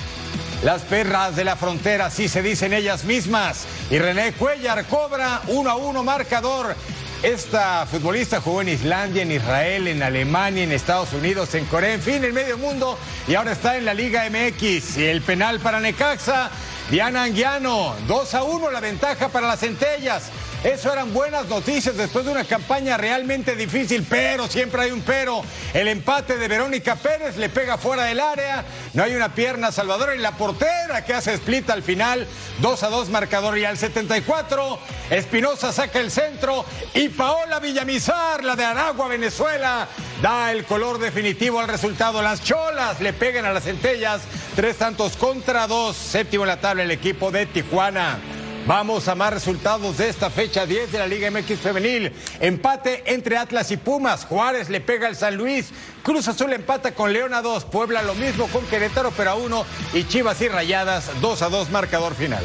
Las 0.64 0.84
perras 0.84 1.36
de 1.36 1.43
la 1.43 1.55
frontera, 1.55 2.05
así 2.05 2.30
se 2.30 2.43
dicen 2.43 2.72
ellas 2.72 3.03
mismas. 3.03 3.66
Y 3.89 3.97
René 3.97 4.34
Cuellar 4.34 4.86
cobra 4.86 5.41
uno 5.47 5.72
a 5.72 5.76
uno 5.76 6.03
marcador 6.03 6.76
esta 7.24 7.86
futbolista 7.86 8.41
jugó 8.41 8.61
en 8.61 8.67
Islandia, 8.67 9.21
en 9.21 9.32
Israel, 9.32 9.88
en 9.88 10.03
Alemania, 10.03 10.63
en 10.63 10.74
Estados 10.74 11.13
Unidos, 11.13 11.55
en 11.55 11.63
Corea, 11.65 11.93
en 11.93 12.01
fin, 12.01 12.24
en 12.24 12.34
medio 12.34 12.57
mundo 12.57 12.99
y 13.30 13.36
ahora 13.36 13.53
está 13.53 13.78
en 13.78 13.86
la 13.86 13.93
Liga 13.93 14.30
MX. 14.30 14.97
Y 14.97 15.05
el 15.05 15.21
penal 15.21 15.61
para 15.61 15.80
Necaxa, 15.80 16.51
Diana 16.91 17.24
Anguiano, 17.24 17.95
2 18.07 18.34
a 18.36 18.43
1 18.43 18.71
la 18.71 18.82
ventaja 18.82 19.30
para 19.30 19.47
las 19.47 19.61
centellas. 19.61 20.32
Eso 20.64 20.93
eran 20.93 21.14
buenas 21.14 21.49
noticias 21.49 21.97
después 21.97 22.24
de 22.24 22.32
una 22.32 22.45
campaña 22.45 22.95
realmente 22.95 23.53
difícil, 23.57 24.05
pero 24.09 24.47
siempre 24.47 24.84
hay 24.84 24.91
un 24.91 25.01
pero. 25.01 25.43
El 25.74 25.89
empate 25.89 26.38
de 26.38 26.47
Verónica 26.47 26.95
Pérez 26.95 27.36
le 27.36 27.49
pega 27.49 27.78
fuera 27.78 28.05
del 28.05 28.22
área. 28.22 28.64
No 28.93 29.03
hay 29.03 29.14
una 29.14 29.36
pierna 29.36 29.74
salvadora 29.74 30.16
y 30.16 30.20
la 30.20 30.38
portera 30.38 31.03
que 31.03 31.14
hace 31.14 31.34
split 31.34 31.70
al 31.70 31.84
final. 31.84 32.26
2 32.61 32.84
a 32.84 32.88
2 32.88 33.09
marcador 33.09 33.57
y 33.57 33.66
al 33.66 33.78
74 33.78 34.80
Espinosa 35.09 35.74
saca 35.74 35.99
el 35.99 36.09
centro 36.09 36.64
y 36.93 37.09
Paola 37.09 37.59
Villamizar, 37.59 38.41
la 38.43 38.55
de 38.55 38.64
Aragua, 38.64 39.09
Venezuela, 39.09 39.89
da 40.22 40.53
el 40.53 40.64
color 40.64 40.97
definitivo 40.97 41.59
al 41.59 41.68
resultado. 41.68 42.22
Las 42.22 42.41
cholas 42.41 43.01
le 43.01 43.11
pegan 43.11 43.43
a 43.43 43.51
las 43.51 43.66
centellas. 43.66 44.22
Tres 44.55 44.78
tantos 44.78 45.18
contra 45.18 45.68
dos. 45.68 45.97
Séptimo 45.97 46.45
en 46.45 46.47
la 46.47 46.61
tabla 46.61 46.84
el 46.84 46.91
equipo 46.91 47.32
de 47.32 47.47
Tijuana. 47.47 48.18
Vamos 48.66 49.09
a 49.09 49.16
más 49.16 49.34
resultados 49.34 49.97
de 49.97 50.07
esta 50.07 50.30
fecha 50.30 50.66
10 50.66 50.93
de 50.93 50.99
la 50.99 51.07
Liga 51.07 51.30
MX 51.30 51.59
Femenil. 51.59 52.14
Empate 52.39 53.03
entre 53.14 53.38
Atlas 53.38 53.72
y 53.72 53.78
Pumas. 53.78 54.24
Juárez 54.26 54.70
le 54.70 54.80
pega 54.80 55.07
al 55.07 55.18
San 55.18 55.36
Luis. 55.36 55.72
Cruz 56.01 56.30
Azul 56.30 56.53
empata 56.53 56.93
con 56.93 57.11
León 57.11 57.34
a 57.34 57.41
2. 57.41 57.66
Puebla 57.66 58.01
lo 58.03 58.16
mismo 58.16 58.47
con 58.47 58.66
Querétaro, 58.68 59.11
pero 59.18 59.32
a 59.32 59.36
1. 59.36 59.66
Y 59.93 60.05
Chivas 60.05 60.39
y 60.41 60.47
Rayadas 60.47 61.09
2 61.20 61.41
a 61.41 61.49
2 61.49 61.72
marcador 61.72 62.16
final. 62.16 62.43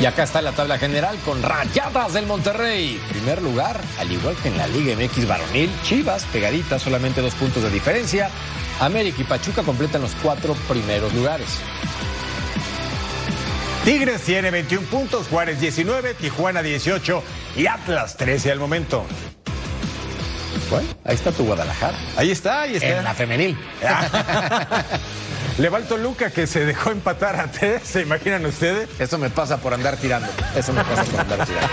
Y 0.00 0.04
acá 0.04 0.24
está 0.24 0.42
la 0.42 0.52
tabla 0.52 0.78
general 0.78 1.16
con 1.24 1.40
Rayadas 1.42 2.12
del 2.12 2.26
Monterrey. 2.26 3.00
Primer 3.08 3.42
lugar, 3.42 3.80
al 4.00 4.10
igual 4.10 4.34
que 4.42 4.48
en 4.48 4.58
la 4.58 4.66
Liga 4.66 4.96
MX 4.96 5.28
varonil, 5.28 5.70
Chivas 5.84 6.24
pegadita, 6.32 6.80
solamente 6.80 7.20
dos 7.20 7.34
puntos 7.34 7.62
de 7.62 7.70
diferencia. 7.70 8.30
América 8.80 9.22
y 9.22 9.24
Pachuca 9.24 9.62
completan 9.62 10.02
los 10.02 10.12
cuatro 10.22 10.54
primeros 10.68 11.14
lugares. 11.14 11.60
Tigres 13.86 14.22
tiene 14.22 14.50
21 14.50 14.88
puntos, 14.88 15.28
Juárez 15.28 15.60
19, 15.60 16.14
Tijuana 16.14 16.60
18 16.60 17.22
y 17.54 17.68
Atlas 17.68 18.16
13 18.16 18.50
al 18.50 18.58
momento. 18.58 19.06
Bueno, 20.68 20.88
ahí 21.04 21.14
está 21.14 21.30
tu 21.30 21.44
Guadalajara. 21.44 21.96
Ahí 22.16 22.32
está, 22.32 22.62
ahí 22.62 22.74
está. 22.74 22.98
En 22.98 23.04
la 23.04 23.14
femenil. 23.14 23.56
Le 25.58 25.68
va 25.68 25.78
Luca 26.02 26.32
que 26.32 26.48
se 26.48 26.66
dejó 26.66 26.90
empatar 26.90 27.38
a 27.38 27.48
tres, 27.48 27.82
¿se 27.84 28.02
imaginan 28.02 28.44
ustedes? 28.44 28.88
Eso 28.98 29.18
me 29.18 29.30
pasa 29.30 29.58
por 29.58 29.72
andar 29.72 29.96
tirando. 29.98 30.26
Eso 30.56 30.72
me 30.72 30.82
pasa 30.82 31.04
por 31.04 31.20
andar 31.20 31.46
tirando. 31.46 31.68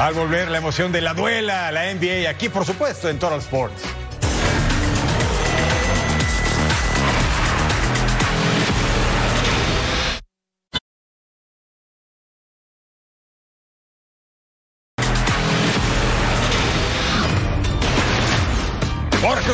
Al 0.00 0.12
volver 0.12 0.50
la 0.50 0.58
emoción 0.58 0.92
de 0.92 1.00
la 1.00 1.14
duela, 1.14 1.72
la 1.72 1.90
NBA, 1.94 2.28
aquí 2.28 2.50
por 2.50 2.66
supuesto 2.66 3.08
en 3.08 3.18
Total 3.18 3.38
Sports. 3.38 3.84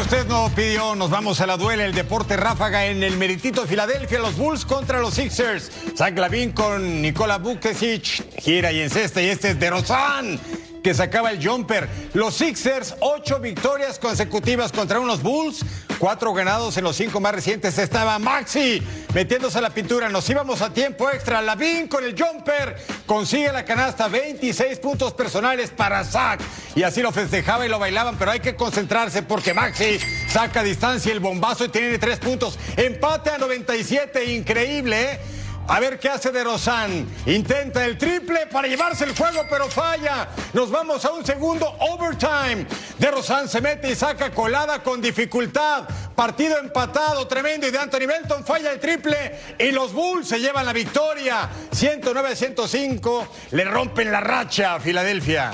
Usted 0.05 0.27
no 0.27 0.51
pidió, 0.55 0.95
nos 0.95 1.09
vamos 1.09 1.41
a 1.41 1.47
la 1.47 1.57
duela, 1.57 1.87
el 1.87 1.95
deporte 1.95 2.37
ráfaga 2.37 2.85
en 2.85 3.03
el 3.03 3.17
meritito 3.17 3.63
de 3.63 3.69
Filadelfia, 3.69 4.19
los 4.19 4.37
Bulls 4.37 4.67
contra 4.67 5.01
los 5.01 5.15
Sixers. 5.15 5.71
Zach 5.97 6.17
Lavin 6.19 6.53
con 6.53 7.01
Nikola 7.01 7.39
Vucevic, 7.39 8.39
gira 8.39 8.71
y 8.71 8.81
encesta, 8.81 9.23
y 9.23 9.29
este 9.29 9.53
es 9.53 9.59
de 9.59 9.71
Rosan 9.71 10.39
que 10.85 10.93
sacaba 10.93 11.31
el 11.31 11.45
jumper. 11.45 11.89
Los 12.13 12.35
Sixers, 12.35 12.95
ocho 13.01 13.41
victorias 13.41 13.99
consecutivas 13.99 14.71
contra 14.71 15.01
unos 15.01 15.23
Bulls, 15.23 15.65
cuatro 15.99 16.35
ganados 16.35 16.77
en 16.77 16.85
los 16.85 16.95
cinco 16.95 17.21
más 17.21 17.35
recientes. 17.35 17.79
Estaba 17.79 18.19
Maxi 18.19 18.83
metiéndose 19.15 19.57
a 19.57 19.63
la 19.63 19.71
pintura. 19.71 20.11
Nos 20.11 20.29
íbamos 20.29 20.61
a 20.61 20.75
tiempo 20.75 21.11
extra. 21.11 21.41
Lavín 21.41 21.89
con 21.89 22.05
el 22.05 22.15
jumper 22.15 22.77
consigue 23.07 23.51
la 23.51 23.65
canasta, 23.65 24.09
26 24.09 24.79
puntos 24.79 25.15
personales 25.15 25.71
para 25.71 26.05
Zach. 26.05 26.41
Y 26.77 26.83
así 26.83 27.01
lo 27.01 27.13
festejaba 27.13 27.65
y 27.65 27.71
lo 27.71 27.79
bailaban, 27.79 28.17
pero 28.19 28.33
hay 28.33 28.41
que 28.41 28.55
concentrarse 28.55 29.23
porque 29.23 29.55
Maxi 29.55 29.99
saca 30.29 30.63
distancia 30.63 31.13
el 31.13 31.21
bombazo 31.21 31.65
y 31.65 31.69
tiene 31.71 31.99
tres 31.99 32.19
puntos. 32.19 32.59
Empate 32.77 33.31
a 33.31 33.39
97, 33.39 34.35
increíble, 34.35 35.13
¿eh? 35.13 35.21
A 35.67 35.81
ver 35.81 35.99
qué 35.99 36.11
hace 36.11 36.31
de 36.31 36.45
Rosan. 36.45 37.09
Intenta 37.27 37.85
el 37.87 37.97
triple 37.97 38.47
para 38.47 38.69
llevarse 38.69 39.05
el 39.05 39.17
juego, 39.17 39.43
pero 39.49 39.69
falla. 39.69 40.29
Nos 40.53 40.71
vamos 40.71 41.05
a 41.05 41.13
un 41.13 41.25
segundo 41.25 41.67
overtime. 41.81 42.67
De 42.99 43.11
Rosan 43.11 43.49
se 43.49 43.61
mete 43.61 43.91
y 43.91 43.95
saca 43.95 44.31
colada 44.31 44.83
con 44.83 45.01
dificultad. 45.01 45.85
Partido 46.15 46.59
empatado, 46.59 47.27
tremendo. 47.27 47.67
Y 47.67 47.71
de 47.71 47.79
Anthony 47.79 48.07
Belton 48.07 48.45
falla 48.45 48.73
el 48.73 48.81
triple. 48.81 49.57
Y 49.59 49.71
los 49.71 49.93
Bulls 49.95 50.29
se 50.29 50.39
llevan 50.39 50.67
la 50.67 50.75
victoria. 50.75 51.49
109 51.73 52.37
105. 52.37 53.29
Le 53.53 53.65
rompen 53.65 54.13
la 54.13 54.21
racha 54.21 54.75
a 54.75 54.81
Filadelfia. 54.81 55.51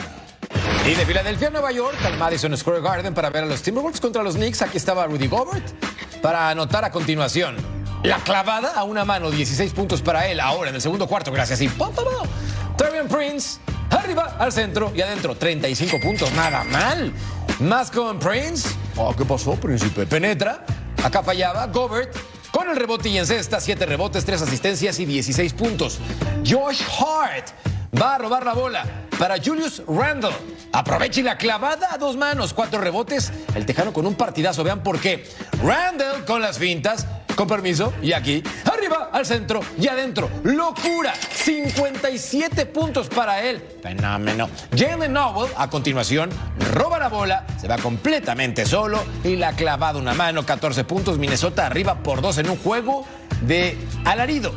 Y 0.86 0.94
de 0.94 1.06
Filadelfia 1.06 1.48
a 1.48 1.50
Nueva 1.50 1.70
York, 1.70 1.98
al 2.04 2.16
Madison 2.16 2.56
Square 2.56 2.80
Garden 2.80 3.14
para 3.14 3.30
ver 3.30 3.44
a 3.44 3.46
los 3.46 3.62
Timberwolves 3.62 4.00
contra 4.00 4.24
los 4.24 4.34
Knicks. 4.34 4.62
Aquí 4.62 4.76
estaba 4.76 5.06
Rudy 5.06 5.28
Gobert 5.28 5.64
para 6.20 6.50
anotar 6.50 6.84
a 6.84 6.90
continuación. 6.90 7.79
La 8.02 8.16
clavada 8.18 8.72
a 8.74 8.84
una 8.84 9.04
mano, 9.04 9.30
16 9.30 9.74
puntos 9.74 10.00
para 10.00 10.26
él 10.26 10.40
ahora 10.40 10.70
en 10.70 10.74
el 10.74 10.80
segundo 10.80 11.06
cuarto, 11.06 11.30
gracias. 11.30 11.60
Y 11.60 11.70
Trevian 12.76 13.08
Prince, 13.08 13.58
arriba, 13.90 14.36
al 14.38 14.52
centro 14.52 14.90
y 14.94 15.02
adentro, 15.02 15.34
35 15.36 16.00
puntos, 16.00 16.32
nada 16.32 16.64
mal. 16.64 17.12
Más 17.60 17.90
con 17.90 18.18
Prince. 18.18 18.70
Oh, 18.96 19.14
¿qué 19.14 19.26
pasó, 19.26 19.54
príncipe? 19.56 20.06
Penetra, 20.06 20.64
acá 21.04 21.22
fallaba, 21.22 21.66
Gobert. 21.66 22.16
Con 22.50 22.70
el 22.70 22.76
rebote 22.76 23.10
y 23.10 23.18
en 23.18 23.26
cesta, 23.26 23.60
7 23.60 23.84
rebotes, 23.84 24.24
3 24.24 24.42
asistencias 24.42 24.98
y 24.98 25.04
16 25.04 25.52
puntos. 25.52 25.98
Josh 26.44 26.82
Hart 26.98 27.48
va 28.00 28.14
a 28.14 28.18
robar 28.18 28.46
la 28.46 28.54
bola. 28.54 28.84
para 29.18 29.36
Julius 29.36 29.82
Randle. 29.86 30.32
Aproveche 30.72 31.22
la 31.22 31.36
clavada 31.36 31.88
a 31.92 31.98
dos 31.98 32.16
manos, 32.16 32.54
cuatro 32.54 32.80
rebotes. 32.80 33.30
El 33.54 33.66
Tejano 33.66 33.92
con 33.92 34.06
un 34.06 34.14
partidazo. 34.14 34.64
Vean 34.64 34.82
por 34.82 34.98
qué. 34.98 35.28
Randle 35.62 36.24
con 36.26 36.40
las 36.40 36.58
fintas. 36.58 37.06
Con 37.40 37.48
permiso, 37.48 37.94
y 38.02 38.12
aquí, 38.12 38.42
arriba, 38.70 39.08
al 39.10 39.24
centro 39.24 39.60
y 39.80 39.88
adentro. 39.88 40.28
¡Locura! 40.42 41.14
57 41.14 42.66
puntos 42.66 43.08
para 43.08 43.42
él. 43.42 43.64
Fenómeno. 43.82 44.50
Jalen 44.76 45.10
Noble, 45.10 45.50
a 45.56 45.70
continuación, 45.70 46.28
roba 46.74 46.98
la 46.98 47.08
bola, 47.08 47.46
se 47.58 47.66
va 47.66 47.78
completamente 47.78 48.66
solo 48.66 49.02
y 49.24 49.36
la 49.36 49.54
clavada 49.54 49.98
una 49.98 50.12
mano, 50.12 50.44
14 50.44 50.84
puntos. 50.84 51.16
Minnesota 51.16 51.64
arriba 51.64 52.02
por 52.02 52.20
dos 52.20 52.36
en 52.36 52.50
un 52.50 52.58
juego 52.58 53.06
de 53.40 53.78
alarido. 54.04 54.52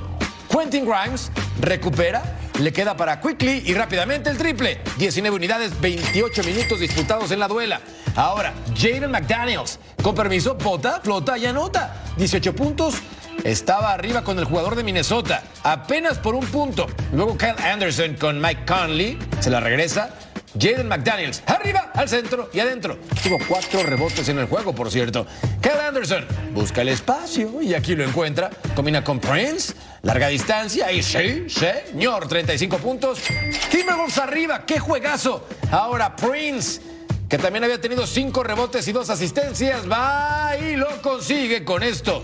Quentin 0.52 0.86
Grimes 0.86 1.32
recupera, 1.62 2.22
le 2.60 2.74
queda 2.74 2.98
para 2.98 3.22
Quickly 3.22 3.64
y 3.66 3.74
rápidamente 3.76 4.30
el 4.30 4.38
triple. 4.38 4.82
19 4.98 5.34
unidades, 5.34 5.80
28 5.80 6.44
minutos 6.44 6.82
disputados 6.82 7.32
en 7.32 7.40
la 7.40 7.48
duela. 7.48 7.80
Ahora, 8.16 8.54
Jaden 8.76 9.10
McDaniels, 9.10 9.80
con 10.02 10.14
permiso, 10.14 10.56
bota, 10.56 11.02
flota 11.04 11.38
y 11.38 11.46
anota. 11.46 12.04
18 12.18 12.56
puntos. 12.56 12.96
Estaba 13.44 13.92
arriba 13.92 14.24
con 14.24 14.38
el 14.40 14.46
jugador 14.46 14.76
de 14.76 14.84
Minnesota, 14.84 15.44
apenas 15.64 16.20
por 16.20 16.36
un 16.36 16.46
punto. 16.46 16.88
Luego 17.12 17.38
Kyle 17.38 17.56
Anderson 17.58 18.16
con 18.16 18.40
Mike 18.40 18.66
Conley, 18.66 19.18
se 19.40 19.50
la 19.50 19.60
regresa. 19.60 20.12
Jaden 20.58 20.88
McDaniels, 20.88 21.42
arriba, 21.48 21.92
al 21.96 22.08
centro 22.08 22.50
y 22.54 22.60
adentro. 22.60 23.00
Tuvo 23.24 23.40
cuatro 23.48 23.82
rebotes 23.82 24.30
en 24.30 24.38
el 24.38 24.46
juego, 24.46 24.74
por 24.74 24.92
cierto. 24.92 25.26
Kyle 25.62 25.82
Anderson 25.88 26.26
busca 26.54 26.84
el 26.84 26.90
espacio 26.90 27.62
y 27.62 27.74
aquí 27.74 27.96
lo 27.96 28.04
encuentra. 28.04 28.52
Combina 28.76 29.04
con 29.04 29.20
Prince, 29.20 29.74
larga 30.04 30.28
distancia 30.28 30.92
y 30.92 31.02
sí, 31.02 31.48
señor, 31.50 32.28
35 32.28 32.78
puntos. 32.78 33.20
Timberwolves 33.72 34.20
arriba, 34.20 34.64
qué 34.66 34.80
juegazo. 34.80 35.48
Ahora 35.72 36.16
Prince 36.16 36.93
que 37.34 37.40
también 37.40 37.64
había 37.64 37.82
tenido 37.82 38.06
cinco 38.06 38.44
rebotes 38.44 38.88
y 38.88 38.92
dos 38.92 39.10
asistencias, 39.10 39.92
va 39.92 40.56
y 40.56 40.76
lo 40.76 41.02
consigue 41.02 41.66
con 41.66 41.82
esto. 41.82 42.22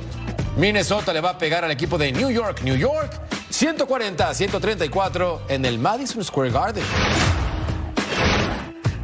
Minnesota 0.56 1.12
le 1.14 1.20
va 1.20 1.32
a 1.32 1.38
pegar 1.40 1.66
al 1.66 1.72
equipo 1.72 1.98
de 1.98 2.12
New 2.12 2.30
York, 2.30 2.62
New 2.62 2.76
York, 2.76 3.20
140 3.50 4.30
a 4.30 4.34
134 4.36 5.46
en 5.50 5.66
el 5.66 5.80
Madison 5.80 6.24
Square 6.24 6.52
Garden. 6.52 6.84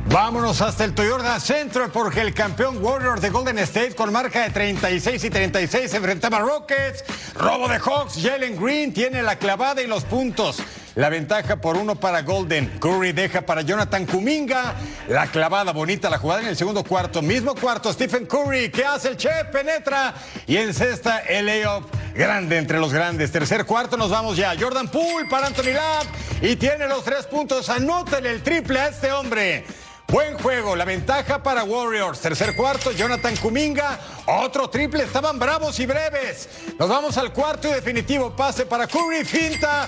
Vámonos 0.06 0.62
hasta 0.62 0.84
el 0.84 0.94
Toyota 0.94 1.40
Central 1.40 1.90
porque 1.92 2.22
el 2.22 2.36
campeón 2.36 2.78
Warriors 2.84 3.22
de 3.22 3.32
Golden 3.32 3.58
State 3.58 3.96
con 3.96 4.14
marca 4.14 4.44
de 4.44 4.52
36 4.52 5.24
y 5.24 5.30
36 5.32 5.90
se 5.90 5.98
enfrentaba 5.98 6.38
a 6.38 6.42
Rockets. 6.42 7.04
Robo 7.34 7.68
de 7.68 7.80
Hawks, 7.80 8.20
Jalen 8.22 8.62
Green 8.62 8.94
tiene 8.94 9.24
la 9.24 9.40
clavada 9.40 9.82
y 9.82 9.88
los 9.88 10.04
puntos. 10.04 10.62
La 10.96 11.10
ventaja 11.10 11.58
por 11.58 11.76
uno 11.76 11.96
para 11.96 12.22
Golden. 12.22 12.80
Curry 12.80 13.12
deja 13.12 13.42
para 13.42 13.62
Jonathan 13.64 14.06
Kuminga. 14.06 14.76
La 15.10 15.28
clavada 15.28 15.74
bonita, 15.74 16.10
la 16.10 16.18
jugada 16.18 16.42
en 16.42 16.48
el 16.48 16.56
segundo 16.56 16.86
cuarto. 16.86 17.22
Mismo 17.22 17.54
cuarto, 17.54 17.92
Stephen 17.92 18.26
Curry. 18.26 18.72
¿Qué 18.72 18.86
hace 18.86 19.10
el 19.10 19.18
Che? 19.18 19.30
Penetra 19.52 20.14
y 20.48 20.56
encesta 20.56 21.20
el 21.20 21.48
layup. 21.48 21.84
Grande 22.16 22.58
entre 22.58 22.80
los 22.80 22.94
grandes. 22.94 23.30
Tercer 23.30 23.66
cuarto, 23.66 23.98
nos 23.98 24.10
vamos 24.10 24.38
ya. 24.38 24.56
Jordan 24.58 24.88
Poole 24.88 25.28
para 25.30 25.48
Anthony 25.48 25.74
Lab. 25.74 26.06
Y 26.42 26.56
tiene 26.56 26.88
los 26.88 27.04
tres 27.04 27.26
puntos. 27.26 27.68
Anótale 27.68 28.32
el 28.32 28.42
triple 28.42 28.80
a 28.80 28.88
este 28.88 29.12
hombre. 29.12 29.66
Buen 30.08 30.38
juego, 30.38 30.76
la 30.76 30.86
ventaja 30.86 31.44
para 31.44 31.64
Warriors. 31.64 32.22
Tercer 32.22 32.56
cuarto, 32.56 32.92
Jonathan 32.94 33.36
Kuminga. 33.36 34.00
Otro 34.28 34.70
triple, 34.70 35.04
estaban 35.04 35.38
bravos 35.38 35.80
y 35.80 35.86
breves. 35.86 36.50
Nos 36.80 36.90
vamos 36.90 37.16
al 37.18 37.32
cuarto 37.32 37.68
y 37.68 37.74
definitivo 37.74 38.36
pase 38.36 38.66
para 38.66 38.88
Curry, 38.88 39.24
finta. 39.24 39.88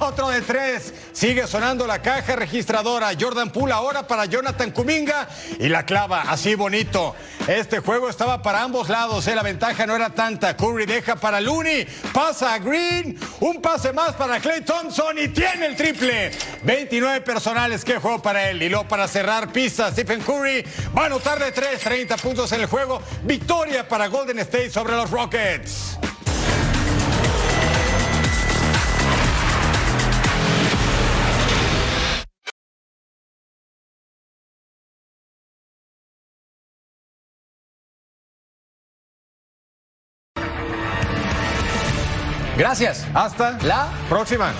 otro 0.00 0.28
de 0.28 0.40
tres. 0.40 0.92
Sigue 1.12 1.46
sonando 1.46 1.86
la 1.86 2.02
caja 2.02 2.34
registradora. 2.34 3.10
Jordan 3.18 3.50
Poole 3.50 3.72
ahora 3.72 4.06
para 4.06 4.24
Jonathan 4.24 4.72
Kuminga 4.72 5.28
y 5.60 5.68
la 5.68 5.86
clava 5.86 6.22
así 6.22 6.56
bonito. 6.56 7.14
Este 7.46 7.78
juego 7.78 8.08
estaba 8.10 8.42
para 8.42 8.62
ambos 8.62 8.88
lados, 8.88 9.26
¿eh? 9.26 9.34
la 9.34 9.42
ventaja 9.42 9.86
no 9.86 9.94
era 9.94 10.10
tanta. 10.10 10.56
Curry 10.56 10.84
deja 10.84 11.16
para 11.16 11.40
Looney, 11.40 11.86
pasa 12.12 12.54
a 12.54 12.58
Green, 12.58 13.18
un 13.40 13.62
pase 13.62 13.92
más 13.92 14.12
para 14.14 14.40
Clay 14.40 14.62
Thompson 14.62 15.18
y 15.18 15.28
tiene 15.28 15.66
el 15.66 15.76
triple. 15.76 16.30
29 16.64 17.20
personales, 17.20 17.84
qué 17.84 17.98
juego 17.98 18.20
para 18.20 18.50
él. 18.50 18.62
Y 18.62 18.68
luego 18.68 18.86
para 18.86 19.08
cerrar 19.08 19.52
pista, 19.52 19.90
Stephen 19.92 20.20
Curry 20.20 20.64
va 20.96 21.04
a 21.04 21.06
anotar 21.06 21.38
de 21.38 21.52
3, 21.52 21.80
30 21.80 22.16
puntos 22.16 22.52
en 22.52 22.60
el 22.60 22.66
juego. 22.66 23.00
Victoria 23.68 23.86
para 23.86 24.08
Golden 24.08 24.38
State 24.38 24.70
sobre 24.70 24.94
los 24.94 25.10
Rockets. 25.10 25.98
Gracias. 42.56 43.06
Hasta 43.14 43.58
la 43.62 43.90
próxima. 44.08 44.54